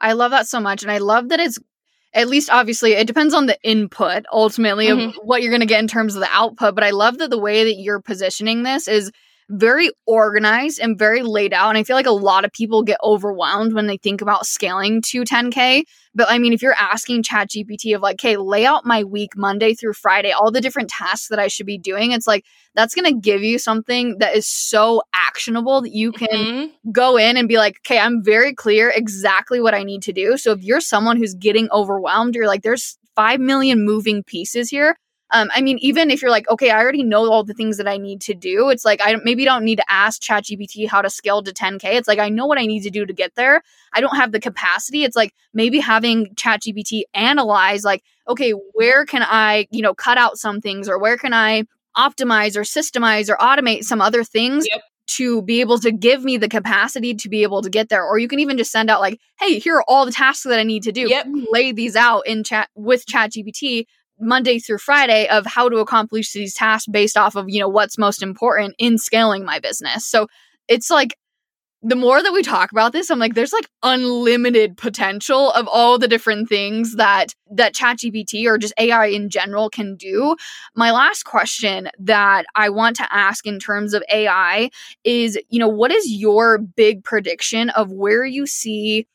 I 0.00 0.14
love 0.14 0.30
that 0.30 0.48
so 0.48 0.60
much. 0.60 0.82
And 0.82 0.90
I 0.90 0.98
love 0.98 1.28
that 1.28 1.40
it's 1.40 1.58
at 2.12 2.28
least 2.28 2.50
obviously 2.50 2.92
it 2.92 3.06
depends 3.06 3.34
on 3.34 3.46
the 3.46 3.58
input 3.62 4.24
ultimately 4.32 4.88
mm-hmm. 4.88 5.08
of 5.10 5.14
what 5.22 5.42
you're 5.42 5.50
going 5.50 5.60
to 5.60 5.66
get 5.66 5.80
in 5.80 5.88
terms 5.88 6.14
of 6.14 6.20
the 6.20 6.28
output 6.30 6.74
but 6.74 6.84
i 6.84 6.90
love 6.90 7.18
that 7.18 7.30
the 7.30 7.38
way 7.38 7.64
that 7.64 7.74
you're 7.74 8.00
positioning 8.00 8.62
this 8.62 8.88
is 8.88 9.10
very 9.50 9.90
organized 10.06 10.78
and 10.80 10.98
very 10.98 11.22
laid 11.22 11.52
out 11.52 11.68
and 11.70 11.78
i 11.78 11.82
feel 11.82 11.96
like 11.96 12.06
a 12.06 12.10
lot 12.10 12.44
of 12.44 12.52
people 12.52 12.82
get 12.82 12.98
overwhelmed 13.02 13.72
when 13.72 13.86
they 13.86 13.96
think 13.96 14.20
about 14.20 14.46
scaling 14.46 15.02
to 15.02 15.22
10k 15.22 15.82
but 16.14 16.28
I 16.28 16.38
mean, 16.38 16.52
if 16.52 16.60
you're 16.60 16.74
asking 16.74 17.22
ChatGPT 17.22 17.94
of 17.94 18.02
like, 18.02 18.20
hey, 18.20 18.36
lay 18.36 18.66
out 18.66 18.84
my 18.84 19.04
week 19.04 19.36
Monday 19.36 19.74
through 19.74 19.92
Friday, 19.92 20.32
all 20.32 20.50
the 20.50 20.60
different 20.60 20.88
tasks 20.88 21.28
that 21.28 21.38
I 21.38 21.46
should 21.46 21.66
be 21.66 21.78
doing, 21.78 22.10
it's 22.12 22.26
like 22.26 22.44
that's 22.74 22.94
going 22.94 23.04
to 23.04 23.20
give 23.20 23.42
you 23.42 23.58
something 23.58 24.18
that 24.18 24.34
is 24.34 24.46
so 24.46 25.02
actionable 25.14 25.82
that 25.82 25.92
you 25.92 26.10
can 26.10 26.28
mm-hmm. 26.28 26.90
go 26.90 27.16
in 27.16 27.36
and 27.36 27.48
be 27.48 27.58
like, 27.58 27.78
okay, 27.86 27.98
I'm 27.98 28.24
very 28.24 28.54
clear 28.54 28.90
exactly 28.94 29.60
what 29.60 29.74
I 29.74 29.84
need 29.84 30.02
to 30.02 30.12
do. 30.12 30.36
So 30.36 30.52
if 30.52 30.62
you're 30.62 30.80
someone 30.80 31.16
who's 31.16 31.34
getting 31.34 31.70
overwhelmed, 31.70 32.34
you're 32.34 32.48
like, 32.48 32.62
there's 32.62 32.98
5 33.14 33.38
million 33.38 33.84
moving 33.84 34.24
pieces 34.24 34.68
here. 34.68 34.96
Um, 35.32 35.48
I 35.54 35.60
mean, 35.60 35.78
even 35.78 36.10
if 36.10 36.22
you're 36.22 36.30
like, 36.30 36.48
okay, 36.48 36.70
I 36.70 36.80
already 36.80 37.02
know 37.02 37.30
all 37.30 37.44
the 37.44 37.54
things 37.54 37.76
that 37.76 37.86
I 37.86 37.96
need 37.96 38.20
to 38.22 38.34
do, 38.34 38.68
it's 38.70 38.84
like 38.84 39.00
I 39.02 39.16
maybe 39.22 39.44
don't 39.44 39.64
need 39.64 39.76
to 39.76 39.90
ask 39.90 40.20
ChatGPT 40.20 40.88
how 40.88 41.02
to 41.02 41.10
scale 41.10 41.42
to 41.42 41.52
10K. 41.52 41.84
It's 41.94 42.08
like 42.08 42.18
I 42.18 42.28
know 42.28 42.46
what 42.46 42.58
I 42.58 42.66
need 42.66 42.82
to 42.82 42.90
do 42.90 43.06
to 43.06 43.12
get 43.12 43.34
there. 43.36 43.62
I 43.92 44.00
don't 44.00 44.16
have 44.16 44.32
the 44.32 44.40
capacity. 44.40 45.04
It's 45.04 45.16
like 45.16 45.34
maybe 45.54 45.78
having 45.78 46.34
ChatGPT 46.34 47.02
analyze, 47.14 47.84
like, 47.84 48.02
okay, 48.28 48.50
where 48.50 49.06
can 49.06 49.22
I, 49.22 49.66
you 49.70 49.82
know, 49.82 49.94
cut 49.94 50.18
out 50.18 50.38
some 50.38 50.60
things 50.60 50.88
or 50.88 50.98
where 50.98 51.16
can 51.16 51.32
I 51.32 51.64
optimize 51.96 52.56
or 52.56 52.62
systemize 52.62 53.28
or 53.28 53.36
automate 53.36 53.84
some 53.84 54.00
other 54.00 54.22
things 54.22 54.66
yep 54.70 54.82
to 55.10 55.42
be 55.42 55.60
able 55.60 55.76
to 55.76 55.90
give 55.90 56.22
me 56.22 56.36
the 56.36 56.48
capacity 56.48 57.14
to 57.14 57.28
be 57.28 57.42
able 57.42 57.62
to 57.62 57.68
get 57.68 57.88
there. 57.88 58.04
Or 58.04 58.18
you 58.18 58.28
can 58.28 58.38
even 58.38 58.56
just 58.56 58.70
send 58.70 58.88
out 58.88 59.00
like, 59.00 59.18
hey, 59.40 59.58
here 59.58 59.76
are 59.76 59.84
all 59.88 60.06
the 60.06 60.12
tasks 60.12 60.44
that 60.44 60.60
I 60.60 60.62
need 60.62 60.84
to 60.84 60.92
do. 60.92 61.08
Yep. 61.08 61.26
Lay 61.50 61.72
these 61.72 61.96
out 61.96 62.28
in 62.28 62.44
chat 62.44 62.68
with 62.76 63.04
ChatGPT 63.06 63.86
Monday 64.20 64.58
through 64.58 64.78
Friday 64.78 65.28
of 65.28 65.46
how 65.46 65.68
to 65.68 65.78
accomplish 65.78 66.32
these 66.32 66.54
tasks 66.54 66.86
based 66.90 67.16
off 67.16 67.36
of, 67.36 67.46
you 67.48 67.60
know, 67.60 67.68
what's 67.68 67.98
most 67.98 68.22
important 68.22 68.74
in 68.78 68.98
scaling 68.98 69.44
my 69.44 69.58
business. 69.58 70.06
So 70.06 70.26
it's 70.68 70.90
like 70.90 71.16
the 71.82 71.96
more 71.96 72.22
that 72.22 72.32
we 72.32 72.42
talk 72.42 72.70
about 72.72 72.92
this, 72.92 73.10
I'm 73.10 73.18
like, 73.18 73.34
there's 73.34 73.54
like 73.54 73.68
unlimited 73.82 74.76
potential 74.76 75.50
of 75.52 75.66
all 75.66 75.98
the 75.98 76.08
different 76.08 76.48
things 76.48 76.96
that 76.96 77.34
that 77.50 77.74
ChatGPT 77.74 78.46
or 78.46 78.58
just 78.58 78.74
AI 78.78 79.06
in 79.06 79.30
general 79.30 79.70
can 79.70 79.96
do. 79.96 80.36
My 80.74 80.90
last 80.90 81.24
question 81.24 81.88
that 81.98 82.44
I 82.54 82.68
want 82.68 82.96
to 82.96 83.08
ask 83.10 83.46
in 83.46 83.58
terms 83.58 83.94
of 83.94 84.04
AI 84.12 84.70
is, 85.04 85.38
you 85.48 85.58
know, 85.58 85.68
what 85.68 85.90
is 85.90 86.10
your 86.10 86.58
big 86.58 87.02
prediction 87.02 87.70
of 87.70 87.90
where 87.90 88.26
you 88.26 88.46
see 88.46 89.06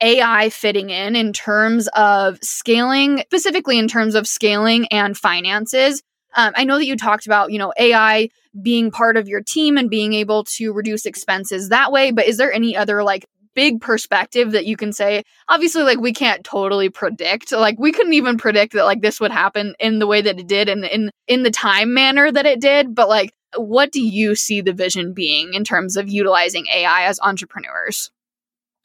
AI 0.00 0.50
fitting 0.50 0.90
in 0.90 1.16
in 1.16 1.32
terms 1.32 1.88
of 1.88 2.38
scaling, 2.42 3.18
specifically 3.26 3.78
in 3.78 3.88
terms 3.88 4.14
of 4.14 4.26
scaling 4.26 4.86
and 4.88 5.16
finances. 5.16 6.02
Um, 6.36 6.52
I 6.56 6.64
know 6.64 6.78
that 6.78 6.86
you 6.86 6.96
talked 6.96 7.26
about, 7.26 7.52
you 7.52 7.58
know, 7.58 7.72
AI 7.78 8.28
being 8.60 8.90
part 8.90 9.16
of 9.16 9.28
your 9.28 9.40
team 9.40 9.76
and 9.76 9.88
being 9.88 10.12
able 10.12 10.44
to 10.44 10.72
reduce 10.72 11.06
expenses 11.06 11.68
that 11.68 11.92
way, 11.92 12.10
but 12.10 12.26
is 12.26 12.36
there 12.36 12.52
any 12.52 12.76
other 12.76 13.02
like 13.02 13.24
big 13.54 13.80
perspective 13.80 14.52
that 14.52 14.66
you 14.66 14.76
can 14.76 14.92
say? 14.92 15.22
Obviously 15.48 15.84
like 15.84 16.00
we 16.00 16.12
can't 16.12 16.44
totally 16.44 16.88
predict. 16.88 17.52
Like 17.52 17.78
we 17.78 17.92
couldn't 17.92 18.14
even 18.14 18.36
predict 18.36 18.72
that 18.72 18.84
like 18.84 19.00
this 19.00 19.20
would 19.20 19.30
happen 19.30 19.74
in 19.78 20.00
the 20.00 20.08
way 20.08 20.22
that 20.22 20.40
it 20.40 20.48
did 20.48 20.68
and 20.68 20.84
in 20.84 21.10
in 21.28 21.44
the 21.44 21.50
time 21.50 21.94
manner 21.94 22.30
that 22.30 22.46
it 22.46 22.60
did 22.60 22.94
but 22.94 23.08
like 23.08 23.30
what 23.56 23.92
do 23.92 24.00
you 24.00 24.34
see 24.34 24.60
the 24.60 24.72
vision 24.72 25.12
being 25.14 25.54
in 25.54 25.64
terms 25.64 25.96
of 25.96 26.08
utilizing 26.08 26.66
ai 26.72 27.04
as 27.04 27.20
entrepreneurs 27.20 28.10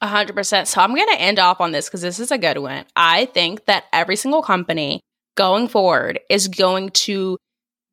a 0.01 0.07
hundred 0.07 0.35
percent. 0.35 0.67
So 0.67 0.81
I'm 0.81 0.95
going 0.95 1.07
to 1.07 1.21
end 1.21 1.39
off 1.39 1.61
on 1.61 1.71
this 1.71 1.87
because 1.87 2.01
this 2.01 2.19
is 2.19 2.31
a 2.31 2.37
good 2.37 2.57
one. 2.57 2.85
I 2.95 3.25
think 3.25 3.65
that 3.65 3.85
every 3.91 4.15
single 4.15 4.41
company 4.41 5.01
going 5.35 5.67
forward 5.67 6.19
is 6.29 6.47
going 6.47 6.89
to 6.89 7.37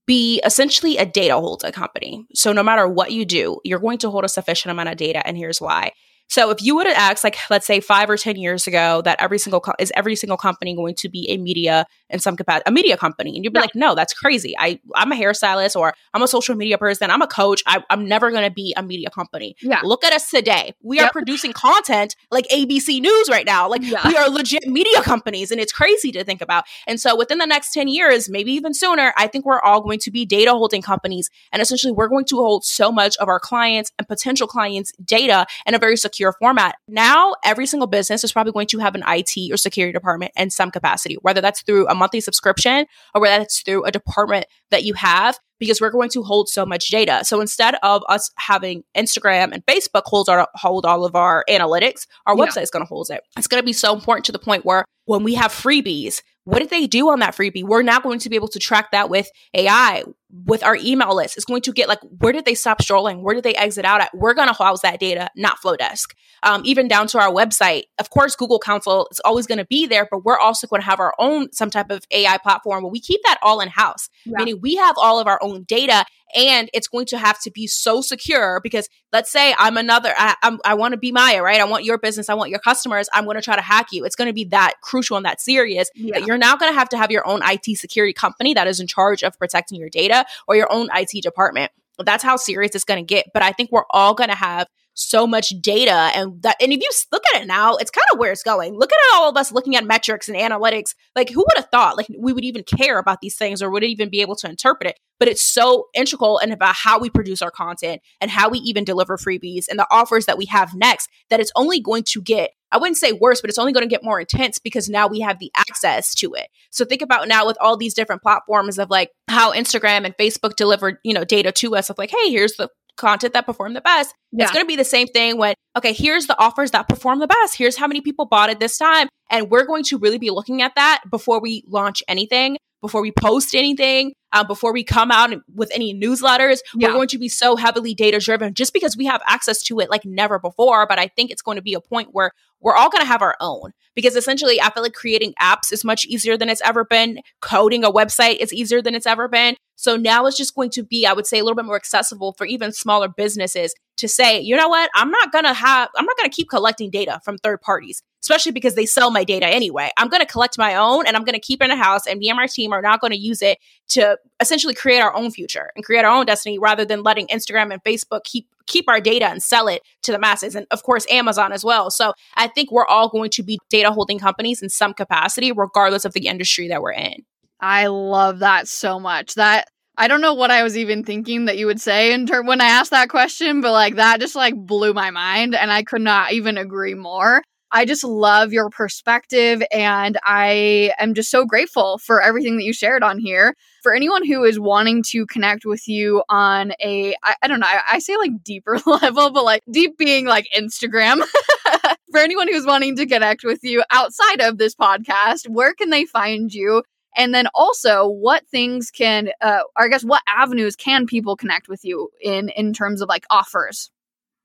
be 0.06 0.40
essentially 0.44 0.98
a 0.98 1.06
data 1.06 1.34
holder 1.34 1.72
company. 1.72 2.26
So 2.32 2.52
no 2.52 2.62
matter 2.62 2.86
what 2.86 3.12
you 3.12 3.24
do, 3.24 3.60
you're 3.64 3.80
going 3.80 3.98
to 3.98 4.10
hold 4.10 4.24
a 4.24 4.28
sufficient 4.28 4.70
amount 4.70 4.88
of 4.88 4.96
data. 4.96 5.26
And 5.26 5.36
here's 5.36 5.60
why. 5.60 5.92
So 6.28 6.50
if 6.50 6.60
you 6.60 6.74
would 6.76 6.86
have 6.86 6.96
asked, 6.96 7.24
like, 7.24 7.36
let's 7.50 7.66
say 7.66 7.80
five 7.80 8.10
or 8.10 8.16
10 8.16 8.36
years 8.36 8.66
ago, 8.66 9.00
that 9.02 9.20
every 9.20 9.38
single, 9.38 9.60
co- 9.60 9.74
is 9.78 9.92
every 9.94 10.16
single 10.16 10.36
company 10.36 10.74
going 10.74 10.94
to 10.96 11.08
be 11.08 11.28
a 11.30 11.36
media 11.36 11.86
in 12.10 12.18
some 12.18 12.36
capacity, 12.36 12.64
a 12.66 12.72
media 12.72 12.96
company? 12.96 13.34
And 13.36 13.44
you'd 13.44 13.52
be 13.52 13.60
like, 13.60 13.74
no, 13.74 13.94
that's 13.94 14.12
crazy. 14.12 14.54
I, 14.58 14.80
I'm 14.94 15.12
a 15.12 15.14
hairstylist 15.14 15.76
or 15.76 15.94
I'm 16.14 16.22
a 16.22 16.28
social 16.28 16.54
media 16.54 16.78
person. 16.78 17.10
I'm 17.10 17.22
a 17.22 17.26
coach. 17.26 17.62
I, 17.66 17.82
am 17.90 18.08
never 18.08 18.30
going 18.30 18.44
to 18.44 18.50
be 18.50 18.74
a 18.76 18.82
media 18.82 19.08
company. 19.10 19.56
Yeah. 19.62 19.80
Look 19.84 20.04
at 20.04 20.12
us 20.12 20.28
today. 20.28 20.74
We 20.82 20.96
yep. 20.96 21.10
are 21.10 21.12
producing 21.12 21.52
content 21.52 22.16
like 22.30 22.46
ABC 22.48 23.00
News 23.00 23.28
right 23.30 23.46
now. 23.46 23.68
Like 23.68 23.82
yeah. 23.82 24.06
we 24.06 24.16
are 24.16 24.28
legit 24.28 24.66
media 24.66 25.02
companies 25.02 25.50
and 25.50 25.60
it's 25.60 25.72
crazy 25.72 26.10
to 26.12 26.24
think 26.24 26.42
about. 26.42 26.64
And 26.86 27.00
so 27.00 27.16
within 27.16 27.38
the 27.38 27.46
next 27.46 27.72
10 27.72 27.88
years, 27.88 28.28
maybe 28.28 28.52
even 28.52 28.74
sooner, 28.74 29.12
I 29.16 29.28
think 29.28 29.44
we're 29.44 29.60
all 29.60 29.80
going 29.80 30.00
to 30.00 30.10
be 30.10 30.26
data 30.26 30.50
holding 30.50 30.82
companies. 30.82 31.30
And 31.52 31.62
essentially 31.62 31.92
we're 31.92 32.08
going 32.08 32.24
to 32.26 32.36
hold 32.36 32.64
so 32.64 32.90
much 32.90 33.16
of 33.18 33.28
our 33.28 33.38
clients 33.38 33.92
and 33.98 34.08
potential 34.08 34.46
clients 34.46 34.92
data 35.04 35.46
in 35.66 35.74
a 35.74 35.78
very 35.78 35.96
secure 35.96 36.15
format. 36.40 36.76
Now, 36.88 37.34
every 37.44 37.66
single 37.66 37.86
business 37.86 38.24
is 38.24 38.32
probably 38.32 38.52
going 38.52 38.66
to 38.68 38.78
have 38.78 38.94
an 38.94 39.02
IT 39.06 39.52
or 39.52 39.56
security 39.56 39.92
department 39.92 40.32
in 40.36 40.50
some 40.50 40.70
capacity, 40.70 41.16
whether 41.22 41.40
that's 41.40 41.62
through 41.62 41.86
a 41.88 41.94
monthly 41.94 42.20
subscription 42.20 42.86
or 43.14 43.20
whether 43.20 43.38
that's 43.38 43.62
through 43.62 43.84
a 43.84 43.90
department 43.90 44.46
that 44.70 44.84
you 44.84 44.94
have 44.94 45.38
because 45.58 45.80
we're 45.80 45.90
going 45.90 46.10
to 46.10 46.22
hold 46.22 46.48
so 46.48 46.66
much 46.66 46.88
data. 46.88 47.24
So 47.24 47.40
instead 47.40 47.76
of 47.82 48.02
us 48.08 48.30
having 48.36 48.84
Instagram 48.96 49.52
and 49.52 49.64
Facebook 49.66 50.02
hold 50.04 50.28
our 50.28 50.48
hold 50.54 50.84
all 50.84 51.04
of 51.04 51.14
our 51.14 51.44
analytics, 51.48 52.06
our 52.26 52.36
yeah. 52.36 52.44
website 52.44 52.62
is 52.62 52.70
going 52.70 52.84
to 52.84 52.88
hold 52.88 53.08
it. 53.10 53.22
It's 53.36 53.46
going 53.46 53.62
to 53.62 53.66
be 53.66 53.72
so 53.72 53.94
important 53.94 54.26
to 54.26 54.32
the 54.32 54.38
point 54.38 54.64
where 54.64 54.84
when 55.06 55.22
we 55.22 55.34
have 55.34 55.52
freebies, 55.52 56.22
what 56.44 56.60
did 56.60 56.70
they 56.70 56.86
do 56.86 57.10
on 57.10 57.20
that 57.20 57.34
freebie? 57.34 57.64
We're 57.64 57.82
now 57.82 58.00
going 58.00 58.20
to 58.20 58.28
be 58.28 58.36
able 58.36 58.48
to 58.48 58.58
track 58.58 58.92
that 58.92 59.10
with 59.10 59.28
AI, 59.54 60.04
with 60.30 60.64
our 60.64 60.76
email 60.76 61.14
list. 61.14 61.36
It's 61.36 61.44
going 61.44 61.62
to 61.62 61.72
get 61.72 61.88
like, 61.88 62.00
where 62.18 62.32
did 62.32 62.44
they 62.44 62.54
stop 62.54 62.82
strolling? 62.82 63.22
Where 63.22 63.34
did 63.34 63.44
they 63.44 63.54
exit 63.54 63.84
out 63.84 64.00
at? 64.00 64.14
We're 64.14 64.34
going 64.34 64.48
to 64.48 64.54
house 64.54 64.82
that 64.82 64.98
data, 64.98 65.30
not 65.36 65.58
Flodesk. 65.60 66.14
Um, 66.42 66.62
even 66.64 66.88
down 66.88 67.06
to 67.08 67.18
our 67.18 67.32
website. 67.32 67.84
Of 67.98 68.10
course, 68.10 68.36
Google 68.36 68.58
Console 68.58 69.08
is 69.10 69.20
always 69.20 69.46
going 69.46 69.58
to 69.58 69.64
be 69.64 69.86
there, 69.86 70.06
but 70.10 70.24
we're 70.24 70.38
also 70.38 70.66
going 70.66 70.82
to 70.82 70.86
have 70.86 71.00
our 71.00 71.14
own 71.18 71.52
some 71.52 71.70
type 71.70 71.90
of 71.90 72.04
AI 72.10 72.38
platform 72.38 72.82
where 72.82 72.92
we 72.92 73.00
keep 73.00 73.20
that 73.24 73.38
all 73.42 73.60
in 73.60 73.68
house. 73.68 74.08
Yeah. 74.24 74.38
Meaning 74.38 74.60
we 74.60 74.76
have 74.76 74.96
all 74.98 75.18
of 75.18 75.26
our 75.26 75.38
own 75.42 75.64
data 75.64 76.04
and 76.34 76.68
it's 76.74 76.88
going 76.88 77.06
to 77.06 77.18
have 77.18 77.40
to 77.42 77.50
be 77.50 77.66
so 77.66 78.00
secure 78.00 78.60
because 78.62 78.88
let's 79.12 79.30
say 79.30 79.54
I'm 79.58 79.76
another, 79.76 80.12
I, 80.16 80.34
I'm, 80.42 80.58
I 80.64 80.74
want 80.74 80.92
to 80.92 80.98
be 80.98 81.12
Mya, 81.12 81.40
right? 81.40 81.60
I 81.60 81.64
want 81.64 81.84
your 81.84 81.98
business, 81.98 82.28
I 82.28 82.34
want 82.34 82.50
your 82.50 82.58
customers. 82.58 83.08
I'm 83.12 83.24
going 83.24 83.36
to 83.36 83.42
try 83.42 83.56
to 83.56 83.62
hack 83.62 83.88
you. 83.92 84.04
It's 84.04 84.16
going 84.16 84.28
to 84.28 84.34
be 84.34 84.44
that 84.46 84.74
crucial 84.82 85.16
and 85.16 85.24
that 85.24 85.40
serious 85.40 85.88
yeah. 85.94 86.18
that 86.18 86.26
you're 86.26 86.38
now 86.38 86.56
going 86.56 86.72
to 86.72 86.78
have 86.78 86.88
to 86.90 86.98
have 86.98 87.10
your 87.10 87.26
own 87.26 87.40
IT 87.44 87.78
security 87.78 88.12
company 88.12 88.54
that 88.54 88.66
is 88.66 88.80
in 88.80 88.86
charge 88.86 89.22
of 89.22 89.38
protecting 89.38 89.78
your 89.78 89.88
data 89.88 90.15
or 90.46 90.56
your 90.56 90.72
own 90.72 90.88
IT 90.94 91.22
department. 91.22 91.72
That's 91.98 92.22
how 92.22 92.36
serious 92.36 92.74
it's 92.74 92.84
going 92.84 93.04
to 93.04 93.06
get. 93.06 93.26
But 93.32 93.42
I 93.42 93.52
think 93.52 93.70
we're 93.72 93.86
all 93.90 94.14
going 94.14 94.30
to 94.30 94.36
have 94.36 94.68
so 94.96 95.26
much 95.26 95.52
data 95.60 96.10
and 96.14 96.42
that 96.42 96.56
and 96.58 96.72
if 96.72 96.80
you 96.80 96.90
look 97.12 97.22
at 97.34 97.42
it 97.42 97.46
now 97.46 97.76
it's 97.76 97.90
kind 97.90 98.06
of 98.12 98.18
where 98.18 98.32
it's 98.32 98.42
going. 98.42 98.74
Look 98.74 98.90
at 98.90 99.14
all 99.14 99.28
of 99.28 99.36
us 99.36 99.52
looking 99.52 99.76
at 99.76 99.84
metrics 99.84 100.28
and 100.28 100.36
analytics. 100.36 100.94
Like 101.14 101.28
who 101.28 101.40
would 101.40 101.56
have 101.56 101.68
thought 101.70 101.96
like 101.96 102.06
we 102.18 102.32
would 102.32 102.44
even 102.44 102.64
care 102.64 102.98
about 102.98 103.20
these 103.20 103.36
things 103.36 103.62
or 103.62 103.70
would 103.70 103.84
even 103.84 104.08
be 104.08 104.22
able 104.22 104.36
to 104.36 104.48
interpret 104.48 104.88
it? 104.88 104.98
But 105.18 105.28
it's 105.28 105.42
so 105.42 105.86
integral 105.94 106.38
and 106.38 106.52
about 106.52 106.74
how 106.74 106.98
we 106.98 107.10
produce 107.10 107.42
our 107.42 107.50
content 107.50 108.00
and 108.20 108.30
how 108.30 108.48
we 108.48 108.58
even 108.60 108.84
deliver 108.84 109.18
freebies 109.18 109.66
and 109.68 109.78
the 109.78 109.86
offers 109.90 110.24
that 110.26 110.38
we 110.38 110.46
have 110.46 110.74
next 110.74 111.10
that 111.28 111.40
it's 111.40 111.52
only 111.54 111.78
going 111.78 112.04
to 112.04 112.22
get 112.22 112.50
I 112.72 112.78
wouldn't 112.78 112.96
say 112.96 113.12
worse, 113.12 113.40
but 113.40 113.48
it's 113.48 113.58
only 113.58 113.72
going 113.72 113.88
to 113.88 113.92
get 113.92 114.02
more 114.02 114.18
intense 114.18 114.58
because 114.58 114.88
now 114.88 115.06
we 115.06 115.20
have 115.20 115.38
the 115.38 115.52
access 115.56 116.14
to 116.16 116.34
it. 116.34 116.48
So 116.70 116.84
think 116.84 117.00
about 117.00 117.28
now 117.28 117.46
with 117.46 117.56
all 117.60 117.76
these 117.76 117.94
different 117.94 118.22
platforms 118.22 118.78
of 118.78 118.90
like 118.90 119.10
how 119.28 119.52
Instagram 119.52 120.04
and 120.04 120.16
Facebook 120.16 120.56
delivered, 120.56 120.98
you 121.04 121.14
know, 121.14 121.24
data 121.24 121.52
to 121.52 121.76
us 121.76 121.90
of 121.90 121.98
like, 121.98 122.10
hey, 122.10 122.30
here's 122.30 122.56
the 122.56 122.68
content 122.96 123.34
that 123.34 123.46
performed 123.46 123.76
the 123.76 123.80
best. 123.80 124.14
Yeah. 124.32 124.44
It's 124.44 124.52
going 124.52 124.64
to 124.64 124.68
be 124.68 124.76
the 124.76 124.84
same 124.84 125.06
thing 125.06 125.38
when, 125.38 125.54
okay, 125.76 125.92
here's 125.92 126.26
the 126.26 126.38
offers 126.38 126.70
that 126.72 126.88
perform 126.88 127.18
the 127.18 127.26
best. 127.26 127.56
Here's 127.56 127.76
how 127.76 127.86
many 127.86 128.00
people 128.00 128.26
bought 128.26 128.50
it 128.50 128.58
this 128.58 128.78
time. 128.78 129.08
And 129.30 129.50
we're 129.50 129.66
going 129.66 129.84
to 129.84 129.98
really 129.98 130.18
be 130.18 130.30
looking 130.30 130.62
at 130.62 130.74
that 130.76 131.02
before 131.10 131.40
we 131.40 131.64
launch 131.66 132.02
anything, 132.08 132.58
before 132.80 133.02
we 133.02 133.12
post 133.12 133.54
anything, 133.54 134.12
uh, 134.32 134.44
before 134.44 134.72
we 134.72 134.84
come 134.84 135.10
out 135.10 135.32
with 135.54 135.70
any 135.72 135.94
newsletters. 135.94 136.60
Yeah. 136.74 136.88
We're 136.88 136.94
going 136.94 137.08
to 137.08 137.18
be 137.18 137.28
so 137.28 137.56
heavily 137.56 137.94
data 137.94 138.18
driven 138.18 138.54
just 138.54 138.72
because 138.72 138.96
we 138.96 139.06
have 139.06 139.22
access 139.26 139.62
to 139.64 139.80
it 139.80 139.90
like 139.90 140.04
never 140.04 140.38
before. 140.38 140.86
But 140.86 140.98
I 140.98 141.08
think 141.08 141.30
it's 141.30 141.42
going 141.42 141.56
to 141.56 141.62
be 141.62 141.74
a 141.74 141.80
point 141.80 142.08
where 142.12 142.32
we're 142.60 142.74
all 142.74 142.90
going 142.90 143.02
to 143.02 143.08
have 143.08 143.22
our 143.22 143.36
own 143.40 143.72
because 143.94 144.16
essentially 144.16 144.60
I 144.60 144.70
feel 144.70 144.82
like 144.82 144.94
creating 144.94 145.34
apps 145.40 145.72
is 145.72 145.84
much 145.84 146.04
easier 146.06 146.36
than 146.36 146.48
it's 146.48 146.62
ever 146.62 146.84
been. 146.84 147.20
Coding 147.40 147.84
a 147.84 147.90
website 147.90 148.36
is 148.36 148.52
easier 148.52 148.82
than 148.82 148.94
it's 148.94 149.06
ever 149.06 149.28
been. 149.28 149.56
So 149.76 149.96
now 149.96 150.24
it's 150.26 150.38
just 150.38 150.54
going 150.54 150.70
to 150.70 150.82
be, 150.82 151.06
I 151.06 151.12
would 151.12 151.26
say, 151.26 151.38
a 151.38 151.44
little 151.44 151.54
bit 151.54 151.66
more 151.66 151.76
accessible 151.76 152.32
for 152.32 152.46
even 152.46 152.72
smaller 152.72 153.08
businesses 153.08 153.74
to 153.98 154.08
say, 154.08 154.40
you 154.40 154.56
know 154.56 154.68
what, 154.68 154.90
I'm 154.94 155.10
not 155.10 155.32
going 155.32 155.44
to 155.44 155.52
have, 155.52 155.90
I'm 155.96 156.04
not 156.04 156.16
going 156.16 156.28
to 156.28 156.34
keep 156.34 156.48
collecting 156.48 156.90
data 156.90 157.20
from 157.24 157.38
third 157.38 157.60
parties, 157.60 158.02
especially 158.22 158.52
because 158.52 158.74
they 158.74 158.86
sell 158.86 159.10
my 159.10 159.22
data 159.22 159.46
anyway. 159.46 159.90
I'm 159.96 160.08
going 160.08 160.20
to 160.20 160.26
collect 160.26 160.58
my 160.58 160.74
own 160.74 161.06
and 161.06 161.14
I'm 161.16 161.24
going 161.24 161.34
to 161.34 161.40
keep 161.40 161.60
it 161.60 161.66
in 161.66 161.70
a 161.70 161.76
house, 161.76 162.06
and 162.06 162.18
me 162.18 162.30
and 162.30 162.36
my 162.36 162.46
team 162.46 162.72
are 162.72 162.82
not 162.82 163.00
going 163.00 163.12
to 163.12 163.18
use 163.18 163.42
it 163.42 163.58
to 163.88 164.18
essentially 164.40 164.74
create 164.74 165.00
our 165.00 165.14
own 165.14 165.30
future 165.30 165.70
and 165.74 165.84
create 165.84 166.04
our 166.04 166.16
own 166.16 166.26
destiny 166.26 166.58
rather 166.58 166.84
than 166.84 167.02
letting 167.02 167.26
Instagram 167.28 167.72
and 167.72 167.82
Facebook 167.84 168.24
keep 168.24 168.46
keep 168.66 168.88
our 168.88 169.00
data 169.00 169.26
and 169.26 169.42
sell 169.42 169.68
it 169.68 169.82
to 170.02 170.12
the 170.12 170.18
masses 170.18 170.54
and 170.54 170.66
of 170.70 170.82
course 170.82 171.06
Amazon 171.10 171.52
as 171.52 171.64
well. 171.64 171.90
So 171.90 172.14
I 172.34 172.48
think 172.48 172.72
we're 172.72 172.86
all 172.86 173.08
going 173.08 173.30
to 173.30 173.42
be 173.42 173.58
data 173.70 173.92
holding 173.92 174.18
companies 174.18 174.62
in 174.62 174.68
some 174.68 174.92
capacity 174.92 175.52
regardless 175.52 176.04
of 176.04 176.12
the 176.12 176.26
industry 176.26 176.68
that 176.68 176.82
we're 176.82 176.92
in. 176.92 177.24
I 177.60 177.86
love 177.86 178.40
that 178.40 178.68
so 178.68 178.98
much. 179.00 179.34
That 179.34 179.68
I 179.96 180.08
don't 180.08 180.20
know 180.20 180.34
what 180.34 180.50
I 180.50 180.62
was 180.62 180.76
even 180.76 181.04
thinking 181.04 181.46
that 181.46 181.56
you 181.56 181.66
would 181.66 181.80
say 181.80 182.12
in 182.12 182.26
term 182.26 182.46
when 182.46 182.60
I 182.60 182.66
asked 182.66 182.90
that 182.90 183.08
question, 183.08 183.60
but 183.60 183.72
like 183.72 183.96
that 183.96 184.20
just 184.20 184.36
like 184.36 184.54
blew 184.54 184.92
my 184.92 185.10
mind 185.10 185.54
and 185.54 185.70
I 185.70 185.82
could 185.82 186.02
not 186.02 186.32
even 186.32 186.58
agree 186.58 186.94
more. 186.94 187.42
I 187.76 187.84
just 187.84 188.04
love 188.04 188.54
your 188.54 188.70
perspective 188.70 189.62
and 189.70 190.18
I 190.24 190.94
am 190.98 191.12
just 191.12 191.30
so 191.30 191.44
grateful 191.44 191.98
for 191.98 192.22
everything 192.22 192.56
that 192.56 192.64
you 192.64 192.72
shared 192.72 193.02
on 193.02 193.18
here. 193.18 193.54
For 193.82 193.92
anyone 193.92 194.26
who 194.26 194.44
is 194.44 194.58
wanting 194.58 195.02
to 195.10 195.26
connect 195.26 195.66
with 195.66 195.86
you 195.86 196.22
on 196.30 196.72
a, 196.82 197.14
I, 197.22 197.34
I 197.42 197.48
don't 197.48 197.60
know, 197.60 197.66
I, 197.66 197.82
I 197.92 197.98
say 197.98 198.16
like 198.16 198.42
deeper 198.42 198.78
level, 198.86 199.30
but 199.30 199.44
like 199.44 199.62
deep 199.70 199.98
being 199.98 200.24
like 200.24 200.48
Instagram. 200.56 201.22
for 202.10 202.20
anyone 202.20 202.48
who's 202.48 202.64
wanting 202.64 202.96
to 202.96 203.04
connect 203.04 203.44
with 203.44 203.62
you 203.62 203.84
outside 203.90 204.40
of 204.40 204.56
this 204.56 204.74
podcast, 204.74 205.46
where 205.46 205.74
can 205.74 205.90
they 205.90 206.06
find 206.06 206.54
you? 206.54 206.82
And 207.14 207.34
then 207.34 207.46
also, 207.54 208.08
what 208.08 208.46
things 208.46 208.90
can, 208.90 209.32
uh, 209.42 209.60
or 209.76 209.84
I 209.84 209.88
guess, 209.88 210.02
what 210.02 210.22
avenues 210.26 210.76
can 210.76 211.04
people 211.04 211.36
connect 211.36 211.68
with 211.68 211.84
you 211.84 212.08
in 212.22 212.48
in 212.48 212.72
terms 212.72 213.02
of 213.02 213.10
like 213.10 213.26
offers? 213.28 213.90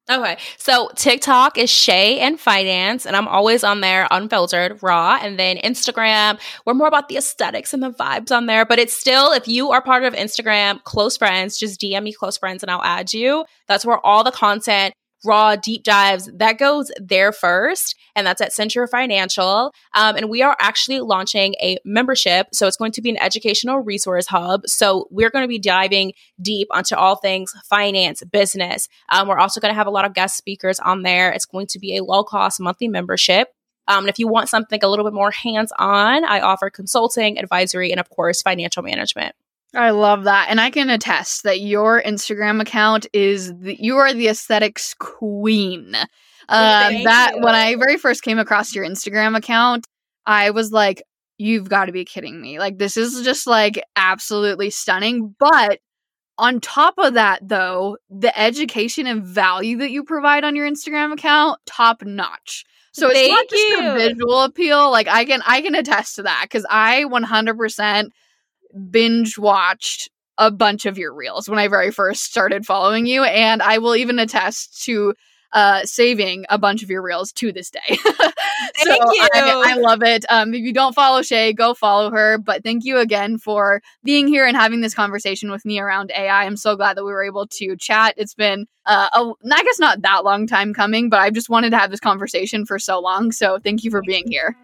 Okay. 0.09 0.37
So 0.57 0.89
TikTok 0.95 1.57
is 1.57 1.69
Shay 1.69 2.19
in 2.19 2.37
Finance, 2.37 3.05
and 3.05 3.15
I'm 3.15 3.27
always 3.27 3.63
on 3.63 3.81
there 3.81 4.07
unfiltered, 4.11 4.81
raw. 4.81 5.19
And 5.21 5.37
then 5.39 5.57
Instagram, 5.57 6.39
we're 6.65 6.73
more 6.73 6.87
about 6.87 7.07
the 7.07 7.17
aesthetics 7.17 7.73
and 7.73 7.83
the 7.83 7.91
vibes 7.91 8.35
on 8.35 8.47
there. 8.47 8.65
But 8.65 8.79
it's 8.79 8.93
still, 8.93 9.31
if 9.31 9.47
you 9.47 9.71
are 9.71 9.81
part 9.81 10.03
of 10.03 10.13
Instagram, 10.13 10.83
close 10.83 11.17
friends, 11.17 11.57
just 11.57 11.79
DM 11.79 12.03
me 12.03 12.13
close 12.13 12.37
friends 12.37 12.63
and 12.63 12.71
I'll 12.71 12.83
add 12.83 13.13
you. 13.13 13.45
That's 13.67 13.85
where 13.85 14.05
all 14.05 14.23
the 14.23 14.31
content 14.31 14.93
raw 15.23 15.55
deep 15.55 15.83
dives, 15.83 16.29
that 16.33 16.57
goes 16.57 16.91
there 16.99 17.31
first. 17.31 17.95
And 18.15 18.27
that's 18.27 18.41
at 18.41 18.51
Centure 18.51 18.89
Financial. 18.89 19.73
Um, 19.93 20.15
and 20.15 20.29
we 20.29 20.41
are 20.41 20.55
actually 20.59 20.99
launching 20.99 21.55
a 21.61 21.77
membership. 21.85 22.47
So 22.53 22.67
it's 22.67 22.77
going 22.77 22.91
to 22.93 23.01
be 23.01 23.09
an 23.09 23.21
educational 23.21 23.79
resource 23.79 24.27
hub. 24.27 24.67
So 24.67 25.07
we're 25.11 25.29
going 25.29 25.43
to 25.43 25.47
be 25.47 25.59
diving 25.59 26.13
deep 26.41 26.67
onto 26.71 26.95
all 26.95 27.15
things 27.15 27.53
finance, 27.65 28.23
business. 28.23 28.89
Um, 29.09 29.27
we're 29.27 29.39
also 29.39 29.59
going 29.61 29.71
to 29.71 29.77
have 29.77 29.87
a 29.87 29.91
lot 29.91 30.05
of 30.05 30.13
guest 30.13 30.37
speakers 30.37 30.79
on 30.79 31.03
there. 31.03 31.31
It's 31.31 31.45
going 31.45 31.67
to 31.67 31.79
be 31.79 31.97
a 31.97 32.03
low 32.03 32.23
cost 32.23 32.59
monthly 32.59 32.87
membership. 32.87 33.53
Um, 33.87 33.99
and 33.99 34.09
if 34.09 34.19
you 34.19 34.27
want 34.27 34.49
something 34.49 34.79
a 34.83 34.87
little 34.87 35.05
bit 35.05 35.13
more 35.13 35.31
hands 35.31 35.73
on, 35.77 36.23
I 36.23 36.39
offer 36.39 36.69
consulting, 36.69 37.39
advisory, 37.39 37.91
and 37.91 37.99
of 37.99 38.09
course, 38.09 38.41
financial 38.41 38.83
management. 38.83 39.35
I 39.73 39.91
love 39.91 40.25
that. 40.25 40.47
And 40.49 40.59
I 40.59 40.69
can 40.69 40.89
attest 40.89 41.43
that 41.43 41.61
your 41.61 42.01
Instagram 42.01 42.61
account 42.61 43.07
is 43.13 43.53
the, 43.57 43.77
you 43.79 43.97
are 43.97 44.13
the 44.13 44.27
aesthetics 44.27 44.93
queen. 44.95 45.95
Uh, 46.49 46.89
that 47.03 47.33
you. 47.35 47.41
when 47.41 47.55
I 47.55 47.75
very 47.75 47.97
first 47.97 48.23
came 48.23 48.37
across 48.37 48.75
your 48.75 48.85
Instagram 48.85 49.37
account, 49.37 49.87
I 50.25 50.49
was 50.49 50.71
like, 50.71 51.01
you've 51.37 51.69
got 51.69 51.85
to 51.85 51.93
be 51.93 52.03
kidding 52.03 52.41
me. 52.41 52.59
Like, 52.59 52.77
this 52.77 52.97
is 52.97 53.23
just 53.23 53.47
like 53.47 53.81
absolutely 53.95 54.69
stunning. 54.69 55.33
But 55.39 55.79
on 56.37 56.59
top 56.59 56.95
of 56.97 57.13
that, 57.13 57.47
though, 57.47 57.97
the 58.09 58.37
education 58.37 59.07
and 59.07 59.23
value 59.23 59.77
that 59.77 59.91
you 59.91 60.03
provide 60.03 60.43
on 60.43 60.55
your 60.55 60.69
Instagram 60.69 61.13
account, 61.13 61.59
top 61.65 62.03
notch. 62.03 62.65
So 62.93 63.09
it's 63.09 63.19
Thank 63.19 63.31
not 63.31 63.49
just 63.49 63.67
you. 63.69 63.77
the 63.77 63.93
visual 63.93 64.41
appeal. 64.41 64.91
Like 64.91 65.07
I 65.07 65.23
can 65.23 65.41
I 65.45 65.61
can 65.61 65.75
attest 65.75 66.17
to 66.17 66.23
that 66.23 66.41
because 66.43 66.65
I 66.69 67.05
100% 67.05 68.09
binge 68.89 69.37
watched 69.37 70.09
a 70.37 70.51
bunch 70.51 70.85
of 70.85 70.97
your 70.97 71.13
reels 71.13 71.47
when 71.47 71.59
I 71.59 71.67
very 71.67 71.91
first 71.91 72.23
started 72.23 72.65
following 72.65 73.05
you. 73.05 73.23
And 73.23 73.61
I 73.61 73.77
will 73.77 73.95
even 73.95 74.19
attest 74.19 74.83
to 74.85 75.13
uh, 75.53 75.83
saving 75.83 76.45
a 76.49 76.57
bunch 76.57 76.81
of 76.81 76.89
your 76.89 77.01
reels 77.01 77.31
to 77.33 77.51
this 77.51 77.69
day. 77.69 77.79
so 77.95 78.25
Thank 78.83 79.03
you. 79.13 79.27
I, 79.33 79.63
I 79.67 79.73
love 79.75 80.01
it. 80.01 80.25
Um, 80.29 80.53
if 80.53 80.61
you 80.61 80.73
don't 80.73 80.95
follow 80.95 81.21
Shay, 81.21 81.53
go 81.53 81.73
follow 81.73 82.09
her. 82.11 82.37
But 82.37 82.63
thank 82.63 82.85
you 82.85 82.97
again 82.97 83.37
for 83.37 83.81
being 84.03 84.27
here 84.27 84.45
and 84.45 84.55
having 84.55 84.81
this 84.81 84.93
conversation 84.93 85.51
with 85.51 85.65
me 85.65 85.79
around 85.79 86.11
AI. 86.15 86.45
I'm 86.45 86.57
so 86.57 86.75
glad 86.75 86.97
that 86.97 87.03
we 87.03 87.11
were 87.11 87.23
able 87.23 87.47
to 87.47 87.75
chat. 87.75 88.13
It's 88.17 88.33
been, 88.33 88.65
uh, 88.85 89.09
a, 89.13 89.31
I 89.53 89.63
guess, 89.63 89.79
not 89.79 90.01
that 90.01 90.23
long 90.23 90.47
time 90.47 90.73
coming, 90.73 91.09
but 91.09 91.19
I've 91.19 91.33
just 91.33 91.49
wanted 91.49 91.71
to 91.71 91.77
have 91.77 91.91
this 91.91 91.99
conversation 91.99 92.65
for 92.65 92.79
so 92.79 92.99
long. 92.99 93.31
So 93.31 93.59
thank 93.59 93.83
you 93.83 93.91
for 93.91 94.01
being 94.01 94.29
here. 94.29 94.55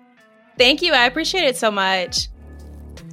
Thank 0.58 0.82
you. 0.82 0.94
I 0.94 1.06
appreciate 1.06 1.44
it 1.44 1.58
so 1.58 1.70
much. 1.70 2.30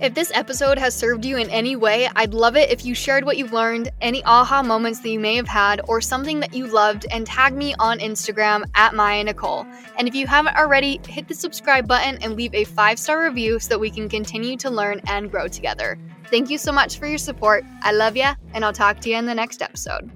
If 0.01 0.15
this 0.15 0.31
episode 0.35 0.79
has 0.79 0.95
served 0.95 1.25
you 1.25 1.37
in 1.37 1.49
any 1.51 1.77
way, 1.77 2.09
I'd 2.17 2.35
love 2.35 2.57
it 2.57 2.71
if 2.71 2.85
you 2.85 2.95
shared 2.95 3.25
what 3.25 3.37
you've 3.37 3.53
learned, 3.53 3.91
any 4.01 4.23
aha 4.25 4.63
moments 4.63 5.01
that 5.01 5.11
you 5.11 5.21
may 5.21 5.37
have 5.37 5.49
had, 5.49 5.81
or 5.87 6.01
something 6.01 6.41
that 6.41 6.55
you 6.55 6.67
loved, 6.67 7.07
and 7.11 7.27
tag 7.27 7.55
me 7.55 7.75
on 7.79 7.99
Instagram 7.99 8.65
at 8.75 8.95
Mya 8.95 9.25
Nichol. 9.25 9.67
And 9.99 10.09
if 10.09 10.15
you 10.15 10.27
haven't 10.27 10.57
already, 10.57 11.01
hit 11.07 11.29
the 11.29 11.35
subscribe 11.35 11.87
button 11.87 12.19
and 12.23 12.37
leave 12.37 12.55
a 12.55 12.65
five 12.65 12.99
star 12.99 13.23
review 13.25 13.59
so 13.59 13.71
that 13.71 13.79
we 13.79 13.91
can 13.91 14.09
continue 14.09 14.57
to 14.59 14.71
learn 14.71 15.01
and 15.07 15.31
grow 15.31 15.49
together. 15.49 15.99
Thank 16.31 16.51
you 16.51 16.59
so 16.59 16.73
much 16.73 16.99
for 16.99 17.07
your 17.07 17.19
support. 17.19 17.65
I 17.83 17.93
love 17.93 18.17
ya, 18.17 18.35
and 18.53 18.65
I'll 18.65 18.73
talk 18.73 19.01
to 19.01 19.11
you 19.11 19.17
in 19.17 19.27
the 19.27 19.35
next 19.35 19.63
episode. 19.63 20.11